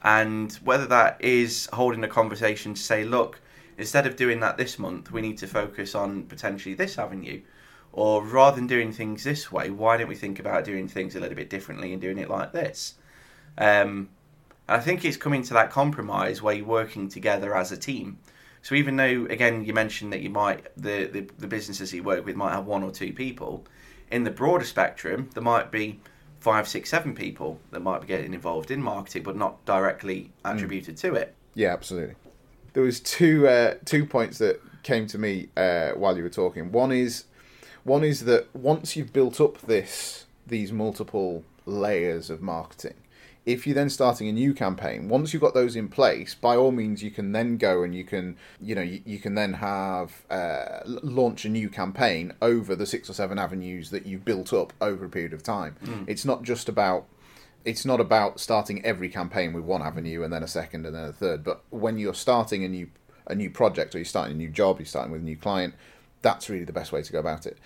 And 0.03 0.53
whether 0.63 0.85
that 0.87 1.17
is 1.19 1.67
holding 1.73 2.03
a 2.03 2.07
conversation 2.07 2.73
to 2.73 2.81
say, 2.81 3.03
look, 3.03 3.41
instead 3.77 4.05
of 4.05 4.15
doing 4.15 4.39
that 4.41 4.57
this 4.57 4.79
month, 4.79 5.11
we 5.11 5.21
need 5.21 5.37
to 5.39 5.47
focus 5.47 5.95
on 5.95 6.23
potentially 6.23 6.75
this 6.75 6.97
avenue. 6.97 7.41
Or 7.91 8.23
rather 8.23 8.57
than 8.57 8.67
doing 8.67 8.91
things 8.91 9.23
this 9.23 9.51
way, 9.51 9.69
why 9.69 9.97
don't 9.97 10.07
we 10.07 10.15
think 10.15 10.39
about 10.39 10.65
doing 10.65 10.87
things 10.87 11.15
a 11.15 11.19
little 11.19 11.35
bit 11.35 11.49
differently 11.49 11.93
and 11.93 12.01
doing 12.01 12.19
it 12.19 12.29
like 12.29 12.51
this? 12.51 12.95
Um, 13.57 14.09
I 14.69 14.79
think 14.79 15.03
it's 15.03 15.17
coming 15.17 15.41
to 15.43 15.53
that 15.53 15.71
compromise 15.71 16.41
where 16.41 16.53
you're 16.53 16.65
working 16.65 17.09
together 17.09 17.55
as 17.55 17.71
a 17.71 17.77
team. 17.77 18.19
So 18.61 18.75
even 18.75 18.97
though, 18.97 19.25
again, 19.29 19.63
you 19.63 19.73
mentioned 19.73 20.11
that 20.13 20.21
you 20.21 20.29
might 20.29 20.67
the, 20.75 21.05
the, 21.05 21.29
the 21.39 21.47
businesses 21.47 21.93
you 21.93 22.03
work 22.03 22.25
with 22.25 22.35
might 22.35 22.53
have 22.53 22.65
one 22.65 22.83
or 22.83 22.91
two 22.91 23.13
people, 23.13 23.65
in 24.11 24.23
the 24.23 24.31
broader 24.31 24.65
spectrum, 24.65 25.29
there 25.33 25.43
might 25.43 25.71
be 25.71 25.99
five, 26.39 26.67
six, 26.67 26.89
seven 26.89 27.13
people 27.13 27.59
that 27.71 27.81
might 27.81 28.01
be 28.01 28.07
getting 28.07 28.33
involved 28.33 28.71
in 28.71 28.81
marketing, 28.81 29.23
but 29.23 29.35
not 29.35 29.63
directly 29.65 30.31
attributed 30.45 30.97
to 30.97 31.13
it. 31.15 31.33
Yeah, 31.55 31.73
absolutely. 31.73 32.15
There 32.73 32.83
was 32.83 32.99
two 32.99 33.47
uh, 33.47 33.75
two 33.85 34.05
points 34.05 34.37
that 34.37 34.61
came 34.83 35.07
to 35.07 35.17
me 35.17 35.49
uh, 35.57 35.91
while 35.91 36.15
you 36.15 36.23
were 36.23 36.29
talking. 36.29 36.71
One 36.71 36.91
is 36.91 37.25
one 37.83 38.03
is 38.03 38.25
that 38.25 38.53
once 38.55 38.95
you've 38.95 39.13
built 39.13 39.41
up 39.41 39.59
this 39.61 40.25
these 40.45 40.71
multiple 40.71 41.43
layers 41.65 42.29
of 42.29 42.41
marketing. 42.41 42.93
If 43.47 43.65
you're 43.65 43.73
then 43.73 43.89
starting 43.89 44.27
a 44.27 44.33
new 44.33 44.53
campaign, 44.53 45.07
once 45.07 45.31
you've 45.31 45.41
got 45.41 45.53
those 45.53 45.77
in 45.77 45.87
place, 45.87 46.35
by 46.35 46.57
all 46.57 46.73
means, 46.73 47.01
you 47.01 47.11
can 47.11 47.31
then 47.31 47.55
go 47.55 47.81
and 47.81 47.95
you 47.95 48.03
can, 48.03 48.35
you 48.59 48.75
know, 48.75 48.81
you, 48.81 49.01
you 49.05 49.19
can 49.19 49.35
then 49.35 49.53
have 49.53 50.25
uh, 50.29 50.81
launch 50.85 51.45
a 51.45 51.49
new 51.49 51.69
campaign 51.69 52.33
over 52.41 52.75
the 52.75 52.85
six 52.85 53.09
or 53.09 53.13
seven 53.13 53.39
avenues 53.39 53.89
that 53.91 54.05
you've 54.05 54.25
built 54.25 54.51
up 54.51 54.73
over 54.81 55.05
a 55.05 55.09
period 55.09 55.31
of 55.31 55.43
time. 55.43 55.77
Mm. 55.85 56.03
It's 56.09 56.25
not 56.25 56.43
just 56.43 56.67
about 56.67 57.05
it's 57.63 57.85
not 57.85 58.01
about 58.01 58.39
starting 58.39 58.83
every 58.85 59.09
campaign 59.09 59.53
with 59.53 59.63
one 59.63 59.81
avenue 59.81 60.23
and 60.23 60.31
then 60.31 60.43
a 60.43 60.47
second 60.47 60.85
and 60.85 60.95
then 60.95 61.05
a 61.05 61.13
third. 61.13 61.43
But 61.43 61.63
when 61.69 61.97
you're 61.97 62.13
starting 62.13 62.65
a 62.65 62.67
new 62.67 62.89
a 63.27 63.35
new 63.35 63.49
project 63.49 63.95
or 63.95 63.99
you're 63.99 64.05
starting 64.05 64.35
a 64.35 64.37
new 64.37 64.49
job, 64.49 64.79
you're 64.79 64.85
starting 64.85 65.13
with 65.13 65.21
a 65.21 65.25
new 65.25 65.37
client, 65.37 65.73
that's 66.21 66.49
really 66.49 66.65
the 66.65 66.73
best 66.73 66.91
way 66.91 67.01
to 67.01 67.11
go 67.13 67.19
about 67.19 67.45
it. 67.45 67.57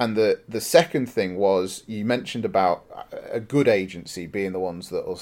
And 0.00 0.16
the 0.16 0.40
the 0.48 0.60
second 0.60 1.06
thing 1.06 1.36
was 1.36 1.84
you 1.86 2.04
mentioned 2.04 2.44
about 2.44 2.84
a 3.30 3.38
good 3.38 3.68
agency 3.68 4.26
being 4.26 4.52
the 4.52 4.58
ones 4.58 4.88
that 4.90 5.06
will 5.06 5.20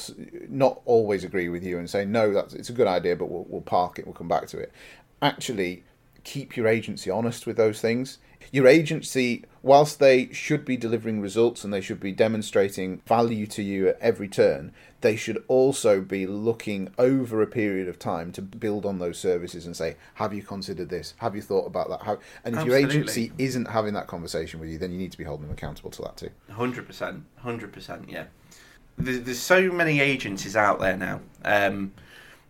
not 0.48 0.80
always 0.86 1.24
agree 1.24 1.48
with 1.48 1.62
you 1.62 1.78
and 1.78 1.88
say 1.88 2.04
no, 2.04 2.32
that's 2.32 2.54
it's 2.54 2.70
a 2.70 2.72
good 2.72 2.86
idea, 2.86 3.16
but 3.16 3.30
we'll, 3.30 3.44
we'll 3.48 3.60
park 3.60 3.98
it, 3.98 4.06
we'll 4.06 4.14
come 4.14 4.28
back 4.28 4.46
to 4.48 4.58
it. 4.58 4.72
Actually, 5.20 5.84
keep 6.24 6.56
your 6.56 6.66
agency 6.66 7.10
honest 7.10 7.46
with 7.46 7.56
those 7.56 7.80
things. 7.80 8.18
Your 8.50 8.66
agency, 8.66 9.44
whilst 9.62 9.98
they 9.98 10.32
should 10.32 10.64
be 10.64 10.76
delivering 10.76 11.20
results 11.20 11.64
and 11.64 11.72
they 11.72 11.80
should 11.80 12.00
be 12.00 12.12
demonstrating 12.12 13.00
value 13.06 13.46
to 13.48 13.62
you 13.62 13.88
at 13.88 13.98
every 14.00 14.28
turn, 14.28 14.72
they 15.02 15.16
should 15.16 15.42
also 15.48 16.00
be 16.00 16.26
looking 16.26 16.92
over 16.98 17.42
a 17.42 17.46
period 17.46 17.88
of 17.88 17.98
time 17.98 18.32
to 18.32 18.42
build 18.42 18.86
on 18.86 18.98
those 18.98 19.18
services 19.18 19.66
and 19.66 19.76
say, 19.76 19.96
"Have 20.14 20.32
you 20.32 20.42
considered 20.42 20.88
this? 20.88 21.14
Have 21.18 21.36
you 21.36 21.42
thought 21.42 21.66
about 21.66 21.88
that?" 21.90 22.02
How, 22.02 22.12
and 22.44 22.54
if 22.54 22.60
Absolutely. 22.60 22.80
your 22.80 22.90
agency 22.90 23.32
isn't 23.38 23.66
having 23.66 23.94
that 23.94 24.06
conversation 24.06 24.60
with 24.60 24.70
you, 24.70 24.78
then 24.78 24.92
you 24.92 24.98
need 24.98 25.12
to 25.12 25.18
be 25.18 25.24
holding 25.24 25.46
them 25.46 25.54
accountable 25.54 25.90
to 25.90 26.02
that 26.02 26.16
too. 26.16 26.30
Hundred 26.50 26.86
percent, 26.86 27.24
hundred 27.36 27.72
percent. 27.72 28.08
Yeah, 28.08 28.24
there's, 28.96 29.20
there's 29.22 29.38
so 29.38 29.70
many 29.70 30.00
agencies 30.00 30.56
out 30.56 30.80
there 30.80 30.96
now. 30.96 31.20
Um, 31.44 31.92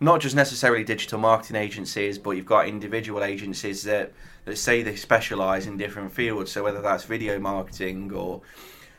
not 0.01 0.21
just 0.21 0.35
necessarily 0.35 0.85
digital 0.85 1.19
marketing 1.19 1.57
agencies, 1.57 2.19
but 2.19 2.33
you've 2.33 2.47
got 2.47 2.67
individual 2.67 3.23
agencies 3.23 3.85
that 3.85 4.13
that 4.45 4.59
say 4.59 4.83
they 4.83 4.97
specialise 4.97 5.67
in 5.67 5.77
different 5.77 6.13
fields. 6.13 6.51
So 6.51 6.65
whether 6.65 6.83
that's 6.83 7.05
video 7.05 7.39
marketing 7.39 8.13
or 8.13 8.43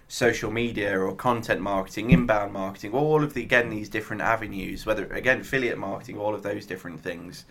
social 0.08 0.51
media 0.51 0.99
or 0.99 1.16
content 1.16 1.62
marketing, 1.62 2.12
inbound 2.12 2.54
marketing, 2.54 2.91
all 2.91 3.24
of 3.24 3.34
the 3.34 3.41
again 3.41 3.70
these 3.70 3.89
different 3.89 4.22
avenues. 4.22 4.86
Whether 4.86 5.06
again 5.08 5.41
affiliate 5.41 5.78
marketing, 5.78 6.18
all 6.18 6.36
of 6.36 6.43
those 6.43 6.66
different 6.66 7.01
things. 7.01 7.45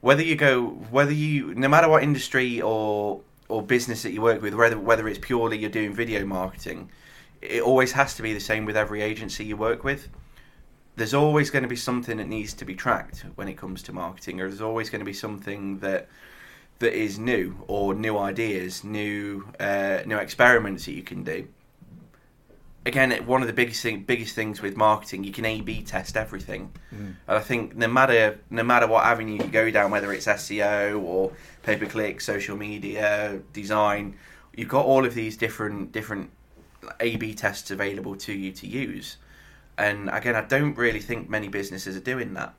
Whether 0.00 0.22
you 0.22 0.36
go, 0.36 0.66
whether 0.90 1.12
you, 1.12 1.54
no 1.54 1.68
matter 1.68 1.88
what 1.88 2.02
industry 2.02 2.60
or 2.60 3.20
or 3.48 3.62
business 3.62 4.02
that 4.02 4.12
you 4.12 4.22
work 4.22 4.42
with, 4.42 4.54
whether 4.54 4.78
whether 4.78 5.08
it's 5.08 5.18
purely 5.18 5.58
you're 5.58 5.70
doing 5.70 5.92
video 5.94 6.24
marketing, 6.24 6.90
it 7.40 7.62
always 7.62 7.92
has 7.92 8.14
to 8.16 8.22
be 8.22 8.32
the 8.32 8.40
same 8.40 8.64
with 8.64 8.76
every 8.76 9.02
agency 9.02 9.44
you 9.44 9.56
work 9.56 9.84
with. 9.84 10.08
There's 10.96 11.14
always 11.14 11.50
going 11.50 11.64
to 11.64 11.68
be 11.68 11.76
something 11.76 12.18
that 12.18 12.28
needs 12.28 12.54
to 12.54 12.64
be 12.64 12.74
tracked 12.74 13.24
when 13.34 13.48
it 13.48 13.56
comes 13.56 13.82
to 13.84 13.92
marketing, 13.92 14.40
or 14.40 14.48
there's 14.48 14.60
always 14.60 14.90
going 14.90 15.00
to 15.00 15.04
be 15.04 15.12
something 15.12 15.78
that 15.80 16.08
that 16.78 16.92
is 16.92 17.18
new 17.18 17.56
or 17.68 17.94
new 17.94 18.18
ideas, 18.18 18.84
new 18.84 19.46
uh, 19.60 20.00
new 20.06 20.16
experiments 20.16 20.86
that 20.86 20.92
you 20.92 21.02
can 21.02 21.24
do. 21.24 21.46
Again, 22.86 23.12
one 23.26 23.40
of 23.40 23.46
the 23.46 23.54
biggest 23.54 23.82
thing, 23.82 24.02
biggest 24.02 24.34
things 24.34 24.60
with 24.60 24.76
marketing, 24.76 25.24
you 25.24 25.32
can 25.32 25.46
A/B 25.46 25.82
test 25.82 26.16
everything, 26.16 26.70
and 27.26 27.38
I 27.38 27.40
think 27.40 27.74
no 27.76 27.88
matter 27.88 28.38
no 28.50 28.62
matter 28.62 28.86
what 28.86 29.04
avenue 29.04 29.42
you 29.42 29.50
go 29.50 29.70
down, 29.70 29.90
whether 29.90 30.12
it's 30.12 30.26
SEO 30.26 31.02
or 31.02 31.32
pay 31.62 31.76
per 31.76 31.86
click, 31.86 32.20
social 32.20 32.56
media, 32.56 33.40
design, 33.54 34.16
you've 34.54 34.68
got 34.68 34.84
all 34.84 35.06
of 35.06 35.14
these 35.14 35.36
different 35.36 35.92
different 35.92 36.30
A/B 37.00 37.34
tests 37.34 37.70
available 37.70 38.16
to 38.16 38.32
you 38.34 38.52
to 38.52 38.66
use. 38.66 39.16
And 39.78 40.10
again, 40.10 40.36
I 40.36 40.42
don't 40.42 40.76
really 40.76 41.00
think 41.00 41.28
many 41.28 41.48
businesses 41.48 41.96
are 41.96 42.00
doing 42.00 42.34
that 42.34 42.54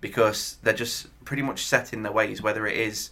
because 0.00 0.56
they're 0.62 0.72
just 0.72 1.08
pretty 1.24 1.42
much 1.42 1.64
set 1.66 1.92
in 1.92 2.02
their 2.02 2.12
ways. 2.12 2.40
Whether 2.40 2.66
it 2.66 2.76
is 2.76 3.10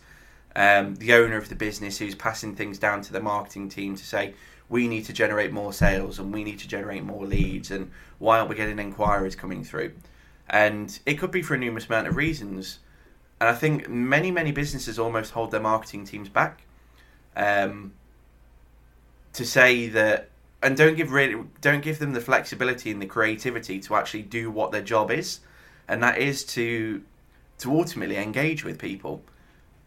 um, 0.56 0.96
the 0.96 1.12
owner 1.12 1.36
of 1.36 1.48
the 1.48 1.54
business 1.54 1.98
who's 1.98 2.14
passing 2.14 2.54
things 2.54 2.78
down 2.78 3.02
to 3.02 3.12
the 3.12 3.20
marketing 3.20 3.68
team 3.68 3.96
to 3.96 4.04
say 4.04 4.34
we 4.68 4.86
need 4.88 5.04
to 5.06 5.12
generate 5.12 5.52
more 5.52 5.72
sales 5.72 6.18
and 6.18 6.32
we 6.32 6.44
need 6.44 6.58
to 6.58 6.68
generate 6.68 7.02
more 7.02 7.24
leads 7.24 7.70
and 7.70 7.90
why 8.18 8.38
aren't 8.38 8.50
we 8.50 8.56
getting 8.56 8.78
inquiries 8.78 9.34
coming 9.34 9.64
through? 9.64 9.92
And 10.48 10.98
it 11.06 11.14
could 11.14 11.30
be 11.30 11.42
for 11.42 11.54
a 11.54 11.58
numerous 11.58 11.86
amount 11.86 12.06
of 12.06 12.16
reasons. 12.16 12.78
And 13.40 13.48
I 13.48 13.54
think 13.54 13.88
many 13.88 14.30
many 14.30 14.52
businesses 14.52 14.98
almost 14.98 15.32
hold 15.32 15.50
their 15.50 15.60
marketing 15.60 16.04
teams 16.04 16.28
back 16.28 16.62
um, 17.36 17.92
to 19.32 19.44
say 19.44 19.88
that 19.88 20.30
and 20.62 20.76
don't 20.76 20.96
give 20.96 21.12
really 21.12 21.44
don't 21.60 21.82
give 21.82 21.98
them 21.98 22.12
the 22.12 22.20
flexibility 22.20 22.90
and 22.90 23.00
the 23.00 23.06
creativity 23.06 23.78
to 23.80 23.94
actually 23.94 24.22
do 24.22 24.50
what 24.50 24.72
their 24.72 24.82
job 24.82 25.10
is, 25.10 25.40
and 25.86 26.02
that 26.02 26.18
is 26.18 26.44
to 26.44 27.02
to 27.58 27.72
ultimately 27.72 28.16
engage 28.16 28.64
with 28.64 28.78
people 28.78 29.22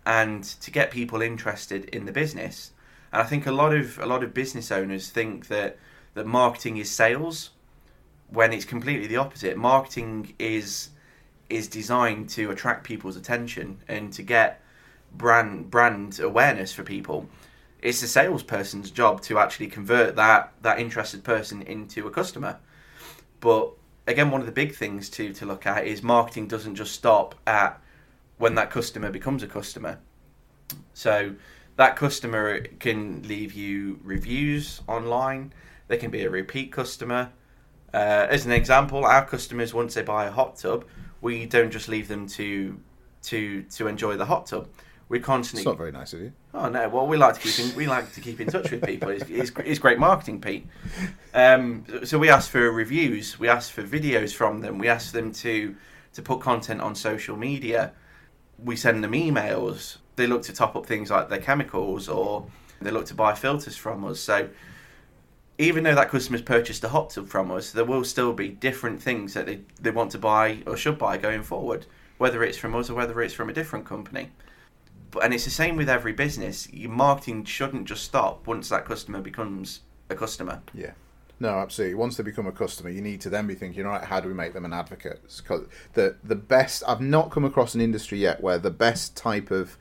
and 0.06 0.44
to 0.44 0.72
get 0.72 0.92
people 0.92 1.22
interested 1.22 1.86
in 1.86 2.06
the 2.06 2.12
business. 2.12 2.72
And 3.12 3.22
I 3.22 3.26
think 3.26 3.46
a 3.46 3.52
lot 3.52 3.74
of 3.74 4.00
a 4.00 4.06
lot 4.06 4.24
of 4.24 4.34
business 4.34 4.72
owners 4.72 5.10
think 5.10 5.48
that 5.48 5.78
that 6.14 6.26
marketing 6.26 6.78
is 6.78 6.90
sales 6.90 7.52
when 8.30 8.54
it's 8.54 8.66
completely 8.66 9.08
the 9.08 9.18
opposite. 9.18 9.58
Marketing 9.58 10.34
is 10.40 10.90
is 11.50 11.68
designed 11.68 12.30
to 12.30 12.50
attract 12.50 12.84
people's 12.86 13.18
attention 13.18 13.80
and 13.88 14.14
to 14.14 14.24
get 14.24 14.62
brand 15.14 15.70
brand 15.70 16.20
awareness 16.20 16.74
for 16.74 16.84
people. 16.84 17.28
It's 17.82 18.02
the 18.02 18.08
salesperson's 18.08 18.92
job 18.92 19.22
to 19.24 19.40
actually 19.40 19.68
convert 19.68 20.16
that 20.16 20.54
that 20.62 20.80
interested 20.80 21.24
person 21.24 21.62
into 21.64 22.08
a 22.08 22.12
customer. 22.12 22.60
But 23.40 23.72
again, 24.08 24.32
one 24.32 24.40
of 24.40 24.46
the 24.46 24.54
big 24.54 24.76
things 24.76 25.10
to 25.12 25.34
to 25.34 25.46
look 25.46 25.66
at 25.66 25.86
is 25.86 26.02
marketing 26.02 26.48
doesn't 26.48 26.76
just 26.76 26.94
stop 26.94 27.36
at 27.46 27.82
when 28.38 28.56
that 28.56 28.72
customer 28.72 29.12
becomes 29.12 29.44
a 29.44 29.48
customer. 29.48 30.00
So 30.94 31.36
that 31.82 31.96
customer 31.96 32.60
can 32.80 33.24
leave 33.28 33.54
you 33.54 34.00
reviews 34.04 34.82
online. 34.88 35.52
They 35.88 35.98
can 35.98 36.12
be 36.12 36.22
a 36.24 36.30
repeat 36.30 36.72
customer. 36.72 37.32
Uh, 37.92 38.28
as 38.30 38.46
an 38.46 38.52
example, 38.52 39.04
our 39.04 39.26
customers 39.26 39.74
once 39.74 39.96
they 39.96 40.04
buy 40.04 40.26
a 40.26 40.32
hot 40.32 40.58
tub, 40.58 40.86
we 41.22 41.48
don't 41.48 41.72
just 41.72 41.90
leave 41.90 42.08
them 42.08 42.28
to 42.28 42.80
to 43.24 43.64
to 43.64 43.88
enjoy 43.88 44.16
the 44.16 44.26
hot 44.26 44.46
tub. 44.46 44.68
We 45.10 45.20
constantly. 45.20 45.62
It's 45.62 45.66
not 45.66 45.78
very 45.80 45.92
nice 45.92 46.14
of 46.14 46.22
you. 46.22 46.34
Oh 46.54 46.70
no! 46.70 46.88
Well, 46.88 47.08
we 47.08 47.18
like 47.18 47.34
to 47.34 47.42
keep 47.42 47.58
in, 47.66 47.76
we 47.76 47.88
like 47.88 48.14
to 48.14 48.22
keep 48.22 48.40
in 48.40 48.48
touch 48.48 48.70
with 48.70 48.86
people. 48.86 49.10
It's, 49.10 49.28
it's, 49.28 49.52
it's 49.66 49.80
great 49.80 49.98
marketing, 49.98 50.40
Pete. 50.40 50.68
Um, 51.34 51.84
so 52.04 52.20
we 52.20 52.30
ask 52.30 52.52
for 52.52 52.72
reviews, 52.72 53.40
we 53.40 53.48
ask 53.50 53.72
for 53.72 53.82
videos 53.82 54.36
from 54.36 54.62
them, 54.62 54.78
we 54.78 54.88
ask 54.88 55.14
them 55.14 55.32
to 55.46 55.76
to 56.14 56.22
put 56.22 56.42
content 56.42 56.80
on 56.80 56.94
social 56.94 57.36
media. 57.36 57.94
We 58.64 58.76
send 58.76 59.04
them 59.04 59.14
emails. 59.14 59.98
They 60.22 60.28
look 60.28 60.44
to 60.44 60.54
top 60.54 60.76
up 60.76 60.86
things 60.86 61.10
like 61.10 61.30
their 61.30 61.40
chemicals, 61.40 62.08
or 62.08 62.46
they 62.80 62.92
look 62.92 63.08
to 63.08 63.16
buy 63.16 63.34
filters 63.34 63.76
from 63.76 64.06
us. 64.06 64.20
So 64.20 64.50
even 65.58 65.84
though 65.84 65.96
that 65.96 66.10
customer's 66.10 66.44
purchased 66.44 66.84
a 66.84 66.90
hot 66.90 67.10
tub 67.10 67.28
from 67.28 67.50
us, 67.50 67.72
there 67.72 67.86
will 67.86 68.04
still 68.04 68.32
be 68.32 68.50
different 68.50 69.02
things 69.02 69.34
that 69.34 69.48
they, 69.48 69.62
they 69.82 69.90
want 69.90 70.12
to 70.12 70.20
buy 70.20 70.60
or 70.68 70.78
should 70.78 71.00
buy 71.00 71.18
going 71.18 71.42
forward, 71.42 71.88
whether 72.20 72.44
it's 72.44 72.56
from 72.56 72.76
us 72.76 72.88
or 72.88 72.94
whether 72.94 73.20
it's 73.20 73.34
from 73.34 73.50
a 73.50 73.54
different 73.54 73.84
company. 73.84 74.30
But, 75.10 75.24
and 75.24 75.34
it's 75.34 75.46
the 75.46 75.50
same 75.50 75.76
with 75.76 75.90
every 75.90 76.14
business. 76.14 76.72
Your 76.72 76.92
marketing 76.92 77.44
shouldn't 77.46 77.86
just 77.86 78.04
stop 78.04 78.46
once 78.46 78.70
that 78.70 78.86
customer 78.86 79.22
becomes 79.22 79.80
a 80.12 80.16
customer. 80.16 80.62
Yeah. 80.72 80.92
No, 81.40 81.50
absolutely. 81.50 81.96
Once 81.96 82.18
they 82.18 82.24
become 82.24 82.46
a 82.46 82.52
customer, 82.52 82.92
you 82.92 83.02
need 83.02 83.22
to 83.22 83.30
then 83.32 83.48
be 83.48 83.56
thinking, 83.56 83.88
all 83.88 83.94
right, 83.94 84.04
how 84.04 84.20
do 84.20 84.28
we 84.28 84.36
make 84.36 84.54
them 84.54 84.66
an 84.66 84.74
advocate? 84.74 85.20
'Cause 85.44 85.66
the 85.94 86.16
the 86.24 86.36
best 86.36 86.84
I've 86.88 87.02
not 87.02 87.32
come 87.32 87.44
across 87.44 87.74
an 87.74 87.82
industry 87.82 88.20
yet 88.20 88.42
where 88.42 88.60
the 88.60 88.70
best 88.70 89.18
type 89.18 89.50
of 89.50 89.80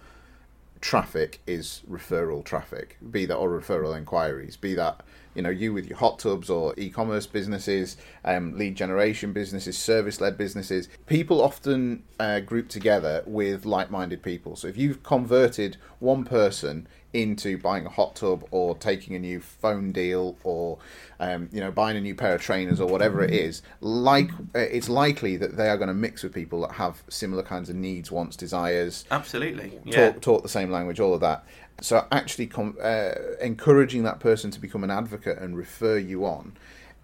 traffic 0.81 1.41
is 1.47 1.83
referral 1.91 2.45
traffic, 2.45 2.97
be 3.11 3.27
that 3.27 3.37
or 3.37 3.51
referral 3.51 3.97
inquiries, 3.97 4.57
be 4.57 4.75
that 4.75 5.03
you 5.35 5.43
know 5.43 5.51
you 5.51 5.73
with 5.73 5.87
your 5.87 5.99
hot 5.99 6.19
tubs 6.19 6.51
or 6.51 6.75
e-commerce 6.77 7.27
businesses, 7.27 7.97
um, 8.25 8.57
lead 8.57 8.77
generation 8.77 9.33
businesses, 9.33 9.77
service-led 9.77 10.37
businesses. 10.37 10.89
People 11.07 11.41
often 11.43 12.03
uh, 12.19 12.41
group 12.41 12.69
together 12.69 13.23
with 13.27 13.65
like-minded 13.65 14.23
people. 14.23 14.57
So 14.57 14.69
if 14.69 14.77
you've 14.77 15.03
converted 15.03 15.77
one 15.99 16.25
person 16.25 16.87
into 17.13 17.59
buying 17.59 17.87
a 17.87 17.89
hot 17.89 18.15
tub 18.15 18.45
or 18.53 18.77
taking 18.77 19.17
a 19.17 19.19
new 19.19 19.41
phone 19.41 19.91
deal 19.91 20.37
or 20.45 20.79
um, 21.19 21.49
you 21.53 21.61
know 21.61 21.71
buying 21.71 21.97
a 21.97 22.01
new 22.01 22.15
pair 22.15 22.37
of 22.37 22.41
trainers 22.41 22.81
or 22.81 22.87
whatever 22.87 23.21
it 23.25 23.33
is 23.33 23.63
like 23.81 24.31
uh, 24.55 24.61
it's 24.61 24.89
likely 24.89 25.37
that 25.37 25.57
they 25.57 25.69
are 25.69 25.77
going 25.77 25.89
to 25.89 25.95
mix 25.95 26.23
with 26.23 26.33
people 26.33 26.61
that 26.61 26.71
have 26.71 27.03
similar 27.09 27.43
kinds 27.43 27.69
of 27.69 27.75
needs 27.75 28.13
wants 28.13 28.37
desires 28.37 29.05
Absolutely. 29.11 29.79
Yeah. 29.85 30.13
talk, 30.13 30.21
talk 30.21 30.43
the 30.43 30.49
same 30.49 30.71
language, 30.71 31.01
all 31.01 31.15
of 31.15 31.21
that. 31.21 31.45
So 31.81 32.07
actually, 32.13 32.47
com- 32.47 32.77
uh, 32.83 33.13
encouraging 33.41 34.03
that 34.05 34.21
person 34.21 34.51
to 34.51 34.61
become 34.61 34.85
an 34.85 34.91
advocate 34.91 35.39
and 35.39 35.57
refer 35.57 35.97
you 35.99 36.25
on, 36.27 36.57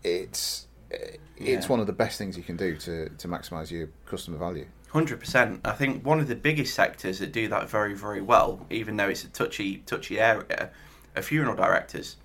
it's 0.05 0.67
uh, 0.93 0.97
it's 1.37 1.67
Yeah. 1.67 1.71
one 1.71 1.81
of 1.81 1.87
the 1.87 1.93
best 1.93 2.19
things 2.19 2.37
you 2.37 2.43
can 2.43 2.57
do 2.57 2.77
to 2.77 3.09
to 3.09 3.29
maximise 3.29 3.71
your 3.71 3.89
customer 4.07 4.39
value. 4.39 4.67
Hundred 4.91 5.21
percent. 5.21 5.61
I 5.65 5.73
think 5.73 6.05
one 6.07 6.21
of 6.21 6.29
the 6.29 6.35
biggest 6.37 6.75
sectors 6.75 7.19
that 7.19 7.33
do 7.33 7.49
that 7.49 7.69
very, 7.69 7.95
very 7.95 8.21
well, 8.23 8.67
even 8.71 8.97
though 8.97 9.09
it's 9.09 9.25
a 9.25 9.29
touchy, 9.29 9.79
touchy 9.87 10.19
area, 10.21 10.71
are 11.15 11.23
funeral 11.23 11.57
directors. 11.57 12.17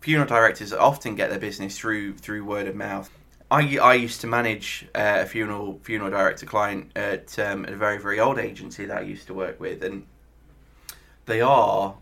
funeral 0.00 0.28
directors 0.28 0.70
often 0.72 1.14
get 1.14 1.30
their 1.30 1.38
business 1.38 1.78
through 1.78 2.14
through 2.18 2.44
word 2.44 2.66
of 2.68 2.74
mouth. 2.74 3.08
I, 3.50 3.78
I 3.78 3.94
used 3.94 4.20
to 4.22 4.26
manage 4.26 4.86
uh, 4.94 5.18
a 5.20 5.26
funeral 5.26 5.78
funeral 5.82 6.10
director 6.10 6.44
client 6.46 6.90
at, 6.96 7.38
um, 7.38 7.64
at 7.64 7.72
a 7.72 7.76
very 7.76 7.98
very 7.98 8.18
old 8.20 8.38
agency 8.38 8.84
that 8.86 8.98
I 8.98 9.02
used 9.02 9.26
to 9.28 9.34
work 9.34 9.58
with, 9.60 9.82
and 9.84 10.04
they 11.26 11.40
are 11.40 11.94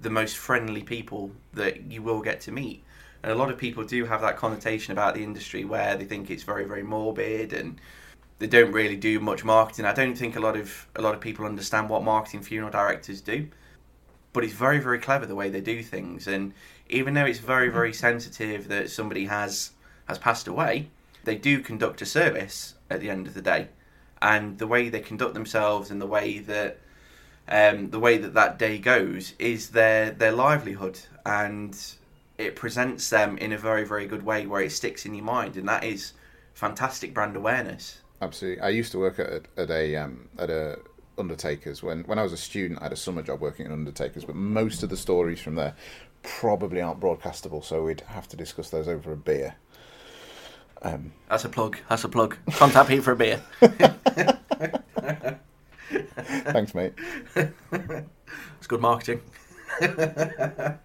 the 0.00 0.10
most 0.10 0.36
friendly 0.36 0.82
people 0.82 1.30
that 1.52 1.90
you 1.90 2.02
will 2.02 2.20
get 2.20 2.40
to 2.42 2.52
meet. 2.52 2.84
And 3.22 3.32
a 3.32 3.34
lot 3.34 3.50
of 3.50 3.56
people 3.56 3.84
do 3.84 4.04
have 4.04 4.20
that 4.20 4.36
connotation 4.36 4.92
about 4.92 5.14
the 5.14 5.22
industry 5.22 5.64
where 5.64 5.96
they 5.96 6.04
think 6.04 6.30
it's 6.30 6.42
very 6.42 6.64
very 6.64 6.82
morbid 6.82 7.52
and 7.52 7.80
they 8.38 8.46
don't 8.46 8.72
really 8.72 8.96
do 8.96 9.20
much 9.20 9.44
marketing. 9.44 9.86
I 9.86 9.94
don't 9.94 10.16
think 10.16 10.36
a 10.36 10.40
lot 10.40 10.56
of 10.56 10.86
a 10.94 11.02
lot 11.02 11.14
of 11.14 11.20
people 11.20 11.46
understand 11.46 11.88
what 11.88 12.02
marketing 12.02 12.42
funeral 12.42 12.70
directors 12.70 13.20
do, 13.20 13.48
but 14.32 14.44
it's 14.44 14.52
very 14.52 14.78
very 14.78 14.98
clever 14.98 15.26
the 15.26 15.34
way 15.34 15.48
they 15.48 15.62
do 15.62 15.82
things. 15.82 16.26
And 16.26 16.52
even 16.88 17.14
though 17.14 17.24
it's 17.24 17.38
very 17.38 17.70
very 17.70 17.94
sensitive 17.94 18.68
that 18.68 18.90
somebody 18.90 19.26
has 19.26 19.70
has 20.06 20.18
passed 20.18 20.46
away, 20.46 20.90
they 21.24 21.36
do 21.36 21.60
conduct 21.60 22.02
a 22.02 22.06
service 22.06 22.74
at 22.90 23.00
the 23.00 23.08
end 23.08 23.26
of 23.26 23.34
the 23.34 23.42
day, 23.42 23.68
and 24.20 24.58
the 24.58 24.66
way 24.66 24.90
they 24.90 25.00
conduct 25.00 25.32
themselves 25.32 25.90
and 25.90 26.00
the 26.00 26.06
way 26.06 26.38
that 26.40 26.78
um, 27.48 27.90
the 27.90 27.98
way 27.98 28.18
that 28.18 28.34
that 28.34 28.58
day 28.58 28.78
goes 28.78 29.34
is 29.38 29.70
their 29.70 30.10
their 30.10 30.32
livelihood 30.32 30.98
and 31.26 31.78
it 32.38 32.56
presents 32.56 33.10
them 33.10 33.38
in 33.38 33.52
a 33.52 33.58
very 33.58 33.84
very 33.84 34.06
good 34.06 34.22
way 34.22 34.46
where 34.46 34.62
it 34.62 34.72
sticks 34.72 35.06
in 35.06 35.14
your 35.14 35.24
mind 35.24 35.56
and 35.56 35.68
that 35.68 35.84
is 35.84 36.12
fantastic 36.54 37.12
brand 37.12 37.36
awareness 37.36 37.98
Absolutely. 38.24 38.62
I 38.62 38.70
used 38.70 38.92
to 38.92 38.98
work 38.98 39.18
at, 39.18 39.46
at 39.56 39.70
a 39.70 39.96
um, 39.96 40.28
at 40.38 40.50
a 40.50 40.78
Undertakers 41.16 41.82
when 41.82 42.02
when 42.04 42.18
I 42.18 42.22
was 42.22 42.32
a 42.32 42.36
student. 42.36 42.80
I 42.80 42.84
had 42.84 42.92
a 42.92 42.96
summer 42.96 43.22
job 43.22 43.40
working 43.40 43.66
at 43.66 43.72
Undertakers, 43.72 44.24
but 44.24 44.34
most 44.34 44.82
of 44.82 44.90
the 44.90 44.96
stories 44.96 45.40
from 45.40 45.54
there 45.54 45.74
probably 46.22 46.80
aren't 46.80 47.00
broadcastable, 47.00 47.62
so 47.62 47.84
we'd 47.84 48.00
have 48.02 48.26
to 48.28 48.36
discuss 48.36 48.70
those 48.70 48.88
over 48.88 49.12
a 49.12 49.16
beer. 49.16 49.54
Um, 50.82 51.12
That's 51.28 51.44
a 51.44 51.48
plug. 51.48 51.78
That's 51.88 52.04
a 52.04 52.08
plug. 52.08 52.36
Contact 52.52 52.88
Pete 52.88 53.04
for 53.04 53.12
a 53.12 53.16
beer. 53.16 53.42
Thanks, 56.16 56.74
mate. 56.74 56.94
It's 58.58 58.66
good 58.66 58.80
marketing. 58.80 59.20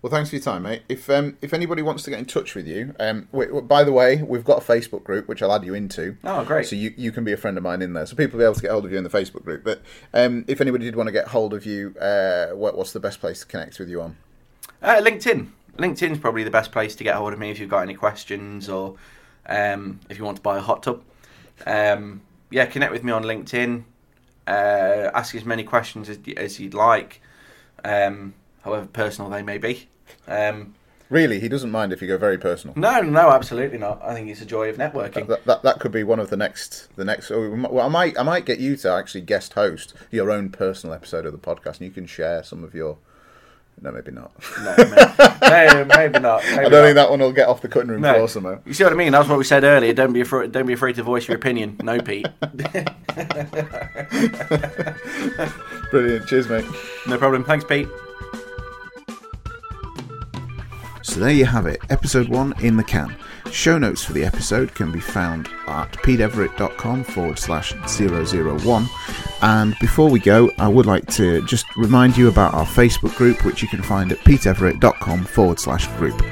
Well, 0.00 0.12
thanks 0.12 0.30
for 0.30 0.36
your 0.36 0.42
time, 0.42 0.62
mate. 0.62 0.82
If 0.88 1.10
um, 1.10 1.36
if 1.42 1.52
anybody 1.52 1.82
wants 1.82 2.04
to 2.04 2.10
get 2.10 2.20
in 2.20 2.24
touch 2.24 2.54
with 2.54 2.68
you, 2.68 2.94
um, 3.00 3.26
we, 3.32 3.46
by 3.46 3.82
the 3.82 3.90
way, 3.90 4.22
we've 4.22 4.44
got 4.44 4.62
a 4.62 4.64
Facebook 4.64 5.02
group 5.02 5.26
which 5.26 5.42
I'll 5.42 5.52
add 5.52 5.64
you 5.64 5.74
into. 5.74 6.16
Oh, 6.22 6.44
great! 6.44 6.68
So 6.68 6.76
you, 6.76 6.94
you 6.96 7.10
can 7.10 7.24
be 7.24 7.32
a 7.32 7.36
friend 7.36 7.56
of 7.56 7.64
mine 7.64 7.82
in 7.82 7.94
there, 7.94 8.06
so 8.06 8.14
people 8.14 8.38
will 8.38 8.44
be 8.44 8.46
able 8.46 8.54
to 8.54 8.62
get 8.62 8.70
hold 8.70 8.84
of 8.84 8.92
you 8.92 8.98
in 8.98 9.02
the 9.02 9.10
Facebook 9.10 9.42
group. 9.42 9.64
But 9.64 9.82
um, 10.14 10.44
if 10.46 10.60
anybody 10.60 10.84
did 10.84 10.94
want 10.94 11.08
to 11.08 11.12
get 11.12 11.28
hold 11.28 11.52
of 11.52 11.66
you, 11.66 11.96
uh, 12.00 12.50
what, 12.50 12.76
what's 12.78 12.92
the 12.92 13.00
best 13.00 13.18
place 13.18 13.40
to 13.40 13.46
connect 13.46 13.80
with 13.80 13.88
you 13.88 14.00
on? 14.00 14.16
Uh, 14.80 15.00
LinkedIn. 15.02 15.48
LinkedIn's 15.78 16.18
probably 16.18 16.44
the 16.44 16.50
best 16.50 16.70
place 16.70 16.94
to 16.94 17.02
get 17.02 17.16
hold 17.16 17.32
of 17.32 17.38
me 17.40 17.50
if 17.50 17.58
you've 17.58 17.70
got 17.70 17.80
any 17.80 17.94
questions 17.94 18.68
or 18.68 18.94
um, 19.46 19.98
if 20.08 20.16
you 20.16 20.24
want 20.24 20.36
to 20.36 20.42
buy 20.42 20.58
a 20.58 20.60
hot 20.60 20.84
tub. 20.84 21.02
Um, 21.66 22.20
yeah, 22.50 22.66
connect 22.66 22.92
with 22.92 23.04
me 23.04 23.12
on 23.12 23.22
LinkedIn. 23.24 23.84
Uh, 24.46 25.10
ask 25.14 25.34
as 25.34 25.44
many 25.44 25.64
questions 25.64 26.08
as, 26.08 26.18
as 26.36 26.58
you'd 26.58 26.74
like. 26.74 27.20
Um, 27.84 28.34
however 28.62 28.86
personal 28.86 29.30
they 29.30 29.42
may 29.42 29.58
be. 29.58 29.88
Um, 30.26 30.74
really, 31.10 31.40
he 31.40 31.48
doesn't 31.48 31.70
mind 31.70 31.92
if 31.92 32.02
you 32.02 32.08
go 32.08 32.18
very 32.18 32.38
personal. 32.38 32.74
No, 32.76 33.00
no, 33.00 33.30
absolutely 33.30 33.78
not. 33.78 34.02
I 34.02 34.14
think 34.14 34.28
it's 34.28 34.40
a 34.40 34.46
joy 34.46 34.68
of 34.68 34.76
networking. 34.76 35.26
That, 35.28 35.44
that, 35.44 35.62
that 35.62 35.80
could 35.80 35.92
be 35.92 36.04
one 36.04 36.20
of 36.20 36.30
the 36.30 36.36
next 36.36 36.94
the 36.96 37.04
next. 37.04 37.30
Well, 37.30 37.80
I 37.80 37.88
might 37.88 38.18
I 38.18 38.22
might 38.22 38.44
get 38.44 38.58
you 38.58 38.76
to 38.78 38.92
actually 38.92 39.22
guest 39.22 39.54
host 39.54 39.94
your 40.10 40.30
own 40.30 40.50
personal 40.50 40.94
episode 40.94 41.26
of 41.26 41.32
the 41.32 41.38
podcast, 41.38 41.78
and 41.78 41.82
you 41.82 41.90
can 41.90 42.06
share 42.06 42.42
some 42.42 42.64
of 42.64 42.74
your. 42.74 42.98
No, 43.80 43.92
maybe 43.92 44.10
not. 44.10 44.32
No, 44.62 44.74
maybe, 45.48 45.84
maybe 45.96 46.18
not. 46.18 46.42
Maybe 46.44 46.58
I 46.58 46.62
don't 46.62 46.72
not. 46.72 46.82
think 46.84 46.94
that 46.96 47.10
one 47.10 47.20
will 47.20 47.32
get 47.32 47.48
off 47.48 47.62
the 47.62 47.68
cutting 47.68 47.90
room 47.90 48.00
No. 48.00 48.12
floor 48.14 48.28
somehow. 48.28 48.58
You 48.66 48.74
see 48.74 48.82
what 48.84 48.92
I 48.92 48.96
mean? 48.96 49.12
That's 49.12 49.28
what 49.28 49.38
we 49.38 49.44
said 49.44 49.62
earlier. 49.64 49.92
Don't 49.92 50.12
be 50.12 50.20
afraid. 50.22 50.50
Don't 50.52 50.66
be 50.66 50.72
afraid 50.72 50.96
to 50.96 51.02
voice 51.04 51.28
your 51.28 51.36
opinion. 51.36 51.76
No, 51.82 52.00
Pete. 52.00 52.26
Brilliant. 55.90 56.26
Cheers, 56.26 56.48
mate. 56.48 56.64
No 57.06 57.18
problem. 57.18 57.44
Thanks, 57.44 57.64
Pete. 57.64 57.88
So 61.02 61.20
there 61.20 61.30
you 61.30 61.46
have 61.46 61.66
it, 61.66 61.80
episode 61.88 62.28
one 62.28 62.52
in 62.60 62.76
the 62.76 62.84
can. 62.84 63.16
Show 63.52 63.78
notes 63.78 64.04
for 64.04 64.12
the 64.12 64.24
episode 64.24 64.74
can 64.74 64.92
be 64.92 65.00
found 65.00 65.48
at 65.66 65.92
peteeverett.com 65.92 67.04
forward 67.04 67.38
slash 67.38 67.72
001. 67.72 68.86
And 69.42 69.76
before 69.80 70.10
we 70.10 70.20
go, 70.20 70.50
I 70.58 70.68
would 70.68 70.86
like 70.86 71.06
to 71.14 71.42
just 71.42 71.64
remind 71.76 72.16
you 72.16 72.28
about 72.28 72.54
our 72.54 72.66
Facebook 72.66 73.16
group, 73.16 73.44
which 73.44 73.62
you 73.62 73.68
can 73.68 73.82
find 73.82 74.12
at 74.12 74.18
peteeverett.com 74.18 75.24
forward 75.24 75.58
slash 75.58 75.86
group. 75.96 76.22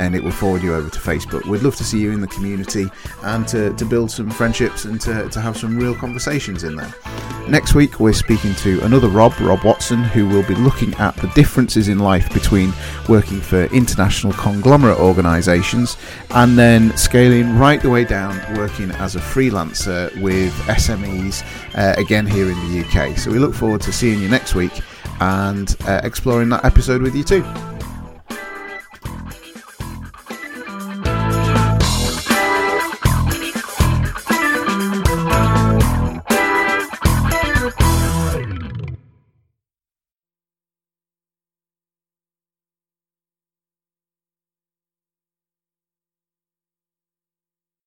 And 0.00 0.14
it 0.14 0.24
will 0.24 0.30
forward 0.30 0.62
you 0.62 0.74
over 0.74 0.88
to 0.88 0.98
Facebook. 0.98 1.44
We'd 1.44 1.62
love 1.62 1.76
to 1.76 1.84
see 1.84 1.98
you 2.00 2.10
in 2.10 2.22
the 2.22 2.26
community 2.26 2.86
and 3.22 3.46
to, 3.48 3.74
to 3.74 3.84
build 3.84 4.10
some 4.10 4.30
friendships 4.30 4.86
and 4.86 4.98
to, 5.02 5.28
to 5.28 5.40
have 5.42 5.58
some 5.58 5.76
real 5.76 5.94
conversations 5.94 6.64
in 6.64 6.74
there. 6.74 6.94
Next 7.50 7.74
week, 7.74 8.00
we're 8.00 8.14
speaking 8.14 8.54
to 8.56 8.80
another 8.82 9.08
Rob, 9.08 9.38
Rob 9.40 9.62
Watson, 9.62 10.02
who 10.02 10.26
will 10.26 10.44
be 10.44 10.54
looking 10.54 10.94
at 10.94 11.16
the 11.16 11.26
differences 11.28 11.88
in 11.88 11.98
life 11.98 12.32
between 12.32 12.72
working 13.08 13.40
for 13.40 13.64
international 13.74 14.32
conglomerate 14.32 14.98
organisations 14.98 15.98
and 16.30 16.56
then 16.56 16.96
scaling 16.96 17.58
right 17.58 17.82
the 17.82 17.90
way 17.90 18.04
down 18.04 18.40
working 18.56 18.90
as 18.92 19.16
a 19.16 19.20
freelancer 19.20 20.18
with 20.22 20.52
SMEs, 20.68 21.44
uh, 21.76 22.00
again 22.00 22.24
here 22.24 22.50
in 22.50 22.56
the 22.68 22.84
UK. 22.86 23.18
So 23.18 23.30
we 23.30 23.38
look 23.38 23.54
forward 23.54 23.82
to 23.82 23.92
seeing 23.92 24.20
you 24.20 24.28
next 24.28 24.54
week 24.54 24.80
and 25.20 25.76
uh, 25.86 26.00
exploring 26.04 26.48
that 26.50 26.64
episode 26.64 27.02
with 27.02 27.14
you 27.14 27.24
too. 27.24 27.44